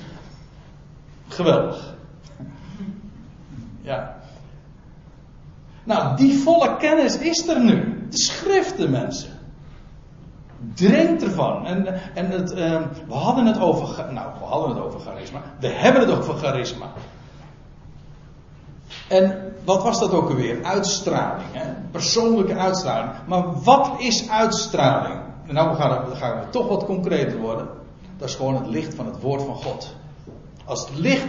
geweldig. 1.29 1.95
Ja. 3.81 4.22
Nou, 5.85 6.17
die 6.17 6.39
volle 6.39 6.77
kennis 6.77 7.19
is 7.19 7.49
er 7.49 7.61
nu. 7.61 8.07
De 8.11 8.19
schriften, 8.19 8.91
mensen. 8.91 9.31
Drink 10.75 11.21
ervan. 11.21 11.67
En, 11.67 11.87
en 12.15 12.31
het, 12.31 12.51
uh, 12.51 12.81
we 13.09 13.15
hadden 13.15 13.47
het 13.47 13.61
over. 13.61 14.13
Nou, 14.13 14.29
we 14.39 14.45
hadden 14.45 14.69
het 14.69 14.85
over 14.85 15.01
charisma. 15.01 15.43
We 15.61 15.69
hebben 15.69 16.01
het 16.01 16.11
over 16.11 16.35
charisma. 16.35 16.87
En 19.09 19.55
wat 19.65 19.83
was 19.83 20.01
dat 20.01 20.13
ook 20.13 20.29
alweer? 20.29 20.65
Uitstraling. 20.65 21.49
Hè? 21.53 21.73
Persoonlijke 21.91 22.55
uitstraling. 22.55 23.11
Maar 23.27 23.63
wat 23.63 23.91
is 23.99 24.31
uitstraling? 24.31 25.21
Nou, 25.47 25.71
we 25.71 25.77
gaan, 25.77 26.09
we 26.09 26.15
gaan 26.15 26.41
we 26.41 26.49
toch 26.51 26.69
wat 26.69 26.85
concreter 26.85 27.39
worden. 27.39 27.69
Dat 28.19 28.29
is 28.29 28.35
gewoon 28.35 28.55
het 28.55 28.67
licht 28.67 28.95
van 28.95 29.07
het 29.07 29.21
woord 29.21 29.43
van 29.43 29.55
God. 29.55 29.95
Als 30.65 30.81
het 30.81 30.99
licht, 30.99 31.27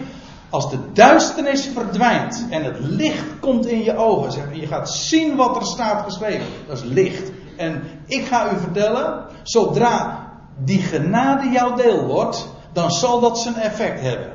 als 0.53 0.69
de 0.69 0.91
duisternis 0.93 1.69
verdwijnt 1.73 2.45
en 2.49 2.63
het 2.63 2.79
licht 2.79 3.39
komt 3.39 3.65
in 3.65 3.83
je 3.83 3.95
ogen, 3.95 4.51
en 4.51 4.59
je 4.59 4.67
gaat 4.67 4.89
zien 4.89 5.35
wat 5.35 5.55
er 5.55 5.65
staat 5.65 6.03
geschreven, 6.03 6.47
dat 6.67 6.77
is 6.77 6.83
licht. 6.83 7.31
En 7.57 7.83
ik 8.05 8.25
ga 8.25 8.51
u 8.51 8.57
vertellen, 8.57 9.25
zodra 9.43 10.27
die 10.57 10.81
genade 10.81 11.49
jouw 11.49 11.75
deel 11.75 12.05
wordt, 12.05 12.47
dan 12.73 12.91
zal 12.91 13.19
dat 13.19 13.39
zijn 13.39 13.55
effect 13.55 14.01
hebben. 14.01 14.31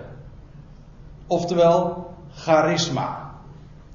Oftewel, 1.26 2.06
charisma. 2.34 3.30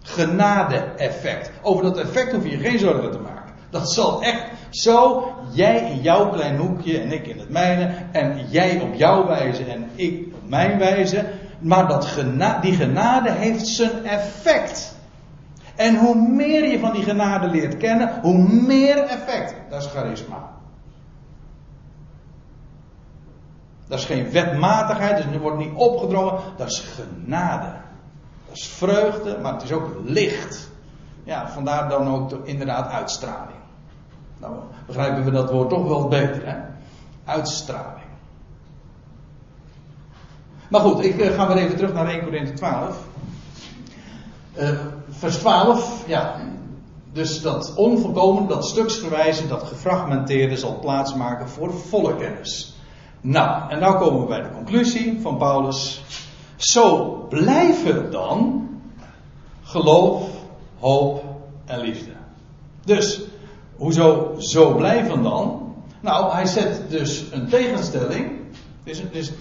Genade-effect. 0.01 1.51
Over 1.61 1.83
dat 1.83 1.97
effect 1.97 2.31
hoef 2.31 2.47
je 2.47 2.57
geen 2.57 2.79
zorgen 2.79 3.11
te 3.11 3.19
maken. 3.19 3.53
Dat 3.69 3.91
zal 3.91 4.21
echt 4.21 4.43
zo, 4.69 5.27
jij 5.51 5.91
in 5.91 6.01
jouw 6.01 6.29
klein 6.29 6.57
hoekje 6.57 6.99
en 6.99 7.11
ik 7.11 7.27
in 7.27 7.39
het 7.39 7.49
mijne, 7.49 7.93
en 8.11 8.45
jij 8.49 8.81
op 8.81 8.93
jouw 8.93 9.27
wijze 9.27 9.63
en 9.63 9.89
ik 9.95 10.27
op 10.33 10.49
mijn 10.49 10.77
wijze. 10.77 11.25
Maar 11.63 11.87
dat 11.87 12.17
die 12.61 12.73
genade 12.73 13.31
heeft 13.31 13.67
zijn 13.67 14.05
effect. 14.05 14.95
En 15.75 15.95
hoe 15.95 16.15
meer 16.15 16.67
je 16.67 16.79
van 16.79 16.91
die 16.91 17.03
genade 17.03 17.47
leert 17.47 17.77
kennen, 17.77 18.19
hoe 18.21 18.37
meer 18.37 18.97
effect. 18.97 19.55
Dat 19.69 19.83
is 19.83 19.89
charisma. 19.91 20.51
Dat 23.87 23.99
is 23.99 24.05
geen 24.05 24.31
wetmatigheid, 24.31 25.17
dus 25.17 25.37
wordt 25.37 25.57
niet 25.57 25.73
opgedrongen. 25.75 26.39
Dat 26.57 26.67
is 26.67 26.79
genade. 26.79 27.73
Dat 28.47 28.55
is 28.57 28.67
vreugde, 28.67 29.37
maar 29.41 29.53
het 29.53 29.63
is 29.63 29.71
ook 29.71 29.95
licht. 30.03 30.71
Ja, 31.23 31.49
vandaar 31.49 31.89
dan 31.89 32.07
ook 32.07 32.29
de, 32.29 32.39
inderdaad 32.43 32.91
uitstraling. 32.91 33.57
Nou 34.37 34.55
begrijpen 34.85 35.23
we 35.23 35.31
dat 35.31 35.51
woord 35.51 35.69
toch 35.69 35.87
wel 35.87 36.07
beter, 36.07 36.45
hè? 36.45 36.57
Uitstraling. 37.25 38.02
Maar 40.73 40.81
goed, 40.81 41.03
ik 41.03 41.17
uh, 41.17 41.33
ga 41.35 41.47
weer 41.47 41.57
even 41.57 41.75
terug 41.75 41.93
naar 41.93 42.07
1 42.07 42.23
Corinthië 42.23 42.53
12. 42.53 42.97
Uh, 44.57 44.69
vers 45.09 45.35
12, 45.35 46.03
ja. 46.07 46.35
Dus 47.11 47.41
dat 47.41 47.73
onvolkomen, 47.75 48.47
dat 48.47 48.65
stuksgewijze, 48.65 49.47
dat 49.47 49.63
gefragmenteerde 49.63 50.57
zal 50.57 50.79
plaatsmaken 50.79 51.49
voor 51.49 51.73
volle 51.73 52.15
kennis. 52.15 52.75
Nou, 53.21 53.71
en 53.71 53.79
nou 53.79 53.97
komen 53.97 54.21
we 54.21 54.27
bij 54.27 54.41
de 54.41 54.51
conclusie 54.51 55.19
van 55.21 55.37
Paulus. 55.37 56.03
Zo 56.55 57.09
blijven 57.29 58.11
dan 58.11 58.69
geloof, 59.63 60.29
hoop 60.79 61.23
en 61.65 61.79
liefde. 61.79 62.11
Dus, 62.85 63.21
hoezo 63.75 64.35
zo 64.37 64.75
blijven 64.75 65.23
dan? 65.23 65.73
Nou, 65.99 66.33
hij 66.33 66.45
zet 66.45 66.81
dus 66.89 67.23
een 67.31 67.47
tegenstelling. 67.47 68.31
Is, 68.83 69.01
is 69.11 69.31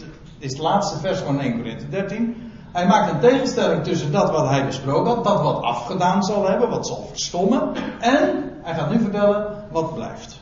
het 0.51 0.59
laatste 0.59 0.99
vers 0.99 1.19
van 1.19 1.41
1 1.41 1.57
Corinthië 1.57 1.89
13. 1.89 2.51
Hij 2.73 2.87
maakt 2.87 3.13
een 3.13 3.21
tegenstelling 3.21 3.85
tussen 3.85 4.13
dat 4.13 4.31
wat 4.31 4.49
hij 4.49 4.67
besproken 4.67 5.15
had, 5.15 5.25
dat 5.25 5.43
wat 5.43 5.63
afgedaan 5.63 6.23
zal 6.23 6.49
hebben, 6.49 6.71
wat 6.71 6.87
zal 6.87 7.07
verstommen, 7.09 7.75
en 8.01 8.53
hij 8.63 8.75
gaat 8.75 8.91
nu 8.91 8.99
vertellen 8.99 9.67
wat 9.71 9.95
blijft. 9.95 10.41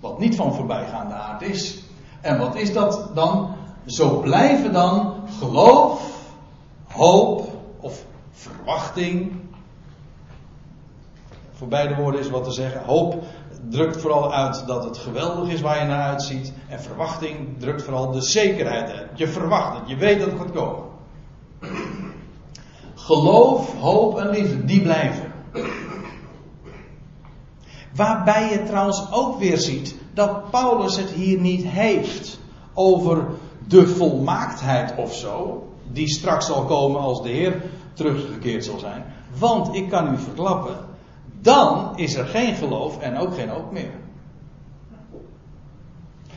Wat 0.00 0.18
niet 0.18 0.36
van 0.36 0.54
voorbijgaande 0.54 1.14
aard 1.14 1.42
is. 1.42 1.82
En 2.20 2.38
wat 2.38 2.54
is 2.54 2.72
dat 2.72 3.10
dan? 3.14 3.54
Zo 3.86 4.20
blijven 4.20 4.72
dan 4.72 5.14
geloof, 5.38 6.30
hoop 6.86 7.48
of 7.80 8.04
verwachting. 8.30 9.40
Voor 11.52 11.68
beide 11.68 11.94
woorden 11.94 12.20
is 12.20 12.30
wat 12.30 12.44
te 12.44 12.52
zeggen. 12.52 12.84
Hoop 12.84 13.24
drukt 13.68 13.96
vooral 14.00 14.34
uit 14.34 14.66
dat 14.66 14.84
het 14.84 14.98
geweldig 14.98 15.48
is 15.48 15.60
waar 15.60 15.80
je 15.80 15.86
naar 15.86 16.08
uitziet. 16.08 16.52
En 16.68 16.80
verwachting 16.80 17.58
drukt 17.58 17.82
vooral 17.82 18.10
de 18.10 18.20
zekerheid 18.20 18.90
uit. 18.90 19.08
Je 19.14 19.28
verwacht 19.28 19.78
het, 19.78 19.88
je 19.88 19.96
weet 19.96 20.18
dat 20.18 20.30
het 20.30 20.38
gaat 20.40 20.52
komen. 20.52 20.84
Geloof, 22.94 23.74
hoop 23.80 24.18
en 24.18 24.28
liefde, 24.28 24.64
die 24.64 24.82
blijven. 24.82 25.32
Waarbij 27.94 28.50
je 28.50 28.62
trouwens 28.62 29.12
ook 29.12 29.38
weer 29.38 29.58
ziet 29.58 29.94
dat 30.14 30.50
Paulus 30.50 30.96
het 30.96 31.10
hier 31.10 31.40
niet 31.40 31.64
heeft 31.64 32.40
over 32.74 33.26
de 33.68 33.88
volmaaktheid 33.88 34.94
of 34.96 35.14
zo, 35.14 35.66
die 35.92 36.08
straks 36.08 36.46
zal 36.46 36.64
komen 36.64 37.00
als 37.00 37.22
de 37.22 37.28
Heer 37.28 37.62
teruggekeerd 37.92 38.64
zal 38.64 38.78
zijn. 38.78 39.04
Want 39.38 39.74
ik 39.74 39.88
kan 39.88 40.12
u 40.12 40.18
verklappen, 40.18 40.76
dan 41.40 41.92
is 41.94 42.14
er 42.14 42.26
geen 42.26 42.54
geloof 42.54 42.98
en 42.98 43.18
ook 43.18 43.34
geen 43.34 43.48
hoop 43.48 43.72
meer. 43.72 44.04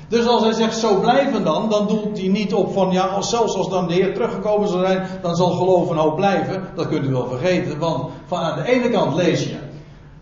Dus 0.10 0.26
als 0.26 0.43
hij 0.43 0.54
zegt 0.54 0.78
zo 0.78 1.00
blijven 1.00 1.43
dan, 1.43 1.70
dan 1.70 1.88
doelt 1.88 2.18
hij 2.18 2.28
niet 2.28 2.54
op 2.54 2.74
van 2.74 2.91
ja, 2.91 3.06
als 3.06 3.30
zelfs 3.30 3.56
als 3.56 3.70
dan 3.70 3.88
de 3.88 3.93
Heer 3.93 4.14
teruggekomen 4.14 4.68
zal 4.68 4.80
zijn, 4.80 5.08
dan 5.22 5.36
zal 5.36 5.52
geloof 5.52 5.89
en 5.89 5.97
hoop 5.97 6.16
blijven. 6.16 6.64
Dat 6.76 6.88
kunt 6.88 7.06
u 7.06 7.10
wel 7.10 7.28
vergeten, 7.28 7.80
want 7.80 8.12
van 8.26 8.39
aan 8.39 8.58
de 8.58 8.72
ene 8.72 8.89
kant 8.89 9.16
lees 9.16 9.43
je 9.43 9.58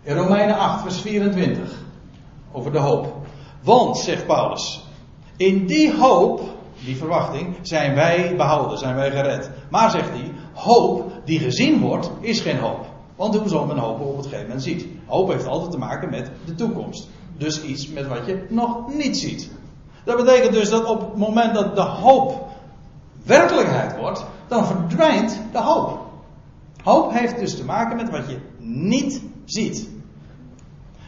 in 0.02 0.16
Romeinen 0.16 0.58
8, 0.58 0.82
vers 0.82 1.00
24 1.00 1.70
over 2.52 2.72
de 2.72 2.78
hoop. 2.78 3.14
Want, 3.62 3.98
zegt 3.98 4.26
Paulus, 4.26 4.86
in 5.36 5.66
die 5.66 5.96
hoop, 5.96 6.40
die 6.84 6.96
verwachting, 6.96 7.56
zijn 7.62 7.94
wij 7.94 8.34
behouden, 8.36 8.78
zijn 8.78 8.94
wij 8.94 9.10
gered. 9.10 9.50
Maar, 9.70 9.90
zegt 9.90 10.08
hij, 10.08 10.32
hoop 10.54 11.10
die 11.24 11.38
gezien 11.38 11.80
wordt, 11.80 12.10
is 12.20 12.40
geen 12.40 12.58
hoop. 12.58 12.87
Want 13.18 13.36
hoe 13.36 13.48
zal 13.48 13.66
men 13.66 13.78
hopen 13.78 14.06
op 14.06 14.16
het 14.16 14.24
gegeven 14.24 14.46
moment 14.46 14.62
ziet? 14.62 14.86
Hoop 15.06 15.28
heeft 15.28 15.46
altijd 15.46 15.70
te 15.70 15.78
maken 15.78 16.10
met 16.10 16.30
de 16.44 16.54
toekomst. 16.54 17.08
Dus 17.36 17.62
iets 17.62 17.88
met 17.88 18.08
wat 18.08 18.26
je 18.26 18.46
nog 18.48 18.94
niet 18.94 19.16
ziet. 19.16 19.50
Dat 20.04 20.16
betekent 20.16 20.52
dus 20.52 20.70
dat 20.70 20.84
op 20.84 21.00
het 21.00 21.16
moment 21.16 21.54
dat 21.54 21.76
de 21.76 21.82
hoop 21.82 22.48
werkelijkheid 23.24 23.96
wordt, 23.96 24.24
dan 24.48 24.66
verdwijnt 24.66 25.40
de 25.52 25.58
hoop. 25.58 25.98
Hoop 26.82 27.12
heeft 27.12 27.38
dus 27.38 27.56
te 27.56 27.64
maken 27.64 27.96
met 27.96 28.10
wat 28.10 28.28
je 28.28 28.38
niet 28.58 29.22
ziet. 29.44 29.88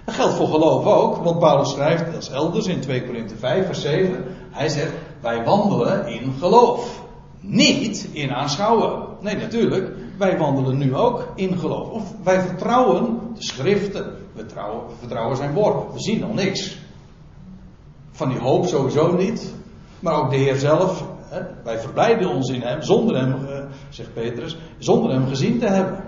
Dat 0.05 0.15
geldt 0.15 0.35
voor 0.35 0.49
geloof 0.49 0.85
ook, 0.85 1.17
want 1.17 1.39
Paulus 1.39 1.71
schrijft, 1.71 2.13
dat 2.13 2.23
is 2.23 2.29
elders 2.29 2.67
in 2.67 2.81
2 2.81 3.07
Korinthe 3.07 3.37
5 3.37 3.67
vers 3.67 3.81
7. 3.81 4.25
Hij 4.51 4.69
zegt, 4.69 4.93
wij 5.21 5.45
wandelen 5.45 6.07
in 6.07 6.33
geloof. 6.39 7.03
Niet 7.41 8.09
in 8.13 8.31
aanschouwen. 8.31 9.09
Nee, 9.21 9.37
natuurlijk. 9.37 9.97
Wij 10.19 10.39
wandelen 10.39 10.79
nu 10.79 10.95
ook 10.95 11.33
in 11.35 11.59
geloof. 11.59 11.89
Of 11.89 12.15
wij 12.23 12.41
vertrouwen 12.41 13.19
de 13.35 13.43
schriften. 13.43 14.05
We 14.05 14.39
vertrouwen, 14.41 14.83
vertrouwen 14.99 15.37
zijn 15.37 15.53
woord. 15.53 15.93
We 15.93 16.01
zien 16.01 16.21
nog 16.21 16.35
niks. 16.35 16.79
Van 18.11 18.29
die 18.29 18.39
hoop 18.39 18.67
sowieso 18.67 19.17
niet. 19.17 19.55
Maar 20.01 20.15
ook 20.15 20.31
de 20.31 20.37
Heer 20.37 20.57
zelf. 20.57 21.09
Hè, 21.21 21.41
wij 21.65 21.79
verblijden 21.79 22.29
ons 22.29 22.51
in 22.51 22.61
Hem. 22.61 22.83
Zonder 22.83 23.17
Hem, 23.17 23.47
eh, 23.47 23.65
zegt 23.89 24.15
Petrus. 24.15 24.57
Zonder 24.79 25.13
Hem 25.13 25.27
gezien 25.27 25.59
te 25.59 25.67
hebben. 25.67 26.05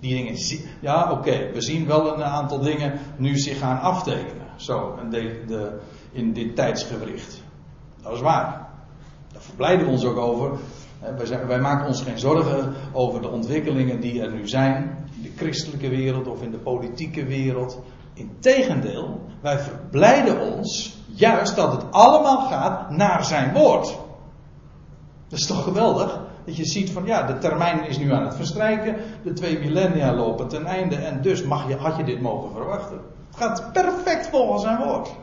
Die 0.00 0.14
dingen. 0.14 0.62
Ja, 0.80 1.10
oké. 1.10 1.50
we 1.52 1.60
zien 1.60 1.86
wel 1.86 2.14
een 2.14 2.24
aantal 2.24 2.60
dingen 2.60 2.98
nu 3.16 3.38
zich 3.38 3.58
gaan 3.58 3.80
aftekenen. 3.80 4.46
Zo, 4.56 4.98
de, 5.10 5.44
de, 5.46 5.78
in 6.12 6.32
dit 6.32 6.56
tijdsgewricht. 6.56 7.42
Dat 8.02 8.12
is 8.12 8.20
waar. 8.20 8.63
Verblijden 9.54 9.86
we 9.86 9.92
ons 9.92 10.04
ook 10.04 10.16
over. 10.16 10.58
Wij, 11.16 11.26
zijn, 11.26 11.46
wij, 11.46 11.60
maken 11.60 11.86
ons 11.86 12.02
geen 12.02 12.18
zorgen 12.18 12.74
over 12.92 13.20
de 13.20 13.28
ontwikkelingen 13.28 14.00
die 14.00 14.22
er 14.22 14.32
nu 14.32 14.48
zijn. 14.48 15.06
In 15.16 15.22
de 15.22 15.32
christelijke 15.36 15.88
wereld 15.88 16.26
of 16.26 16.42
in 16.42 16.50
de 16.50 16.58
politieke 16.58 17.24
wereld. 17.24 17.80
Integendeel, 18.14 19.20
wij 19.40 19.58
verblijden 19.58 20.40
ons 20.40 20.96
juist 21.06 21.56
dat 21.56 21.72
het 21.72 21.84
allemaal 21.90 22.40
gaat 22.40 22.90
naar 22.90 23.24
zijn 23.24 23.52
woord. 23.52 23.98
Dat 25.28 25.38
is 25.38 25.46
toch 25.46 25.64
geweldig? 25.64 26.20
Dat 26.44 26.56
je 26.56 26.64
ziet 26.64 26.90
van 26.90 27.04
ja, 27.04 27.22
de 27.22 27.38
termijn 27.38 27.86
is 27.86 27.98
nu 27.98 28.12
aan 28.12 28.24
het 28.24 28.34
verstrijken. 28.34 28.96
De 29.22 29.32
twee 29.32 29.58
millennia 29.58 30.14
lopen 30.14 30.48
ten 30.48 30.66
einde. 30.66 30.96
En 30.96 31.22
dus 31.22 31.42
mag 31.42 31.68
je, 31.68 31.76
had 31.76 31.96
je 31.96 32.04
dit 32.04 32.20
mogen 32.20 32.50
verwachten. 32.50 33.00
Het 33.26 33.36
gaat 33.36 33.72
perfect 33.72 34.28
volgens 34.28 34.62
zijn 34.62 34.78
woord. 34.78 35.14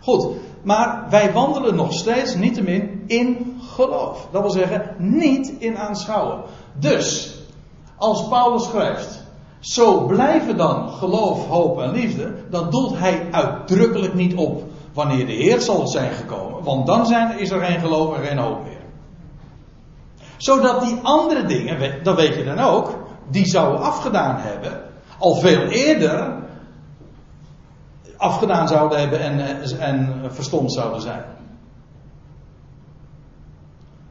Goed, 0.00 0.36
maar 0.62 1.06
wij 1.10 1.32
wandelen 1.32 1.74
nog 1.74 1.92
steeds 1.92 2.34
niettemin 2.34 3.04
in 3.06 3.58
geloof. 3.60 4.28
Dat 4.30 4.42
wil 4.42 4.50
zeggen, 4.50 4.94
niet 4.98 5.52
in 5.58 5.78
aanschouwen. 5.78 6.42
Dus, 6.78 7.38
als 7.96 8.28
Paulus 8.28 8.64
schrijft, 8.64 9.24
zo 9.60 10.06
blijven 10.06 10.56
dan 10.56 10.88
geloof, 10.88 11.46
hoop 11.46 11.80
en 11.80 11.90
liefde, 11.90 12.34
dan 12.50 12.70
doelt 12.70 12.98
hij 12.98 13.28
uitdrukkelijk 13.30 14.14
niet 14.14 14.34
op 14.34 14.62
wanneer 14.92 15.26
de 15.26 15.32
Heer 15.32 15.60
zal 15.60 15.88
zijn 15.88 16.12
gekomen, 16.12 16.62
want 16.62 16.86
dan 16.86 17.06
zijn, 17.06 17.38
is 17.38 17.50
er 17.50 17.64
geen 17.64 17.80
geloof 17.80 18.16
en 18.16 18.24
geen 18.24 18.38
hoop 18.38 18.62
meer. 18.62 18.78
Zodat 20.36 20.80
die 20.80 20.98
andere 21.02 21.44
dingen, 21.44 22.02
dat 22.02 22.16
weet 22.16 22.34
je 22.34 22.44
dan 22.44 22.58
ook, 22.58 22.98
die 23.30 23.46
zouden 23.46 23.80
afgedaan 23.80 24.36
hebben, 24.38 24.80
al 25.18 25.34
veel 25.34 25.60
eerder 25.60 26.48
afgedaan 28.20 28.68
zouden 28.68 28.98
hebben 28.98 29.20
en, 29.20 29.40
eh, 29.40 29.88
en 29.88 30.20
verstomd 30.28 30.72
zouden 30.72 31.00
zijn. 31.00 31.24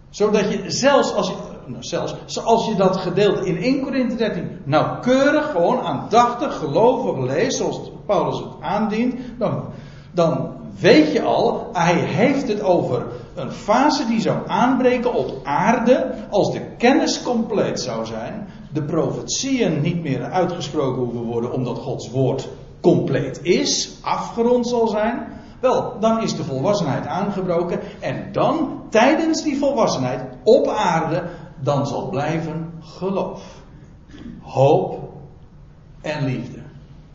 Zodat 0.09 0.51
je 0.51 0.63
zelfs 0.67 1.13
als 1.13 1.27
je, 1.27 1.33
nou 1.65 1.83
zelfs, 1.83 2.15
zoals 2.25 2.67
je 2.67 2.75
dat 2.75 2.97
gedeelte 2.97 3.45
in 3.45 3.57
1 3.57 3.83
Korinthe 3.83 4.15
13 4.15 4.61
nauwkeurig, 4.63 5.51
gewoon 5.51 5.81
aandachtig, 5.81 6.57
gelovig 6.57 7.17
leest, 7.25 7.57
zoals 7.57 7.91
Paulus 8.05 8.39
het 8.39 8.53
aandient, 8.61 9.15
dan, 9.37 9.63
dan 10.11 10.51
weet 10.79 11.11
je 11.11 11.21
al, 11.21 11.69
hij 11.73 11.93
heeft 11.93 12.47
het 12.47 12.61
over 12.61 13.05
een 13.35 13.51
fase 13.51 14.07
die 14.07 14.21
zou 14.21 14.37
aanbreken 14.47 15.13
op 15.13 15.31
aarde 15.43 16.13
als 16.29 16.51
de 16.51 16.61
kennis 16.77 17.21
compleet 17.21 17.79
zou 17.79 18.05
zijn, 18.05 18.47
de 18.73 18.83
profetieën 18.83 19.81
niet 19.81 20.03
meer 20.03 20.23
uitgesproken 20.23 21.01
hoeven 21.01 21.23
worden 21.23 21.51
omdat 21.51 21.77
Gods 21.77 22.11
woord 22.11 22.47
compleet 22.81 23.39
is, 23.43 23.97
afgerond 24.01 24.67
zal 24.67 24.87
zijn, 24.87 25.27
wel, 25.59 25.99
dan 25.99 26.21
is 26.21 26.35
de 26.35 26.43
volwassenheid 26.43 27.05
aangebroken 27.05 27.79
en 27.99 28.31
dan, 28.31 28.81
tijdens 28.89 29.43
die 29.43 29.57
volwassenheid 29.57 30.23
op 30.43 30.67
aarde, 30.67 31.23
dan 31.59 31.87
zal 31.87 32.09
blijven 32.09 32.71
geloof, 32.79 33.61
hoop 34.41 35.09
en 36.01 36.25
liefde. 36.25 36.59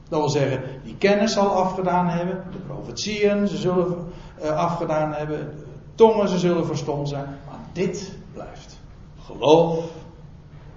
Dat 0.09 0.19
wil 0.19 0.29
zeggen, 0.29 0.63
die 0.83 0.97
kennis 0.97 1.33
zal 1.33 1.49
afgedaan 1.49 2.09
hebben, 2.09 2.45
de 2.53 2.59
profetieën, 2.59 3.49
ze 3.49 3.57
zullen 3.57 3.97
uh, 4.43 4.57
afgedaan 4.57 5.13
hebben, 5.13 5.53
tongen, 5.95 6.29
ze 6.29 6.39
zullen 6.39 6.67
verstomd 6.67 7.09
zijn, 7.09 7.25
maar 7.25 7.59
dit 7.73 8.13
blijft. 8.33 8.81
Geloof, 9.19 9.85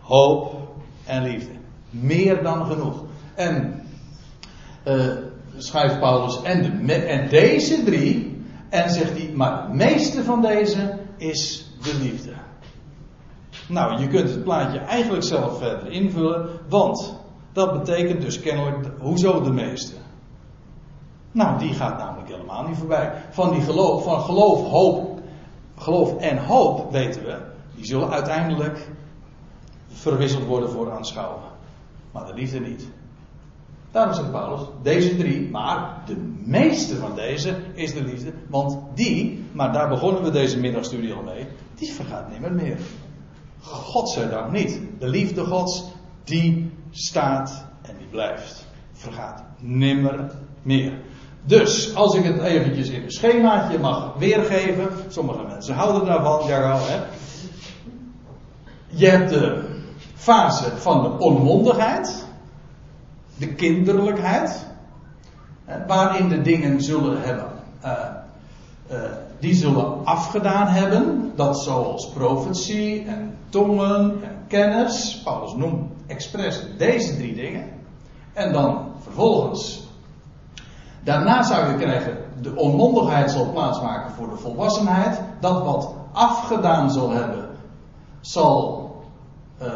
hoop 0.02 0.56
en 1.06 1.24
liefde. 1.24 1.52
Meer 1.90 2.44
dan 2.44 2.66
genoeg. 2.66 3.04
En 3.36 3.77
uh, 4.88 5.14
schrijft 5.58 6.00
Paulus, 6.00 6.42
en, 6.42 6.86
de, 6.86 6.94
en 6.94 7.30
deze 7.30 7.84
drie, 7.84 8.42
en 8.70 8.90
zegt 8.90 9.18
hij, 9.18 9.32
maar 9.34 9.62
het 9.62 9.74
meeste 9.74 10.24
van 10.24 10.42
deze 10.42 11.00
is 11.18 11.72
de 11.82 11.98
liefde. 12.02 12.32
Nou, 13.68 14.02
je 14.02 14.08
kunt 14.08 14.30
het 14.30 14.44
plaatje 14.44 14.80
eigenlijk 14.80 15.24
zelf 15.24 15.58
verder 15.58 15.92
invullen, 15.92 16.50
want 16.70 17.20
dat 17.52 17.74
betekent 17.74 18.22
dus 18.22 18.40
kennelijk, 18.40 18.88
hoezo 19.00 19.42
de 19.42 19.52
meeste? 19.52 19.94
Nou, 21.32 21.60
die 21.60 21.74
gaat 21.74 21.98
namelijk 21.98 22.30
helemaal 22.30 22.68
niet 22.68 22.78
voorbij. 22.78 23.14
Van 23.30 23.52
die 23.52 23.62
geloof, 23.62 24.04
van 24.04 24.22
geloof, 24.22 24.70
hoop, 24.70 25.20
geloof 25.78 26.18
en 26.18 26.38
hoop 26.38 26.92
weten 26.92 27.24
we, 27.24 27.38
die 27.76 27.86
zullen 27.86 28.10
uiteindelijk 28.10 28.90
verwisseld 29.88 30.46
worden 30.46 30.70
voor 30.70 30.92
aanschouwen. 30.92 31.42
Maar 32.12 32.26
de 32.26 32.34
liefde 32.34 32.60
niet. 32.60 32.90
Daarom 33.98 34.16
zegt 34.16 34.32
Paulus, 34.32 34.62
deze 34.82 35.16
drie, 35.16 35.50
maar 35.50 36.02
de 36.06 36.16
meeste 36.46 36.96
van 36.96 37.16
deze 37.16 37.56
is 37.74 37.94
de 37.94 38.04
liefde. 38.04 38.34
Want 38.50 38.78
die, 38.94 39.46
maar 39.52 39.74
daar 39.74 39.90
begonnen 39.90 40.24
we 40.24 40.32
deze 40.32 40.60
middagstudie 40.60 41.14
al 41.14 41.24
mee, 41.24 41.48
die 41.76 41.94
vergaat 41.94 42.30
nimmer 42.30 42.52
meer. 42.52 42.78
Godzijdank 43.62 44.52
niet. 44.52 44.80
De 45.00 45.08
liefde 45.08 45.44
Gods, 45.46 45.84
die 46.24 46.72
staat 46.92 47.66
en 47.82 47.96
die 47.98 48.08
blijft. 48.08 48.66
Vergaat 48.94 49.44
nimmer 49.60 50.32
meer. 50.62 51.02
Dus, 51.44 51.96
als 51.96 52.16
ik 52.16 52.24
het 52.24 52.42
eventjes 52.42 52.90
in 52.90 53.04
een 53.04 53.12
schemaatje 53.12 53.80
mag 53.80 54.14
weergeven. 54.18 54.90
Sommige 55.08 55.44
mensen 55.44 55.76
houden 55.76 56.06
daarvan, 56.06 56.48
ja 56.48 56.78
hè. 56.80 57.04
Je 58.88 59.08
hebt 59.08 59.30
de 59.30 59.64
fase 60.14 60.78
van 60.78 61.04
de 61.04 61.10
onmondigheid 61.24 62.27
de 63.38 63.54
kinderlijkheid, 63.54 64.66
waarin 65.88 66.30
de 66.30 66.42
dingen 66.42 66.82
zullen 66.82 67.22
hebben, 67.22 67.52
uh, 67.86 67.92
uh, 68.92 69.00
die 69.40 69.54
zullen 69.56 70.06
afgedaan 70.06 70.68
hebben, 70.68 71.32
dat 71.36 71.60
zoals 71.60 72.10
profetie 72.10 73.06
en 73.06 73.38
tongen 73.50 74.24
en 74.24 74.38
kennis, 74.48 75.22
Paulus 75.24 75.54
noemt 75.54 75.92
expres 76.08 76.64
deze 76.78 77.16
drie 77.18 77.36
dingen, 77.36 77.70
en 78.34 78.52
dan 78.54 78.92
vervolgens, 79.00 79.88
daarna 81.04 81.44
zou 81.44 81.72
je 81.72 81.78
krijgen, 81.78 82.18
de 82.42 82.56
onmondigheid 82.56 83.32
zal 83.32 83.52
plaatsmaken 83.52 84.12
voor 84.12 84.30
de 84.30 84.36
volwassenheid, 84.36 85.22
dat 85.40 85.64
wat 85.64 85.94
afgedaan 86.12 86.92
zal 86.92 87.10
hebben, 87.10 87.50
zal, 88.22 88.92
uh, 89.62 89.68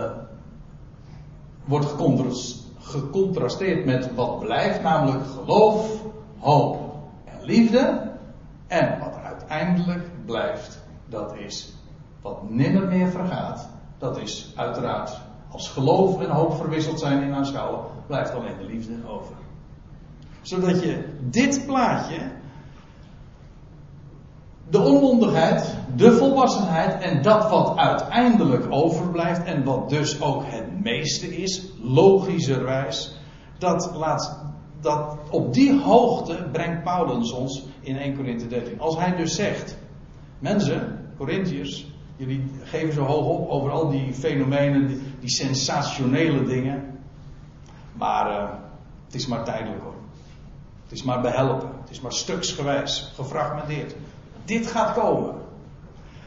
wordt 1.66 1.86
gecontrasteerd 2.82 3.86
met 3.86 4.14
wat 4.16 4.40
blijft, 4.40 4.82
namelijk 4.82 5.26
geloof, 5.26 6.04
hoop 6.40 6.96
en 7.26 7.42
liefde. 7.42 8.12
En 8.68 9.00
wat 9.00 9.16
er 9.16 9.24
uiteindelijk 9.24 10.10
blijft, 10.26 10.84
dat 11.10 11.36
is 11.36 11.74
wat 12.22 12.50
nimmer 12.50 12.88
meer 12.88 13.08
vergaat. 13.08 13.70
Dat 13.98 14.18
is 14.18 14.54
uiteraard, 14.56 15.22
als 15.50 15.70
geloof 15.70 16.22
en 16.22 16.30
hoop 16.30 16.54
verwisseld 16.54 17.00
zijn 17.00 17.22
in 17.22 17.34
aanschouwen, 17.34 17.86
blijft 18.08 18.34
alleen 18.34 18.58
de 18.58 18.66
liefde 18.66 18.94
over. 19.08 19.36
Zodat 20.42 20.84
je 20.84 21.18
dit 21.20 21.66
plaatje 21.66 22.32
de 24.72 24.80
onmondigheid, 24.80 25.76
de 25.96 26.12
volwassenheid 26.12 27.02
en 27.02 27.22
dat 27.22 27.50
wat 27.50 27.78
uiteindelijk 27.78 28.66
overblijft 28.70 29.44
en 29.44 29.64
wat 29.64 29.90
dus 29.90 30.22
ook 30.22 30.44
het 30.46 30.84
meeste 30.84 31.38
is, 31.38 31.72
logischerwijs, 31.82 33.20
dat 33.58 33.92
laat, 33.96 34.40
dat 34.82 35.18
op 35.30 35.54
die 35.54 35.82
hoogte 35.82 36.48
brengt 36.52 36.84
Paulus 36.84 37.32
ons 37.32 37.66
in 37.82 37.98
1 37.98 38.16
Korinthe 38.16 38.48
13. 38.48 38.80
Als 38.80 38.98
hij 38.98 39.16
dus 39.16 39.36
zegt, 39.36 39.78
mensen, 40.40 41.10
Corinthiërs, 41.18 41.92
jullie 42.16 42.52
geven 42.64 42.94
zo 42.94 43.04
hoog 43.04 43.26
op 43.26 43.50
over 43.50 43.72
al 43.72 43.90
die 43.90 44.14
fenomenen, 44.14 44.88
die, 45.20 45.30
sensationele 45.30 46.44
dingen, 46.44 47.00
maar 47.94 48.32
uh, 48.32 48.50
het 49.06 49.16
is 49.16 49.28
maar 49.28 49.44
tijdelijk 49.44 49.82
hoor. 49.82 49.96
Het 50.84 50.92
is 50.92 51.04
maar 51.04 51.22
behelpen, 51.22 51.70
het 51.82 51.90
is 51.90 52.02
maar 52.02 52.14
stuksgewijs, 52.14 53.12
gefragmenteerd. 53.16 53.96
Dit 54.46 54.68
gaat 54.68 54.94
komen. 54.94 55.36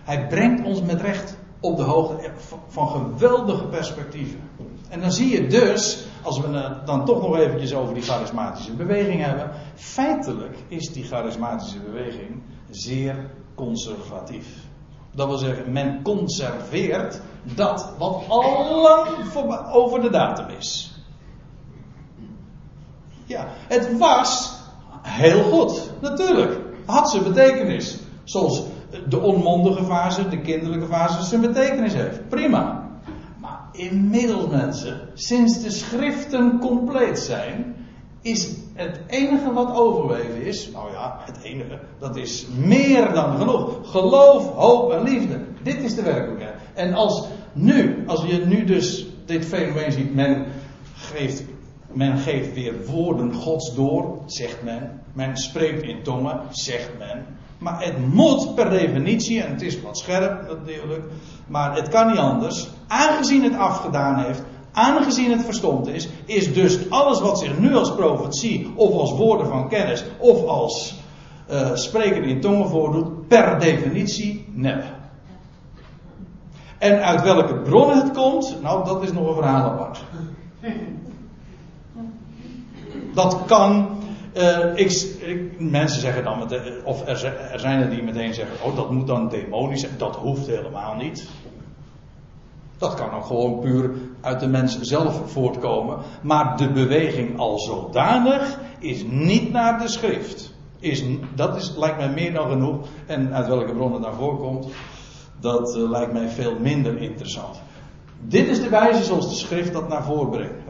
Hij 0.05 0.27
brengt 0.27 0.65
ons 0.65 0.83
met 0.83 1.01
recht 1.01 1.37
op 1.61 1.77
de 1.77 1.83
hoogte 1.83 2.31
van 2.69 2.89
geweldige 2.89 3.65
perspectieven. 3.65 4.41
En 4.89 5.01
dan 5.01 5.13
zie 5.13 5.29
je 5.29 5.47
dus, 5.47 6.07
als 6.23 6.41
we 6.41 6.49
het 6.49 6.87
dan 6.87 7.05
toch 7.05 7.23
nog 7.23 7.37
eventjes 7.37 7.75
over 7.75 7.95
die 7.95 8.03
charismatische 8.03 8.73
beweging 8.73 9.25
hebben, 9.25 9.51
feitelijk 9.75 10.57
is 10.69 10.93
die 10.93 11.05
charismatische 11.05 11.79
beweging 11.79 12.43
zeer 12.71 13.31
conservatief. 13.55 14.47
Dat 15.11 15.27
wil 15.27 15.39
zeggen, 15.39 15.73
men 15.73 16.03
conserveert 16.03 17.21
dat 17.43 17.93
wat 17.99 18.23
al 18.29 18.83
lang 18.83 19.09
over 19.73 20.01
de 20.01 20.11
datum 20.11 20.49
is. 20.49 20.95
Ja, 23.25 23.47
het 23.69 23.99
was 23.99 24.55
heel 25.03 25.43
goed, 25.43 25.91
natuurlijk. 26.01 26.61
Had 26.87 27.11
ze 27.11 27.23
betekenis. 27.23 27.99
Zoals 28.25 28.63
de 29.09 29.21
onmondige 29.21 29.85
fase, 29.85 30.29
de 30.29 30.41
kinderlijke 30.41 30.87
fase, 30.87 31.23
zijn 31.23 31.41
betekenis 31.41 31.95
heeft. 31.95 32.29
Prima. 32.29 32.89
Maar 33.41 33.61
inmiddels, 33.73 34.47
mensen, 34.47 35.01
sinds 35.15 35.63
de 35.63 35.71
schriften 35.71 36.59
compleet 36.59 37.19
zijn, 37.19 37.75
is 38.23 38.57
het 38.75 39.01
enige 39.07 39.53
wat 39.53 39.77
overweven 39.77 40.43
is, 40.43 40.71
nou 40.71 40.93
ja, 40.93 41.19
het 41.25 41.39
enige, 41.43 41.81
dat 41.99 42.17
is 42.17 42.47
meer 42.57 43.13
dan 43.13 43.37
genoeg. 43.37 43.91
Geloof, 43.91 44.53
hoop 44.55 44.93
en 44.93 45.03
liefde. 45.03 45.41
Dit 45.63 45.83
is 45.83 45.95
de 45.95 46.03
werkelijkheid. 46.03 46.55
En 46.75 46.95
als 46.95 47.27
nu, 47.53 48.05
als 48.07 48.25
je 48.25 48.47
nu 48.47 48.65
dus 48.65 49.07
dit 49.25 49.45
fenomeen 49.45 49.93
ziet, 49.93 50.15
men 50.15 50.47
geeft, 50.95 51.45
men 51.93 52.19
geeft 52.19 52.55
weer 52.55 52.87
woorden 52.87 53.35
gods 53.35 53.75
door, 53.75 54.19
zegt 54.27 54.63
men. 54.63 55.03
Men 55.13 55.37
spreekt 55.37 55.83
in 55.83 56.03
tongen, 56.03 56.41
zegt 56.51 56.91
men. 56.99 57.27
Maar 57.65 57.85
het 57.85 58.15
moet 58.15 58.55
per 58.55 58.71
definitie, 58.71 59.43
en 59.43 59.53
het 59.53 59.63
is 59.63 59.83
wat 59.83 59.99
scherp 59.99 60.49
natuurlijk, 60.49 61.05
maar 61.47 61.77
het 61.77 61.89
kan 61.89 62.07
niet 62.07 62.19
anders, 62.19 62.69
aangezien 62.87 63.43
het 63.43 63.57
afgedaan 63.57 64.19
heeft, 64.19 64.43
aangezien 64.73 65.31
het 65.31 65.45
verstomd 65.45 65.87
is, 65.87 66.09
is 66.25 66.55
dus 66.55 66.91
alles 66.91 67.21
wat 67.21 67.39
zich 67.39 67.59
nu 67.59 67.75
als 67.75 67.95
profetie, 67.95 68.73
of 68.75 68.93
als 68.93 69.13
woorden 69.13 69.47
van 69.47 69.69
kennis, 69.69 70.05
of 70.19 70.47
als 70.47 70.95
uh, 71.51 71.71
spreken 71.75 72.25
in 72.25 72.41
tongen 72.41 72.69
voordoet, 72.69 73.29
per 73.29 73.59
definitie 73.59 74.45
nep. 74.53 74.85
En 76.79 77.05
uit 77.05 77.23
welke 77.23 77.55
bron 77.55 77.91
het 77.91 78.11
komt, 78.11 78.57
nou 78.63 78.85
dat 78.85 79.03
is 79.03 79.13
nog 79.13 79.29
een 79.29 79.35
verhaal 79.35 79.71
apart. 79.71 80.05
Dat 83.15 83.43
kan 83.47 83.94
uh, 84.35 84.77
ik, 84.77 85.53
mensen 85.59 86.01
zeggen 86.01 86.25
dan, 86.25 86.49
of 86.85 87.07
er, 87.07 87.17
zijn 87.57 87.81
er 87.81 87.91
die 87.91 88.03
meteen 88.03 88.35
zeggen, 88.35 88.65
oh 88.65 88.77
dat 88.77 88.91
moet 88.91 89.07
dan 89.07 89.29
demonisch 89.29 89.81
zijn. 89.81 89.93
Dat 89.99 90.17
hoeft 90.17 90.47
helemaal 90.47 90.95
niet. 90.95 91.29
Dat 92.79 92.95
kan 92.95 93.11
ook 93.11 93.25
gewoon 93.25 93.61
puur 93.61 93.91
uit 94.21 94.41
de 94.41 94.49
mens 94.49 94.81
zelf 94.81 95.33
voortkomen. 95.33 95.99
Maar 96.23 96.57
de 96.57 96.73
beweging 96.73 97.39
al 97.39 97.59
zodanig 97.59 98.59
is 98.79 99.05
niet 99.09 99.53
naar 99.53 99.79
de 99.79 99.89
schrift. 99.89 100.55
Is, 100.79 101.05
dat 101.35 101.57
is, 101.57 101.75
lijkt 101.77 101.99
mij 101.99 102.11
meer 102.11 102.33
dan 102.33 102.51
genoeg. 102.51 102.87
En 103.07 103.35
uit 103.35 103.47
welke 103.47 103.73
bron 103.73 103.93
het 103.93 104.03
naar 104.03 104.15
voren 104.15 104.39
komt, 104.39 104.67
dat 105.41 105.77
uh, 105.77 105.91
lijkt 105.91 106.13
mij 106.13 106.29
veel 106.29 106.59
minder 106.61 107.01
interessant. 107.01 107.63
Dit 108.21 108.49
is 108.49 108.61
de 108.61 108.69
wijze 108.69 109.05
zoals 109.05 109.29
de 109.29 109.35
schrift 109.35 109.73
dat 109.73 109.89
naar. 109.89 110.05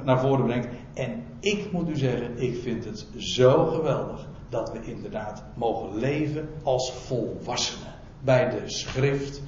Naar 0.04 0.20
voren 0.20 0.44
brengt. 0.44 0.66
En 0.94 1.24
ik 1.40 1.72
moet 1.72 1.88
u 1.88 1.96
zeggen, 1.96 2.38
ik 2.38 2.62
vind 2.62 2.84
het 2.84 3.06
zo 3.16 3.66
geweldig 3.66 4.26
dat 4.48 4.72
we 4.72 4.82
inderdaad 4.82 5.42
mogen 5.54 5.98
leven 5.98 6.48
als 6.62 6.92
volwassenen 6.92 7.92
bij 8.20 8.50
de 8.50 8.62
schrift. 8.64 9.42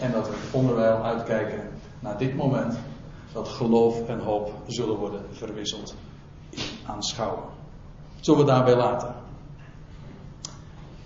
En 0.00 0.12
dat 0.12 0.28
we 0.28 0.34
onderwijl 0.52 1.04
uitkijken 1.04 1.68
naar 2.00 2.18
dit 2.18 2.36
moment 2.36 2.78
dat 3.32 3.48
geloof 3.48 4.08
en 4.08 4.18
hoop 4.18 4.52
zullen 4.66 4.96
worden 4.96 5.22
verwisseld 5.30 5.94
in 6.50 6.60
aanschouwen. 6.86 7.44
Zullen 8.20 8.40
we 8.40 8.46
daarbij 8.46 8.76
laten? 8.76 9.14